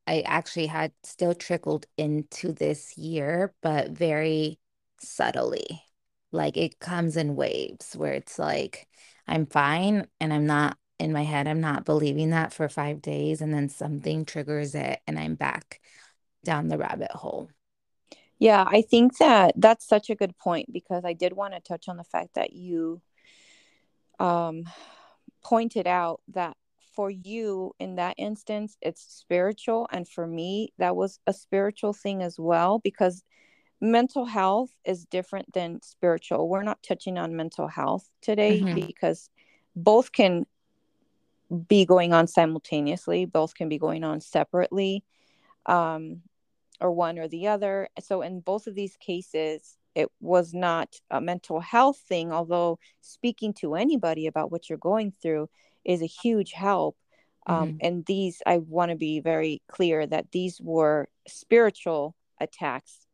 I 0.07 0.21
actually 0.21 0.67
had 0.67 0.91
still 1.03 1.35
trickled 1.35 1.85
into 1.97 2.51
this 2.53 2.97
year, 2.97 3.53
but 3.61 3.91
very 3.91 4.59
subtly. 5.01 5.83
Like 6.31 6.57
it 6.57 6.79
comes 6.79 7.17
in 7.17 7.35
waves 7.35 7.95
where 7.95 8.13
it's 8.13 8.39
like, 8.39 8.87
I'm 9.27 9.45
fine 9.45 10.07
and 10.19 10.33
I'm 10.33 10.45
not 10.45 10.77
in 10.99 11.13
my 11.13 11.23
head, 11.23 11.47
I'm 11.47 11.61
not 11.61 11.85
believing 11.85 12.31
that 12.31 12.53
for 12.53 12.67
five 12.69 13.01
days. 13.01 13.41
And 13.41 13.53
then 13.53 13.69
something 13.69 14.25
triggers 14.25 14.75
it 14.75 14.99
and 15.07 15.17
I'm 15.17 15.35
back 15.35 15.79
down 16.43 16.67
the 16.67 16.77
rabbit 16.77 17.11
hole. 17.11 17.49
Yeah, 18.37 18.65
I 18.67 18.81
think 18.81 19.17
that 19.17 19.53
that's 19.57 19.87
such 19.87 20.09
a 20.09 20.15
good 20.15 20.37
point 20.37 20.71
because 20.71 21.03
I 21.03 21.13
did 21.13 21.33
want 21.33 21.53
to 21.53 21.59
touch 21.59 21.89
on 21.89 21.97
the 21.97 22.03
fact 22.03 22.35
that 22.35 22.53
you 22.53 23.01
um, 24.17 24.63
pointed 25.43 25.87
out 25.87 26.21
that 26.29 26.55
for 26.99 27.09
you 27.09 27.73
in 27.79 27.95
that 27.95 28.13
instance, 28.17 28.75
it's 28.81 29.01
spiritual. 29.01 29.87
And 29.89 30.05
for 30.05 30.27
me, 30.27 30.73
that 30.79 30.97
was 30.97 31.21
a 31.25 31.31
spiritual 31.31 31.93
thing 31.93 32.21
as 32.21 32.37
well 32.37 32.79
because 32.79 33.23
mental 33.79 34.25
health 34.25 34.71
is 34.83 35.05
different 35.05 35.53
than 35.53 35.81
spiritual. 35.81 36.49
We're 36.49 36.63
not 36.63 36.83
touching 36.83 37.17
on 37.17 37.37
mental 37.37 37.69
health 37.69 38.09
today 38.21 38.59
mm-hmm. 38.59 38.75
because 38.75 39.29
both 39.77 40.11
can 40.11 40.45
be 41.69 41.85
going 41.85 42.11
on 42.11 42.27
simultaneously, 42.27 43.23
both 43.23 43.55
can 43.55 43.69
be 43.69 43.77
going 43.77 44.03
on 44.03 44.19
separately. 44.19 45.05
Um, 45.65 46.23
or 46.81 46.91
one 46.91 47.17
or 47.17 47.29
the 47.29 47.47
other. 47.47 47.87
So 48.01 48.21
in 48.23 48.41
both 48.41 48.67
of 48.67 48.75
these 48.75 48.97
cases, 48.97 49.77
it 49.95 50.09
was 50.19 50.53
not 50.53 50.95
a 51.09 51.21
mental 51.21 51.61
health 51.61 51.97
thing, 51.97 52.33
although 52.33 52.77
speaking 52.99 53.53
to 53.55 53.75
anybody 53.75 54.27
about 54.27 54.51
what 54.51 54.69
you're 54.69 54.77
going 54.77 55.11
through 55.11 55.49
is 55.89 56.03
a 56.03 56.05
huge 56.05 56.51
help. 56.51 56.95
Um, 57.47 57.69
mm-hmm. 57.69 57.77
And 57.81 58.05
these, 58.05 58.41
I 58.45 58.59
want 58.59 58.91
to 58.91 58.95
be 58.95 59.19
very 59.21 59.63
clear 59.67 60.05
that 60.05 60.31
these 60.31 60.61
were 60.61 61.09
spiritual 61.27 62.15
attacks 62.39 63.07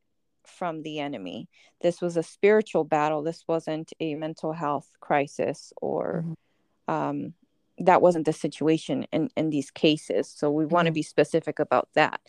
from 0.46 0.84
the 0.84 1.00
enemy. 1.00 1.48
This 1.82 2.02
was 2.02 2.18
a 2.18 2.24
spiritual 2.24 2.84
battle. 2.84 3.24
This 3.24 3.46
wasn't 3.48 3.94
a 4.02 4.16
mental 4.16 4.52
health 4.52 4.90
crisis 5.00 5.72
or 5.82 6.26
mm-hmm. 6.28 6.94
um, 6.94 7.34
that 7.78 8.02
wasn't 8.02 8.26
the 8.26 8.34
situation 8.34 9.08
in, 9.14 9.30
in 9.38 9.50
these 9.50 9.72
cases. 9.72 10.30
So 10.36 10.52
we 10.52 10.66
want 10.66 10.88
to 10.88 10.90
mm-hmm. 10.90 10.96
be 10.96 11.04
specific 11.04 11.60
about 11.60 11.88
that. 11.94 12.20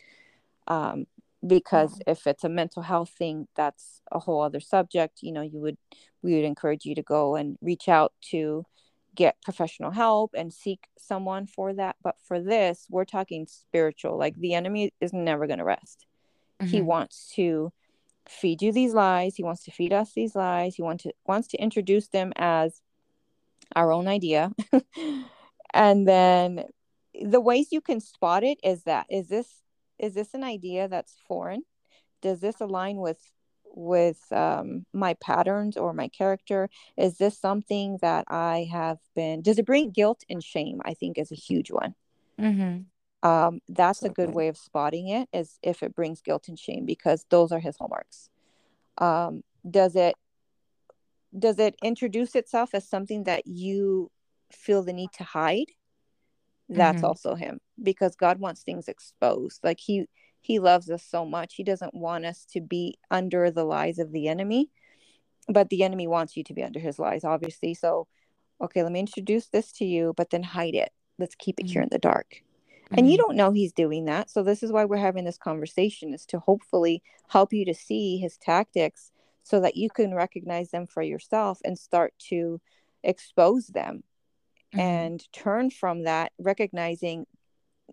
Um, 0.65 1.07
because 1.45 1.99
if 2.07 2.25
it's 2.25 2.43
a 2.43 2.49
mental 2.49 2.81
health 2.81 3.09
thing 3.09 3.47
that's 3.55 4.01
a 4.11 4.17
whole 4.17 4.41
other 4.41 4.59
subject 4.59 5.19
you 5.21 5.31
know 5.31 5.43
you 5.43 5.59
would 5.59 5.77
we 6.23 6.33
would 6.33 6.43
encourage 6.43 6.83
you 6.83 6.95
to 6.95 7.03
go 7.03 7.35
and 7.35 7.59
reach 7.61 7.87
out 7.87 8.11
to 8.21 8.65
get 9.17 9.41
professional 9.41 9.91
help 9.91 10.31
and 10.33 10.53
seek 10.53 10.87
someone 10.97 11.45
for 11.45 11.73
that. 11.73 11.97
But 12.01 12.15
for 12.25 12.39
this 12.39 12.87
we're 12.89 13.03
talking 13.03 13.47
spiritual. 13.47 14.17
Like 14.17 14.35
the 14.35 14.53
enemy 14.53 14.93
is 15.01 15.11
never 15.11 15.47
going 15.47 15.59
to 15.59 15.65
rest 15.65 16.05
mm-hmm. 16.61 16.69
he 16.69 16.81
wants 16.81 17.33
to 17.35 17.73
feed 18.27 18.61
you 18.61 18.71
these 18.71 18.93
lies. 18.93 19.35
He 19.35 19.43
wants 19.43 19.63
to 19.65 19.71
feed 19.71 19.91
us 19.91 20.13
these 20.13 20.35
lies. 20.35 20.75
He 20.75 20.81
wants 20.81 21.03
to 21.03 21.13
wants 21.25 21.49
to 21.49 21.57
introduce 21.57 22.07
them 22.07 22.31
as 22.37 22.81
our 23.75 23.91
own 23.91 24.07
idea. 24.07 24.51
And 25.73 26.07
then 26.07 26.63
the 27.21 27.41
ways 27.41 27.67
you 27.71 27.81
can 27.81 27.99
spot 27.99 28.43
it 28.43 28.59
is 28.63 28.83
that 28.83 29.05
is 29.09 29.27
this 29.27 29.47
is 29.99 30.13
this 30.13 30.33
an 30.33 30.43
idea 30.43 30.87
that's 30.87 31.15
foreign? 31.27 31.63
Does 32.21 32.39
this 32.39 32.61
align 32.61 32.97
with 32.97 33.19
with 33.73 34.19
um, 34.31 34.85
my 34.93 35.13
patterns 35.15 35.77
or 35.77 35.93
my 35.93 36.07
character? 36.07 36.69
Is 36.97 37.17
this 37.17 37.37
something 37.37 37.97
that 38.01 38.25
i 38.27 38.67
have 38.71 38.99
been 39.15 39.41
does 39.41 39.59
it 39.59 39.65
bring 39.65 39.91
guilt 39.91 40.23
and 40.29 40.43
shame 40.43 40.81
i 40.85 40.93
think 40.93 41.17
is 41.17 41.31
a 41.31 41.35
huge 41.35 41.71
one. 41.71 41.95
Mm-hmm. 42.39 43.27
um, 43.27 43.61
that's 43.67 44.03
a 44.03 44.09
good, 44.09 44.27
good 44.27 44.35
way 44.35 44.47
of 44.47 44.57
spotting 44.57 45.07
it 45.07 45.27
is 45.33 45.57
if 45.63 45.81
it 45.81 45.95
brings 45.95 46.21
guilt 46.21 46.47
and 46.47 46.59
shame 46.59 46.85
because 46.85 47.25
those 47.29 47.51
are 47.51 47.59
his 47.59 47.75
hallmarks. 47.77 48.29
Um, 48.99 49.43
does 49.69 49.95
it 49.95 50.15
does 51.37 51.59
it 51.59 51.75
introduce 51.83 52.35
itself 52.35 52.71
as 52.73 52.87
something 52.87 53.23
that 53.23 53.47
you 53.47 54.11
feel 54.51 54.83
the 54.83 54.93
need 54.93 55.11
to 55.13 55.23
hide? 55.23 55.71
That's 56.69 56.97
mm-hmm. 56.97 57.05
also 57.05 57.35
him 57.35 57.59
because 57.81 58.15
god 58.15 58.39
wants 58.39 58.61
things 58.61 58.87
exposed. 58.87 59.63
Like 59.63 59.79
he 59.79 60.07
he 60.47 60.59
loves 60.59 60.89
us 60.89 61.03
so 61.03 61.25
much 61.25 61.55
he 61.55 61.63
doesn't 61.63 61.93
want 61.93 62.25
us 62.25 62.45
to 62.45 62.61
be 62.61 62.97
under 63.11 63.51
the 63.51 63.63
lies 63.63 63.99
of 63.99 64.11
the 64.11 64.27
enemy 64.27 64.69
but 65.47 65.69
the 65.69 65.83
enemy 65.83 66.07
wants 66.07 66.35
you 66.35 66.43
to 66.43 66.53
be 66.53 66.63
under 66.63 66.79
his 66.79 66.97
lies 66.99 67.23
obviously 67.23 67.73
so 67.73 68.07
okay 68.61 68.83
let 68.83 68.91
me 68.91 68.99
introduce 68.99 69.47
this 69.47 69.71
to 69.71 69.85
you 69.85 70.13
but 70.17 70.29
then 70.29 70.43
hide 70.43 70.75
it 70.75 70.91
let's 71.19 71.35
keep 71.35 71.59
it 71.59 71.63
mm-hmm. 71.65 71.73
here 71.73 71.81
in 71.81 71.89
the 71.91 71.99
dark 71.99 72.41
mm-hmm. 72.85 72.95
and 72.97 73.11
you 73.11 73.17
mm-hmm. 73.17 73.27
don't 73.27 73.37
know 73.37 73.51
he's 73.51 73.73
doing 73.73 74.05
that 74.05 74.29
so 74.29 74.43
this 74.43 74.63
is 74.63 74.71
why 74.71 74.85
we're 74.85 74.97
having 74.97 75.25
this 75.25 75.37
conversation 75.37 76.13
is 76.13 76.25
to 76.25 76.39
hopefully 76.39 77.01
help 77.29 77.53
you 77.53 77.65
to 77.65 77.73
see 77.73 78.17
his 78.17 78.37
tactics 78.37 79.11
so 79.43 79.61
that 79.61 79.77
you 79.77 79.89
can 79.89 80.13
recognize 80.13 80.71
them 80.71 80.85
for 80.85 81.01
yourself 81.01 81.59
and 81.63 81.79
start 81.79 82.13
to 82.19 82.59
expose 83.03 83.67
them 83.67 84.03
mm-hmm. 84.73 84.79
and 84.79 85.33
turn 85.33 85.69
from 85.69 86.03
that, 86.03 86.31
recognizing, 86.37 87.25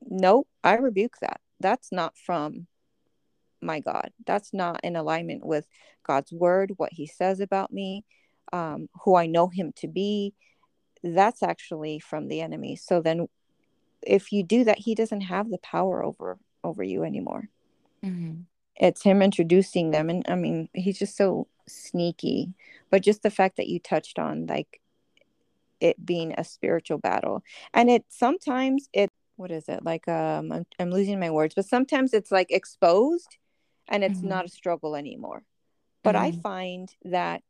nope, 0.03 0.49
I 0.63 0.75
rebuke 0.75 1.17
that. 1.21 1.41
That's 1.61 1.93
not 1.93 2.17
from 2.17 2.67
my 3.61 3.81
God. 3.81 4.11
That's 4.27 4.53
not 4.53 4.81
in 4.85 4.97
alignment 4.97 5.45
with 5.45 5.67
God's 6.07 6.33
word, 6.33 6.75
what 6.77 6.93
he 6.93 7.07
says 7.07 7.41
about 7.41 7.73
me, 7.73 8.05
um, 8.53 8.89
who 9.05 9.17
I 9.17 9.27
know 9.27 9.49
him 9.49 9.73
to 9.77 9.89
be. 9.89 10.35
That's 11.03 11.43
actually 11.43 11.99
from 11.99 12.29
the 12.29 12.41
enemy. 12.41 12.77
So 12.77 13.01
then 13.01 13.29
if 14.03 14.33
you 14.33 14.43
do 14.43 14.65
that, 14.65 14.79
he 14.79 14.95
doesn't 14.95 15.23
have 15.23 15.51
the 15.51 15.59
power 15.59 16.05
over 16.05 16.39
over 16.63 16.83
you 16.83 17.05
anymore. 17.05 17.49
Mm-hmm. 18.05 18.43
It's 18.77 19.03
him 19.03 19.23
introducing 19.23 19.91
them. 19.91 20.11
And 20.11 20.25
I 20.29 20.35
mean, 20.35 20.69
he's 20.75 20.99
just 20.99 21.17
so 21.17 21.47
sneaky. 21.69 22.55
But 22.91 23.03
just 23.03 23.23
the 23.23 23.31
fact 23.31 23.57
that 23.57 23.69
you 23.69 23.81
touched 23.81 24.19
on 24.19 24.47
like 24.47 24.81
it 25.81 26.05
being 26.05 26.35
a 26.39 26.45
spiritual 26.45 26.99
battle 26.99 27.43
and 27.75 27.91
it 27.91 28.05
sometimes 28.09 28.89
it 28.93 29.11
what 29.37 29.51
is 29.51 29.69
it 29.69 29.85
like 29.85 30.07
um 30.09 30.53
i'm, 30.53 30.67
I'm 30.79 30.91
losing 30.91 31.21
my 31.21 31.31
words 31.31 31.55
but 31.55 31.67
sometimes 31.67 32.15
it's 32.15 32.31
like 32.31 32.51
exposed 32.51 33.37
and 33.89 34.05
it's 34.05 34.19
mm-hmm. 34.19 34.29
not 34.29 34.47
a 34.47 34.51
struggle 34.51 34.97
anymore 34.97 35.43
but 36.03 36.15
mm-hmm. 36.15 36.25
i 36.25 36.33
find 36.33 36.91
that 37.05 37.43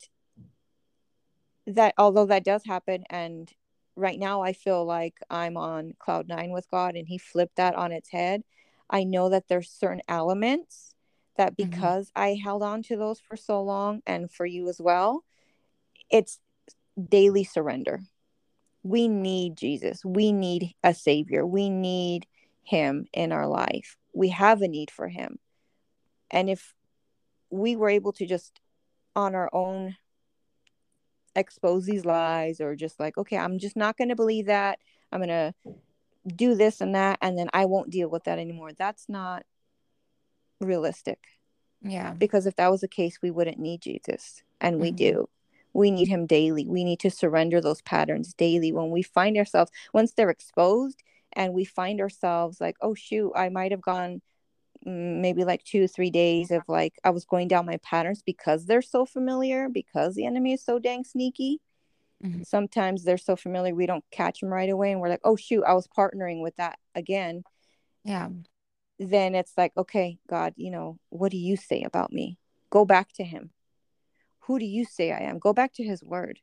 that 1.66 1.95
although 1.97 2.26
that 2.26 2.45
does 2.45 2.64
happen 2.64 3.05
and 3.11 3.51
right 3.97 4.18
now 4.18 4.43
i 4.43 4.53
feel 4.53 4.85
like 4.85 5.14
i'm 5.30 5.57
on 5.57 5.93
cloud 5.99 6.28
nine 6.28 6.51
with 6.51 6.68
god 6.70 6.97
and 6.97 7.09
he 7.09 7.18
flipped 7.18 7.57
that 7.57 7.74
on 7.74 7.93
its 7.93 8.11
head 8.11 8.43
i 8.91 9.05
know 9.05 9.28
that 9.28 9.49
there's 9.49 9.70
certain 9.70 10.03
elements 10.09 10.95
that 11.37 11.57
mm-hmm. 11.57 11.70
because 11.70 12.09
mm-hmm. 12.09 12.22
i 12.22 12.39
held 12.43 12.62
on 12.62 12.82
to 12.82 12.97
those 12.97 13.20
for 13.20 13.37
so 13.37 13.62
long 13.62 14.01
and 14.07 14.30
for 14.30 14.47
you 14.47 14.68
as 14.68 14.80
well 14.80 15.24
it's 16.11 16.39
daily 17.09 17.45
surrender 17.45 18.01
we 18.85 19.09
need 19.09 19.57
Jesus. 19.57 20.05
We 20.05 20.30
need 20.30 20.74
a 20.85 20.95
savior. 20.95 21.45
We 21.45 21.70
need 21.70 22.26
him 22.62 23.07
in 23.12 23.32
our 23.32 23.49
life. 23.49 23.97
We 24.12 24.28
have 24.28 24.62
a 24.62 24.68
need 24.68 24.91
for 24.91 25.09
him. 25.09 25.39
And 26.30 26.49
if 26.49 26.74
we 27.51 27.76
were 27.76 27.89
able 27.89 28.12
to 28.12 28.26
just 28.26 28.61
on 29.16 29.35
our 29.35 29.49
own 29.53 29.97
expose 31.35 31.87
these 31.87 32.05
lies 32.05 32.61
or 32.61 32.76
just 32.76 33.01
like, 33.01 33.16
okay, 33.16 33.39
I'm 33.39 33.59
just 33.59 33.76
not 33.76 33.97
going 33.97 34.11
to 34.11 34.16
believe 34.16 34.47
that. 34.47 34.78
I'm 35.11 35.20
going 35.20 35.28
to 35.28 35.55
do 36.26 36.55
this 36.55 36.80
and 36.80 36.95
that 36.95 37.18
and 37.20 37.39
then 37.39 37.49
I 37.53 37.64
won't 37.64 37.91
deal 37.91 38.09
with 38.09 38.24
that 38.24 38.39
anymore. 38.39 38.72
That's 38.72 39.09
not 39.09 39.45
realistic. 40.61 41.18
Yeah. 41.80 42.12
Because 42.12 42.47
if 42.47 42.57
that 42.57 42.70
was 42.70 42.82
the 42.82 42.89
case, 42.89 43.18
we 43.22 43.30
wouldn't 43.30 43.59
need 43.59 43.80
Jesus. 43.80 44.43
And 44.61 44.78
we 44.78 44.89
mm-hmm. 44.89 44.97
do 44.97 45.28
we 45.75 45.91
need 45.91 46.09
him 46.09 46.27
daily. 46.27 46.66
We 46.66 46.85
need 46.85 47.01
to 47.01 47.11
surrender 47.11 47.61
those 47.61 47.83
patterns 47.83 48.33
daily. 48.33 48.72
When 48.72 48.91
we 48.91 49.03
find 49.03 49.37
ourselves 49.37 49.70
once 49.93 50.12
they're 50.12 50.31
exposed 50.31 51.03
and 51.35 51.53
we 51.53 51.64
find 51.64 52.01
ourselves 52.01 52.61
like 52.61 52.77
oh 52.81 52.95
shoot 52.95 53.33
i 53.35 53.49
might 53.49 53.72
have 53.72 53.83
gone 53.83 54.22
mm, 54.87 55.20
maybe 55.20 55.45
like 55.45 55.62
two 55.64 55.87
three 55.87 56.11
days 56.11 56.51
of 56.51 56.62
like 56.68 56.95
i 57.05 57.11
was 57.11 57.25
going 57.25 57.49
down 57.49 57.66
my 57.66 57.77
patterns 57.79 58.22
because 58.25 58.66
they're 58.66 58.83
so 58.83 59.05
familiar 59.05 59.68
because 59.68 60.14
the 60.14 60.27
enemy 60.27 60.53
is 60.53 60.64
so 60.64 60.79
dang 60.79 61.05
sneaky. 61.05 61.61
Mm-hmm. 62.25 62.43
sometimes 62.43 63.05
they're 63.05 63.18
so 63.18 63.37
familiar 63.37 63.75
we 63.75 63.87
don't 63.87 64.05
catch 64.11 64.41
them 64.41 64.49
right 64.49 64.70
away 64.70 64.93
and 64.93 65.01
we're 65.01 65.09
like 65.09 65.20
oh 65.25 65.37
shoot 65.37 65.64
i 65.64 65.75
was 65.75 65.89
partnering 65.89 66.41
with 66.41 66.57
that 66.57 66.79
again. 66.95 67.43
Yeah. 68.05 68.29
Then 68.99 69.35
it's 69.35 69.53
like 69.59 69.72
okay 69.77 70.18
god 70.29 70.55
you 70.57 70.70
know 70.70 70.99
what 71.11 71.33
do 71.33 71.37
you 71.37 71.57
say 71.57 71.83
about 71.83 72.12
me? 72.12 72.39
Go 72.70 72.85
back 72.85 73.12
to 73.14 73.25
him 73.25 73.51
who 74.47 74.59
do 74.59 74.64
you 74.64 74.84
say 74.84 75.12
I 75.12 75.20
am? 75.20 75.38
Go 75.38 75.53
back 75.53 75.72
to 75.74 75.84
his 75.84 76.03
word 76.03 76.40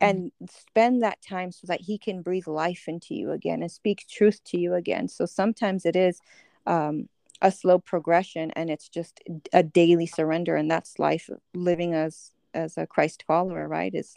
mm-hmm. 0.00 0.08
and 0.08 0.32
spend 0.50 1.02
that 1.02 1.22
time 1.22 1.52
so 1.52 1.66
that 1.66 1.80
he 1.80 1.98
can 1.98 2.22
breathe 2.22 2.46
life 2.46 2.84
into 2.88 3.14
you 3.14 3.32
again 3.32 3.62
and 3.62 3.70
speak 3.70 4.06
truth 4.08 4.42
to 4.44 4.58
you 4.58 4.74
again. 4.74 5.08
So 5.08 5.26
sometimes 5.26 5.86
it 5.86 5.96
is 5.96 6.20
um, 6.66 7.08
a 7.40 7.50
slow 7.50 7.78
progression 7.78 8.50
and 8.52 8.70
it's 8.70 8.88
just 8.88 9.20
a 9.52 9.62
daily 9.62 10.06
surrender. 10.06 10.56
And 10.56 10.70
that's 10.70 10.98
life 10.98 11.30
living 11.54 11.94
as, 11.94 12.32
as 12.54 12.76
a 12.76 12.86
Christ 12.86 13.24
follower, 13.26 13.68
right? 13.68 13.94
Is 13.94 14.16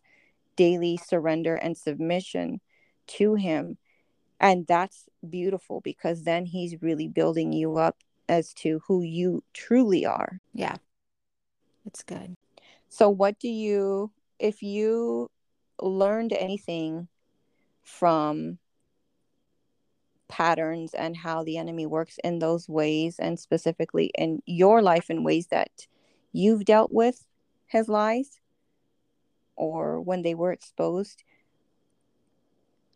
daily 0.55 0.97
surrender 0.97 1.55
and 1.55 1.77
submission 1.77 2.59
to 3.07 3.35
him. 3.35 3.77
And 4.39 4.65
that's 4.67 5.09
beautiful 5.29 5.81
because 5.81 6.23
then 6.23 6.45
he's 6.45 6.81
really 6.81 7.07
building 7.07 7.51
you 7.51 7.77
up 7.77 7.97
as 8.29 8.53
to 8.53 8.81
who 8.87 9.01
you 9.01 9.43
truly 9.53 10.05
are. 10.05 10.39
Yeah 10.53 10.77
It's 11.85 12.03
good. 12.03 12.35
So, 12.89 13.09
what 13.09 13.39
do 13.39 13.47
you, 13.47 14.11
if 14.39 14.61
you 14.61 15.29
learned 15.81 16.33
anything 16.33 17.07
from 17.83 18.59
patterns 20.27 20.93
and 20.93 21.17
how 21.17 21.43
the 21.43 21.57
enemy 21.57 21.85
works 21.85 22.19
in 22.23 22.39
those 22.39 22.69
ways, 22.69 23.17
and 23.19 23.39
specifically 23.39 24.11
in 24.17 24.41
your 24.45 24.81
life 24.81 25.09
in 25.09 25.23
ways 25.23 25.47
that 25.47 25.87
you've 26.31 26.65
dealt 26.65 26.91
with 26.91 27.25
his 27.67 27.87
lies 27.87 28.39
or 29.55 29.99
when 29.99 30.21
they 30.21 30.35
were 30.35 30.51
exposed, 30.51 31.23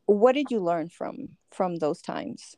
what 0.06 0.34
did 0.34 0.52
you 0.52 0.60
learn 0.60 0.90
from 0.90 1.30
from 1.52 1.78
those 1.78 2.02
times 2.02 2.58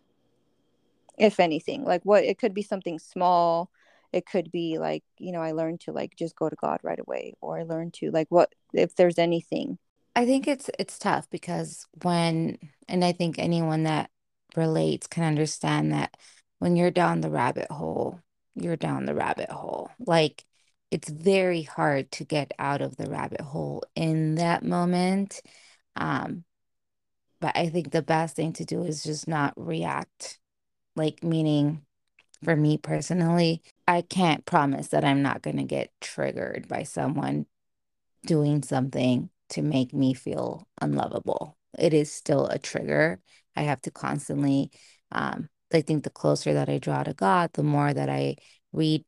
if 1.17 1.39
anything 1.39 1.83
like 1.83 2.01
what 2.03 2.23
it 2.23 2.37
could 2.37 2.53
be 2.53 2.61
something 2.61 2.99
small 2.99 3.69
it 4.15 4.25
could 4.25 4.49
be 4.49 4.79
like 4.79 5.03
you 5.19 5.31
know 5.33 5.41
i 5.41 5.51
learned 5.51 5.81
to 5.81 5.91
like 5.91 6.15
just 6.15 6.35
go 6.37 6.49
to 6.49 6.55
god 6.55 6.79
right 6.83 6.99
away 6.99 7.33
or 7.41 7.59
i 7.59 7.63
learned 7.63 7.93
to 7.93 8.09
like 8.11 8.27
what 8.29 8.51
if 8.73 8.95
there's 8.95 9.19
anything. 9.19 9.77
I 10.15 10.25
think 10.25 10.47
it's 10.47 10.69
it's 10.79 10.97
tough 10.97 11.29
because 11.29 11.85
when 12.01 12.57
and 12.87 13.03
i 13.03 13.11
think 13.11 13.37
anyone 13.37 13.83
that 13.83 14.09
relates 14.55 15.05
can 15.05 15.23
understand 15.25 15.91
that 15.91 16.15
when 16.59 16.77
you're 16.77 16.91
down 16.91 17.19
the 17.19 17.29
rabbit 17.29 17.69
hole 17.69 18.21
you're 18.55 18.77
down 18.77 19.05
the 19.05 19.13
rabbit 19.13 19.51
hole. 19.51 19.91
Like 19.99 20.45
it's 20.89 21.09
very 21.09 21.63
hard 21.63 22.09
to 22.13 22.23
get 22.23 22.53
out 22.57 22.81
of 22.81 22.95
the 22.95 23.09
rabbit 23.09 23.41
hole 23.41 23.83
in 23.95 24.35
that 24.35 24.63
moment 24.63 25.41
um 25.97 26.45
but 27.41 27.51
i 27.57 27.67
think 27.67 27.91
the 27.91 28.01
best 28.01 28.35
thing 28.37 28.53
to 28.53 28.63
do 28.63 28.83
is 28.83 29.03
just 29.03 29.27
not 29.27 29.53
react. 29.57 30.39
Like 30.95 31.21
meaning 31.21 31.85
for 32.45 32.55
me 32.55 32.77
personally, 32.77 33.61
I 33.87 34.01
can't 34.01 34.45
promise 34.45 34.89
that 34.89 35.05
I'm 35.05 35.21
not 35.21 35.41
going 35.41 35.57
to 35.57 35.63
get 35.63 35.91
triggered 36.01 36.67
by 36.67 36.83
someone 36.83 37.45
doing 38.25 38.63
something 38.63 39.29
to 39.49 39.61
make 39.61 39.93
me 39.93 40.13
feel 40.13 40.67
unlovable. 40.81 41.57
It 41.77 41.93
is 41.93 42.11
still 42.11 42.47
a 42.47 42.57
trigger. 42.57 43.19
I 43.55 43.63
have 43.63 43.81
to 43.83 43.91
constantly, 43.91 44.71
um, 45.11 45.49
I 45.73 45.81
think 45.81 46.03
the 46.03 46.09
closer 46.09 46.53
that 46.53 46.69
I 46.69 46.79
draw 46.79 47.03
to 47.03 47.13
God, 47.13 47.51
the 47.53 47.63
more 47.63 47.93
that 47.93 48.09
I 48.09 48.37
read 48.73 49.05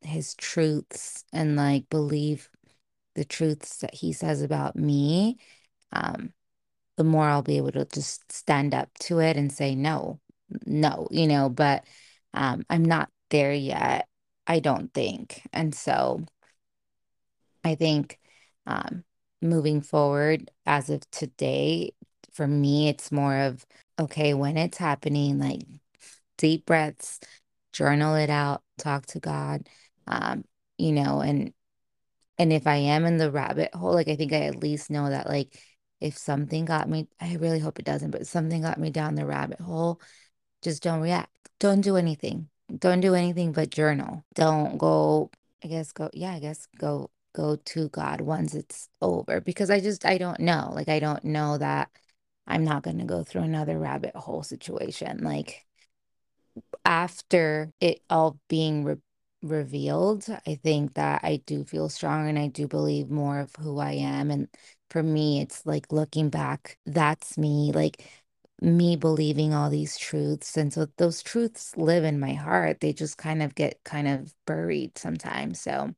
his 0.00 0.34
truths 0.34 1.24
and 1.32 1.56
like 1.56 1.88
believe 1.90 2.48
the 3.14 3.24
truths 3.24 3.78
that 3.78 3.94
he 3.94 4.12
says 4.12 4.42
about 4.42 4.76
me, 4.76 5.38
um, 5.92 6.32
the 6.96 7.04
more 7.04 7.24
I'll 7.24 7.42
be 7.42 7.56
able 7.56 7.72
to 7.72 7.84
just 7.84 8.30
stand 8.32 8.74
up 8.74 8.88
to 9.00 9.18
it 9.18 9.36
and 9.36 9.52
say, 9.52 9.74
no, 9.74 10.20
no, 10.66 11.08
you 11.10 11.26
know, 11.26 11.48
but 11.48 11.84
um, 12.32 12.64
I'm 12.70 12.84
not 12.84 13.10
there 13.30 13.52
yet, 13.52 14.08
I 14.46 14.60
don't 14.60 14.92
think. 14.92 15.42
And 15.52 15.74
so 15.74 16.24
I 17.64 17.74
think 17.74 18.18
um, 18.66 19.04
moving 19.42 19.80
forward 19.80 20.50
as 20.66 20.90
of 20.90 21.08
today, 21.10 21.92
for 22.32 22.46
me, 22.46 22.88
it's 22.88 23.12
more 23.12 23.38
of 23.38 23.64
okay, 23.98 24.34
when 24.34 24.56
it's 24.56 24.78
happening, 24.78 25.38
like 25.38 25.62
deep 26.38 26.66
breaths, 26.66 27.20
journal 27.72 28.16
it 28.16 28.30
out, 28.30 28.62
talk 28.78 29.06
to 29.06 29.20
God, 29.20 29.68
um, 30.06 30.44
you 30.78 30.92
know, 30.92 31.20
and 31.20 31.52
and 32.38 32.52
if 32.52 32.66
I 32.66 32.76
am 32.76 33.04
in 33.06 33.18
the 33.18 33.30
rabbit 33.30 33.74
hole, 33.74 33.94
like 33.94 34.08
I 34.08 34.16
think 34.16 34.32
I 34.32 34.42
at 34.46 34.56
least 34.56 34.90
know 34.90 35.10
that 35.10 35.28
like 35.28 35.58
if 36.00 36.18
something 36.18 36.64
got 36.64 36.88
me, 36.88 37.08
I 37.20 37.36
really 37.36 37.60
hope 37.60 37.78
it 37.78 37.84
doesn't, 37.84 38.10
but 38.10 38.26
something 38.26 38.62
got 38.62 38.78
me 38.78 38.90
down 38.90 39.14
the 39.14 39.26
rabbit 39.26 39.60
hole, 39.60 40.00
just 40.62 40.82
don't 40.82 41.00
react. 41.00 41.30
Don't 41.60 41.80
do 41.82 41.96
anything. 41.96 42.48
Don't 42.78 43.00
do 43.00 43.14
anything 43.14 43.52
but 43.52 43.70
journal. 43.70 44.24
Don't 44.34 44.78
go, 44.78 45.30
I 45.62 45.68
guess 45.68 45.92
go, 45.92 46.10
yeah, 46.12 46.32
I 46.32 46.38
guess 46.40 46.66
go 46.78 47.10
go 47.34 47.56
to 47.56 47.88
God 47.88 48.20
once 48.20 48.54
it's 48.54 48.88
over 49.02 49.40
because 49.40 49.68
I 49.70 49.80
just 49.80 50.06
I 50.06 50.18
don't 50.18 50.40
know. 50.40 50.70
Like 50.74 50.88
I 50.88 51.00
don't 51.00 51.24
know 51.24 51.58
that 51.58 51.90
I'm 52.46 52.64
not 52.64 52.82
going 52.82 52.98
to 52.98 53.04
go 53.04 53.24
through 53.24 53.42
another 53.42 53.78
rabbit 53.78 54.14
hole 54.16 54.42
situation. 54.42 55.18
Like 55.22 55.66
after 56.84 57.72
it 57.80 58.02
all 58.10 58.38
being 58.48 58.84
re- 58.84 58.96
revealed, 59.42 60.26
I 60.46 60.54
think 60.56 60.94
that 60.94 61.20
I 61.24 61.42
do 61.46 61.64
feel 61.64 61.88
strong 61.88 62.28
and 62.28 62.38
I 62.38 62.48
do 62.48 62.68
believe 62.68 63.10
more 63.10 63.40
of 63.40 63.54
who 63.56 63.78
I 63.78 63.92
am 63.92 64.30
and 64.30 64.48
for 64.90 65.02
me 65.02 65.40
it's 65.40 65.66
like 65.66 65.92
looking 65.92 66.30
back, 66.30 66.78
that's 66.86 67.36
me. 67.38 67.72
Like 67.74 68.04
me 68.60 68.96
believing 68.96 69.52
all 69.52 69.70
these 69.70 69.98
truths. 69.98 70.56
And 70.56 70.72
so 70.72 70.86
those 70.96 71.22
truths 71.22 71.76
live 71.76 72.04
in 72.04 72.20
my 72.20 72.32
heart. 72.32 72.80
They 72.80 72.92
just 72.92 73.18
kind 73.18 73.42
of 73.42 73.54
get 73.54 73.80
kind 73.84 74.08
of 74.08 74.32
buried 74.46 74.96
sometimes. 74.96 75.60
So 75.60 75.90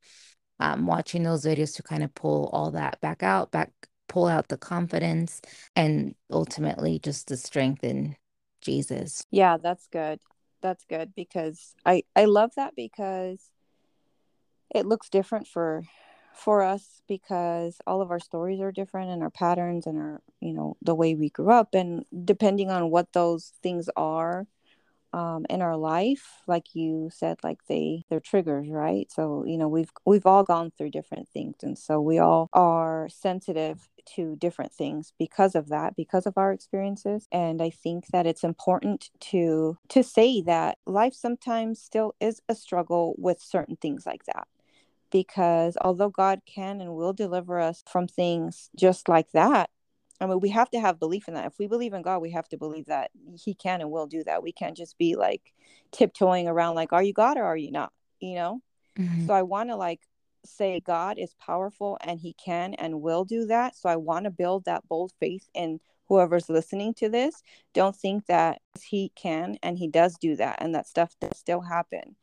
um, 0.58 0.86
watching 0.86 1.22
those 1.22 1.44
videos 1.44 1.76
to 1.76 1.82
kind 1.82 2.02
of 2.02 2.14
pull 2.14 2.48
all 2.52 2.70
that 2.72 3.00
back 3.00 3.22
out, 3.22 3.50
back 3.50 3.72
pull 4.08 4.26
out 4.26 4.48
the 4.48 4.56
confidence 4.56 5.40
and 5.74 6.14
ultimately 6.30 6.98
just 6.98 7.28
to 7.28 7.36
strengthen 7.36 8.16
Jesus. 8.62 9.24
Yeah, 9.30 9.58
that's 9.62 9.86
good. 9.88 10.20
That's 10.62 10.84
good 10.84 11.14
because 11.14 11.74
I 11.84 12.04
I 12.14 12.24
love 12.24 12.52
that 12.56 12.74
because 12.74 13.50
it 14.74 14.86
looks 14.86 15.08
different 15.08 15.46
for 15.46 15.82
for 16.36 16.62
us 16.62 17.00
because 17.08 17.78
all 17.86 18.00
of 18.02 18.10
our 18.10 18.20
stories 18.20 18.60
are 18.60 18.72
different 18.72 19.10
and 19.10 19.22
our 19.22 19.30
patterns 19.30 19.86
and 19.86 19.98
our 19.98 20.20
you 20.40 20.52
know 20.52 20.76
the 20.82 20.94
way 20.94 21.14
we 21.14 21.30
grew 21.30 21.50
up. 21.50 21.74
And 21.74 22.04
depending 22.24 22.70
on 22.70 22.90
what 22.90 23.12
those 23.12 23.52
things 23.62 23.88
are 23.96 24.46
um, 25.12 25.46
in 25.48 25.62
our 25.62 25.76
life 25.76 26.42
like 26.46 26.74
you 26.74 27.08
said 27.12 27.38
like 27.42 27.58
they 27.68 28.04
they're 28.10 28.20
triggers 28.20 28.68
right? 28.68 29.10
So 29.10 29.44
you 29.46 29.58
know 29.58 29.68
we've 29.68 29.90
we've 30.04 30.26
all 30.26 30.44
gone 30.44 30.72
through 30.76 30.90
different 30.90 31.28
things. 31.28 31.56
And 31.62 31.78
so 31.78 32.00
we 32.00 32.18
all 32.18 32.48
are 32.52 33.08
sensitive 33.10 33.88
to 34.14 34.36
different 34.36 34.72
things 34.72 35.12
because 35.18 35.54
of 35.54 35.68
that 35.68 35.96
because 35.96 36.26
of 36.26 36.38
our 36.38 36.52
experiences. 36.52 37.26
And 37.32 37.62
i 37.62 37.70
think 37.70 38.08
that 38.08 38.26
it's 38.26 38.44
important 38.44 39.10
to 39.32 39.78
to 39.88 40.02
say 40.02 40.42
that 40.42 40.78
life 40.86 41.14
sometimes 41.14 41.80
still 41.80 42.14
is 42.20 42.40
a 42.48 42.54
struggle 42.54 43.14
with 43.18 43.40
certain 43.40 43.76
things 43.76 44.06
like 44.06 44.24
that 44.26 44.46
because 45.10 45.76
although 45.80 46.08
God 46.08 46.40
can 46.46 46.80
and 46.80 46.94
will 46.94 47.12
deliver 47.12 47.60
us 47.60 47.82
from 47.86 48.06
things 48.06 48.70
just 48.76 49.08
like 49.08 49.30
that, 49.32 49.70
I 50.20 50.26
mean, 50.26 50.40
we 50.40 50.48
have 50.50 50.70
to 50.70 50.80
have 50.80 50.98
belief 50.98 51.28
in 51.28 51.34
that. 51.34 51.46
If 51.46 51.58
we 51.58 51.66
believe 51.66 51.92
in 51.92 52.02
God, 52.02 52.20
we 52.20 52.30
have 52.30 52.48
to 52.48 52.56
believe 52.56 52.86
that 52.86 53.10
He 53.34 53.54
can 53.54 53.80
and 53.80 53.90
will 53.90 54.06
do 54.06 54.24
that. 54.24 54.42
We 54.42 54.52
can't 54.52 54.76
just 54.76 54.96
be 54.98 55.14
like 55.14 55.52
tiptoeing 55.92 56.48
around, 56.48 56.74
like, 56.74 56.92
are 56.92 57.02
you 57.02 57.12
God 57.12 57.36
or 57.36 57.44
are 57.44 57.56
you 57.56 57.70
not? 57.70 57.92
You 58.20 58.36
know? 58.36 58.60
Mm-hmm. 58.98 59.26
So 59.26 59.34
I 59.34 59.42
want 59.42 59.68
to 59.70 59.76
like 59.76 60.00
say 60.44 60.80
God 60.80 61.18
is 61.18 61.34
powerful 61.34 61.98
and 62.00 62.18
He 62.18 62.32
can 62.32 62.74
and 62.74 63.02
will 63.02 63.24
do 63.24 63.46
that. 63.46 63.76
So 63.76 63.88
I 63.88 63.96
want 63.96 64.24
to 64.24 64.30
build 64.30 64.64
that 64.64 64.88
bold 64.88 65.12
faith 65.20 65.48
in 65.54 65.80
whoever's 66.08 66.48
listening 66.48 66.94
to 66.94 67.08
this. 67.08 67.42
Don't 67.74 67.96
think 67.96 68.26
that 68.26 68.62
He 68.80 69.12
can 69.16 69.58
and 69.62 69.76
He 69.76 69.88
does 69.88 70.16
do 70.18 70.36
that 70.36 70.58
and 70.60 70.74
that 70.74 70.86
stuff 70.86 71.14
does 71.20 71.36
still 71.36 71.60
happen 71.60 72.16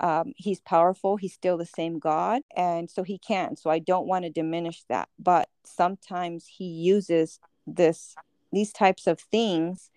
um, 0.00 0.32
he's 0.36 0.60
powerful 0.60 1.16
he's 1.16 1.32
still 1.32 1.56
the 1.56 1.66
same 1.66 1.98
god 1.98 2.42
and 2.56 2.90
so 2.90 3.02
he 3.02 3.18
can 3.18 3.56
so 3.56 3.70
i 3.70 3.78
don't 3.78 4.06
want 4.06 4.24
to 4.24 4.30
diminish 4.30 4.82
that 4.88 5.08
but 5.18 5.48
sometimes 5.64 6.46
he 6.46 6.64
uses 6.64 7.38
this 7.66 8.14
these 8.52 8.72
types 8.72 9.06
of 9.06 9.20
things 9.20 9.90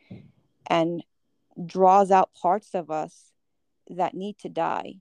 and 0.66 1.04
draws 1.66 2.12
out 2.12 2.34
parts 2.34 2.74
of 2.74 2.92
us 2.92 3.32
that 3.90 4.14
need 4.14 4.38
to 4.40 4.50
die. 4.50 4.96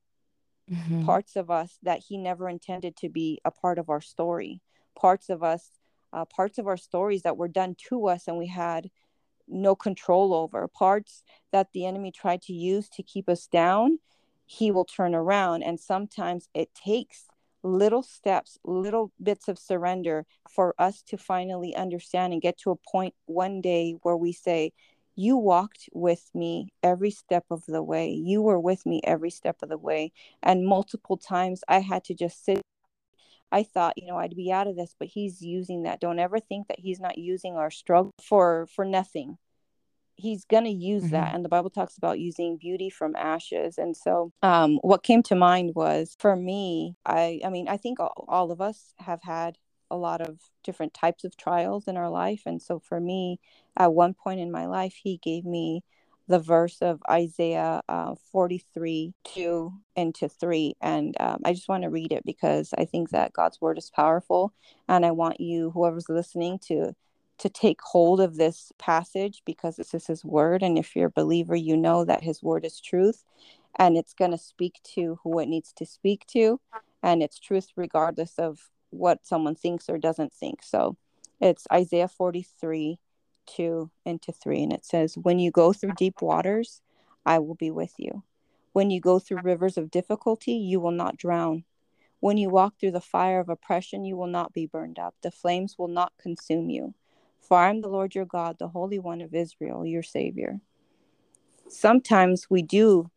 Mm-hmm. 0.70 1.05
parts 1.05 1.36
of 1.36 1.49
us 1.49 1.78
that 1.84 2.01
he 2.09 2.18
never 2.18 2.49
intended 2.49 2.97
to 2.97 3.09
be 3.09 3.40
a 3.44 3.53
part 3.53 3.78
of 3.78 3.88
our 3.88 4.01
story. 4.01 4.61
Parts 4.99 5.30
of 5.30 5.44
us 5.44 5.70
uh, 6.12 6.24
parts 6.24 6.59
of 6.59 6.66
our 6.66 6.76
stories 6.76 7.22
that 7.22 7.36
were 7.36 7.47
done 7.47 7.76
to 7.88 8.09
us 8.09 8.26
and 8.26 8.36
we 8.36 8.49
had 8.49 8.90
no 9.47 9.76
control 9.76 10.34
over. 10.34 10.66
Parts 10.66 11.22
that 11.53 11.68
the 11.72 11.86
enemy 11.86 12.11
tried 12.11 12.42
to 12.42 12.53
use 12.53 12.88
to 12.88 13.05
keep 13.05 13.28
us 13.28 13.47
down 13.47 14.01
he 14.47 14.70
will 14.70 14.84
turn 14.84 15.14
around. 15.14 15.62
And 15.62 15.78
sometimes 15.78 16.49
it 16.55 16.70
takes 16.74 17.26
little 17.62 18.03
steps, 18.03 18.59
little 18.64 19.12
bits 19.22 19.49
of 19.49 19.59
surrender 19.59 20.24
for 20.49 20.74
us 20.78 21.03
to 21.03 21.18
finally 21.18 21.74
understand 21.74 22.32
and 22.32 22.40
get 22.40 22.57
to 22.59 22.70
a 22.70 22.76
point 22.76 23.14
one 23.26 23.61
day 23.61 23.97
where 24.03 24.16
we 24.16 24.32
say, 24.32 24.72
You 25.16 25.36
walked 25.36 25.88
with 25.92 26.30
me 26.34 26.72
every 26.82 27.11
step 27.11 27.44
of 27.51 27.64
the 27.66 27.82
way. 27.82 28.11
You 28.11 28.40
were 28.40 28.61
with 28.61 28.86
me 28.86 29.01
every 29.05 29.30
step 29.30 29.57
of 29.62 29.68
the 29.68 29.78
way. 29.78 30.12
And 30.42 30.66
multiple 30.66 31.16
times 31.16 31.62
I 31.68 31.80
had 31.80 32.05
to 32.05 32.14
just 32.14 32.44
sit. 32.44 32.62
I 33.53 33.62
thought, 33.62 33.94
you 33.97 34.07
know, 34.07 34.16
I'd 34.16 34.36
be 34.36 34.51
out 34.53 34.66
of 34.66 34.76
this, 34.76 34.94
but 34.99 35.09
he's 35.09 35.40
using 35.40 35.84
that. 35.84 36.01
Don't 36.01 36.18
ever 36.18 36.40
think 36.40 36.68
that 36.68 36.80
he's 36.80 37.01
not 37.01 37.18
using 37.18 37.57
our 37.57 37.70
struggle 37.70 38.12
for 38.22 38.66
for 38.66 38.84
nothing 38.84 39.38
he's 40.16 40.44
going 40.44 40.64
to 40.64 40.70
use 40.70 41.04
mm-hmm. 41.04 41.12
that 41.12 41.34
and 41.34 41.44
the 41.44 41.48
bible 41.48 41.70
talks 41.70 41.96
about 41.96 42.18
using 42.18 42.56
beauty 42.56 42.90
from 42.90 43.14
ashes 43.16 43.78
and 43.78 43.96
so 43.96 44.32
um, 44.42 44.78
what 44.82 45.02
came 45.02 45.22
to 45.22 45.34
mind 45.34 45.74
was 45.74 46.16
for 46.18 46.34
me 46.36 46.96
i 47.04 47.40
i 47.44 47.50
mean 47.50 47.68
i 47.68 47.76
think 47.76 48.00
all, 48.00 48.24
all 48.28 48.50
of 48.50 48.60
us 48.60 48.94
have 48.98 49.22
had 49.22 49.58
a 49.90 49.96
lot 49.96 50.20
of 50.20 50.40
different 50.64 50.92
types 50.92 51.22
of 51.22 51.36
trials 51.36 51.86
in 51.86 51.96
our 51.96 52.10
life 52.10 52.42
and 52.46 52.60
so 52.60 52.80
for 52.80 53.00
me 53.00 53.38
at 53.76 53.92
one 53.92 54.14
point 54.14 54.40
in 54.40 54.50
my 54.50 54.66
life 54.66 54.94
he 55.02 55.18
gave 55.18 55.44
me 55.44 55.82
the 56.28 56.38
verse 56.38 56.78
of 56.80 57.00
Isaiah 57.08 57.82
uh, 57.88 58.14
43 58.32 59.14
2 59.24 59.72
and 59.96 60.14
to 60.16 60.28
3. 60.28 60.74
And 60.80 61.14
um, 61.20 61.40
I 61.44 61.52
just 61.52 61.68
want 61.68 61.84
to 61.84 61.90
read 61.90 62.12
it 62.12 62.24
because 62.24 62.74
I 62.76 62.84
think 62.84 63.10
that 63.10 63.32
God's 63.32 63.60
word 63.60 63.78
is 63.78 63.90
powerful. 63.90 64.52
And 64.88 65.06
I 65.06 65.12
want 65.12 65.40
you, 65.40 65.70
whoever's 65.70 66.08
listening, 66.08 66.58
to 66.66 66.94
to 67.39 67.49
take 67.49 67.80
hold 67.82 68.20
of 68.20 68.37
this 68.37 68.72
passage 68.78 69.43
because 69.45 69.76
this 69.76 69.95
is 69.95 70.07
his 70.07 70.24
word. 70.24 70.62
And 70.62 70.78
if 70.78 70.97
you're 70.97 71.09
a 71.09 71.11
believer 71.11 71.57
you 71.57 71.76
know 71.76 72.05
that 72.05 72.22
his 72.22 72.43
word 72.43 72.64
is 72.64 72.80
truth 72.80 73.24
and 73.76 73.97
it's 73.97 74.14
going 74.14 74.30
to 74.30 74.39
speak 74.39 74.80
to 74.95 75.18
who 75.22 75.39
it 75.39 75.49
needs 75.49 75.72
to 75.74 75.84
speak 75.84 76.26
to 76.28 76.61
and 77.03 77.22
it's 77.22 77.39
truth 77.39 77.68
regardless 77.76 78.39
of 78.39 78.70
what 78.91 79.26
someone 79.26 79.55
thinks 79.55 79.89
or 79.89 79.99
doesn't 79.99 80.32
think. 80.32 80.62
So 80.62 80.97
it's 81.41 81.66
isaiah 81.72 82.09
43 82.09 82.99
2 83.55 83.91
into 84.05 84.32
3 84.32 84.62
and 84.64 84.72
it 84.72 84.84
says 84.84 85.16
when 85.16 85.39
you 85.39 85.53
go 85.53 85.72
through 85.72 85.93
deep 85.97 86.20
waters 86.20 86.80
i 87.24 87.39
will 87.39 87.55
be 87.55 87.70
with 87.70 87.93
you. 87.99 88.22
When 88.72 88.91
you 88.91 89.01
go 89.01 89.18
through 89.18 89.43
rivers 89.43 89.76
of 89.76 89.91
difficulty 89.91 90.53
you 90.53 90.80
will 90.80 90.91
not 90.91 91.18
drown. 91.18 91.64
When 92.20 92.39
you 92.39 92.49
walk 92.49 92.74
through 92.80 92.93
the 92.93 93.01
fire 93.01 93.41
of 93.41 93.51
oppression 93.51 94.05
you 94.07 94.16
will 94.16 94.26
not 94.26 94.55
be 94.55 94.66
burned 94.66 94.99
up. 94.99 95.14
The 95.22 95.30
flames 95.30 95.76
will 95.78 95.89
not 95.89 96.12
consume 96.18 96.70
you 96.70 96.95
for 97.41 97.59
I 97.59 97.70
am 97.70 97.80
the 97.80 97.89
Lord 97.89 98.14
your 98.14 98.24
God, 98.24 98.57
the 98.59 98.68
Holy 98.68 98.99
One 98.99 99.20
of 99.20 99.34
Israel, 99.34 99.87
your 99.87 100.03
Savior. 100.03 100.61
Sometimes 101.68 102.49
we 102.49 102.62
do 102.62 103.11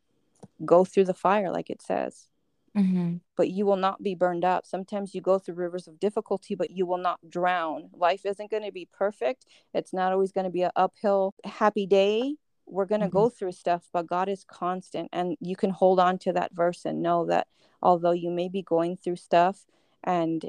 go 0.64 0.84
through 0.84 1.04
the 1.04 1.14
fire, 1.14 1.50
like 1.50 1.70
it 1.70 1.82
says, 1.82 2.28
mm-hmm. 2.76 3.16
but 3.36 3.50
you 3.50 3.66
will 3.66 3.76
not 3.76 4.02
be 4.02 4.14
burned 4.14 4.44
up. 4.44 4.66
Sometimes 4.66 5.14
you 5.14 5.20
go 5.20 5.38
through 5.38 5.54
rivers 5.54 5.88
of 5.88 6.00
difficulty, 6.00 6.54
but 6.54 6.70
you 6.70 6.86
will 6.86 6.98
not 6.98 7.18
drown. 7.28 7.90
Life 7.92 8.24
isn't 8.24 8.50
going 8.50 8.64
to 8.64 8.72
be 8.72 8.88
perfect, 8.92 9.46
it's 9.74 9.92
not 9.92 10.12
always 10.12 10.32
going 10.32 10.44
to 10.44 10.50
be 10.50 10.62
an 10.62 10.72
uphill, 10.76 11.34
happy 11.44 11.86
day. 11.86 12.36
We're 12.66 12.86
going 12.86 13.00
to 13.00 13.08
mm-hmm. 13.08 13.16
go 13.16 13.28
through 13.30 13.52
stuff, 13.52 13.88
but 13.92 14.06
God 14.06 14.28
is 14.28 14.44
constant. 14.44 15.08
And 15.12 15.36
you 15.40 15.56
can 15.56 15.70
hold 15.70 15.98
on 15.98 16.18
to 16.18 16.32
that 16.34 16.54
verse 16.54 16.84
and 16.84 17.02
know 17.02 17.26
that 17.26 17.48
although 17.82 18.12
you 18.12 18.30
may 18.30 18.48
be 18.48 18.62
going 18.62 18.96
through 18.96 19.16
stuff 19.16 19.66
and 20.04 20.48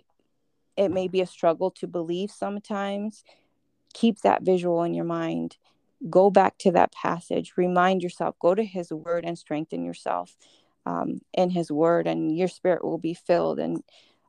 it 0.78 0.90
may 0.90 1.08
be 1.08 1.22
a 1.22 1.26
struggle 1.26 1.72
to 1.72 1.88
believe 1.88 2.30
sometimes, 2.30 3.24
keep 3.94 4.22
that 4.22 4.44
visual 4.44 4.84
in 4.84 4.94
your 4.94 5.06
mind. 5.06 5.58
Go 6.10 6.30
back 6.30 6.58
to 6.60 6.72
that 6.72 6.92
passage. 6.94 7.54
Remind 7.58 8.02
yourself. 8.02 8.36
Go 8.40 8.56
to 8.56 8.64
his 8.64 8.92
word 8.92 9.24
and 9.26 9.38
strengthen 9.38 9.84
yourself 9.84 10.36
um, 10.86 11.20
in 11.34 11.52
his 11.52 11.72
word 11.72 12.08
and 12.08 12.36
your 12.36 12.48
spirit 12.48 12.84
will 12.84 12.98
be 12.98 13.14
filled. 13.14 13.60
And 13.60 13.84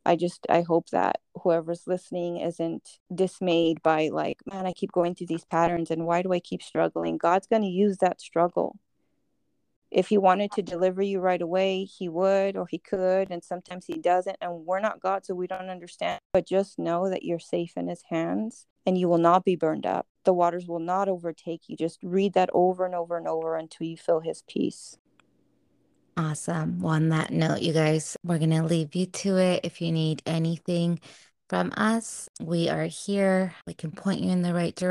i 0.05 0.17
just 0.17 0.47
i 0.51 0.63
hope 0.63 0.91
that 0.91 1.21
whoever's 1.43 1.87
listening 1.87 2.39
isn't 2.39 2.99
dismayed 3.15 3.81
by 3.83 4.09
like 4.09 4.39
man 4.51 4.67
i 4.67 4.73
keep 4.73 4.91
going 4.91 5.15
through 5.15 5.29
these 5.29 5.45
patterns 5.45 5.93
and 5.93 6.05
why 6.07 6.23
do 6.23 6.33
i 6.33 6.41
keep 6.41 6.63
struggling? 6.63 7.17
God's 7.19 7.47
going 7.47 7.63
to 7.63 7.69
use 7.69 7.99
that 7.99 8.21
struggle 8.21 8.79
if 9.93 10.09
he 10.09 10.17
wanted 10.17 10.51
to 10.53 10.63
deliver 10.63 11.03
you 11.03 11.21
right 11.21 11.43
away, 11.43 11.85
he 11.85 12.09
would 12.09 12.57
or 12.57 12.67
he 12.67 12.79
could, 12.79 13.31
and 13.31 13.45
sometimes 13.45 13.85
he 13.85 13.95
doesn't. 13.95 14.39
And 14.41 14.65
we're 14.65 14.81
not 14.81 15.01
God, 15.01 15.27
so 15.27 15.35
we 15.35 15.47
don't 15.47 15.69
understand. 15.69 16.19
But 16.33 16.49
just 16.49 16.79
know 16.79 17.11
that 17.11 17.25
you're 17.25 17.39
safe 17.39 17.75
in 17.77 17.89
his 17.89 18.03
hands 18.09 18.67
and 18.87 18.97
you 18.97 19.07
will 19.07 19.19
not 19.19 19.45
be 19.45 19.55
burned 19.55 19.85
up. 19.85 20.07
The 20.25 20.33
waters 20.33 20.67
will 20.67 20.81
not 20.81 21.09
overtake 21.09 21.69
you. 21.69 21.77
Just 21.77 21.99
read 22.03 22.33
that 22.33 22.49
over 22.55 22.87
and 22.87 22.95
over 22.95 23.19
and 23.19 23.29
over 23.29 23.55
until 23.55 23.87
you 23.87 23.99
feel 23.99 24.21
his 24.21 24.43
peace. 24.49 24.97
Awesome. 26.17 26.81
Well, 26.81 26.95
on 26.95 27.11
that 27.11 27.31
note, 27.31 27.61
you 27.61 27.73
guys, 27.73 28.17
we're 28.25 28.39
going 28.39 28.51
to 28.51 28.63
leave 28.63 28.95
you 28.95 29.07
to 29.07 29.37
it. 29.37 29.61
If 29.63 29.83
you 29.83 29.93
need 29.93 30.23
anything 30.25 31.01
from 31.49 31.73
us, 31.77 32.31
we 32.41 32.71
are 32.71 32.85
here. 32.85 33.55
We 33.67 33.75
can 33.75 33.91
point 33.93 34.21
you 34.21 34.31
in 34.31 34.43
the 34.43 34.55
right 34.55 34.75
direction 34.75 34.91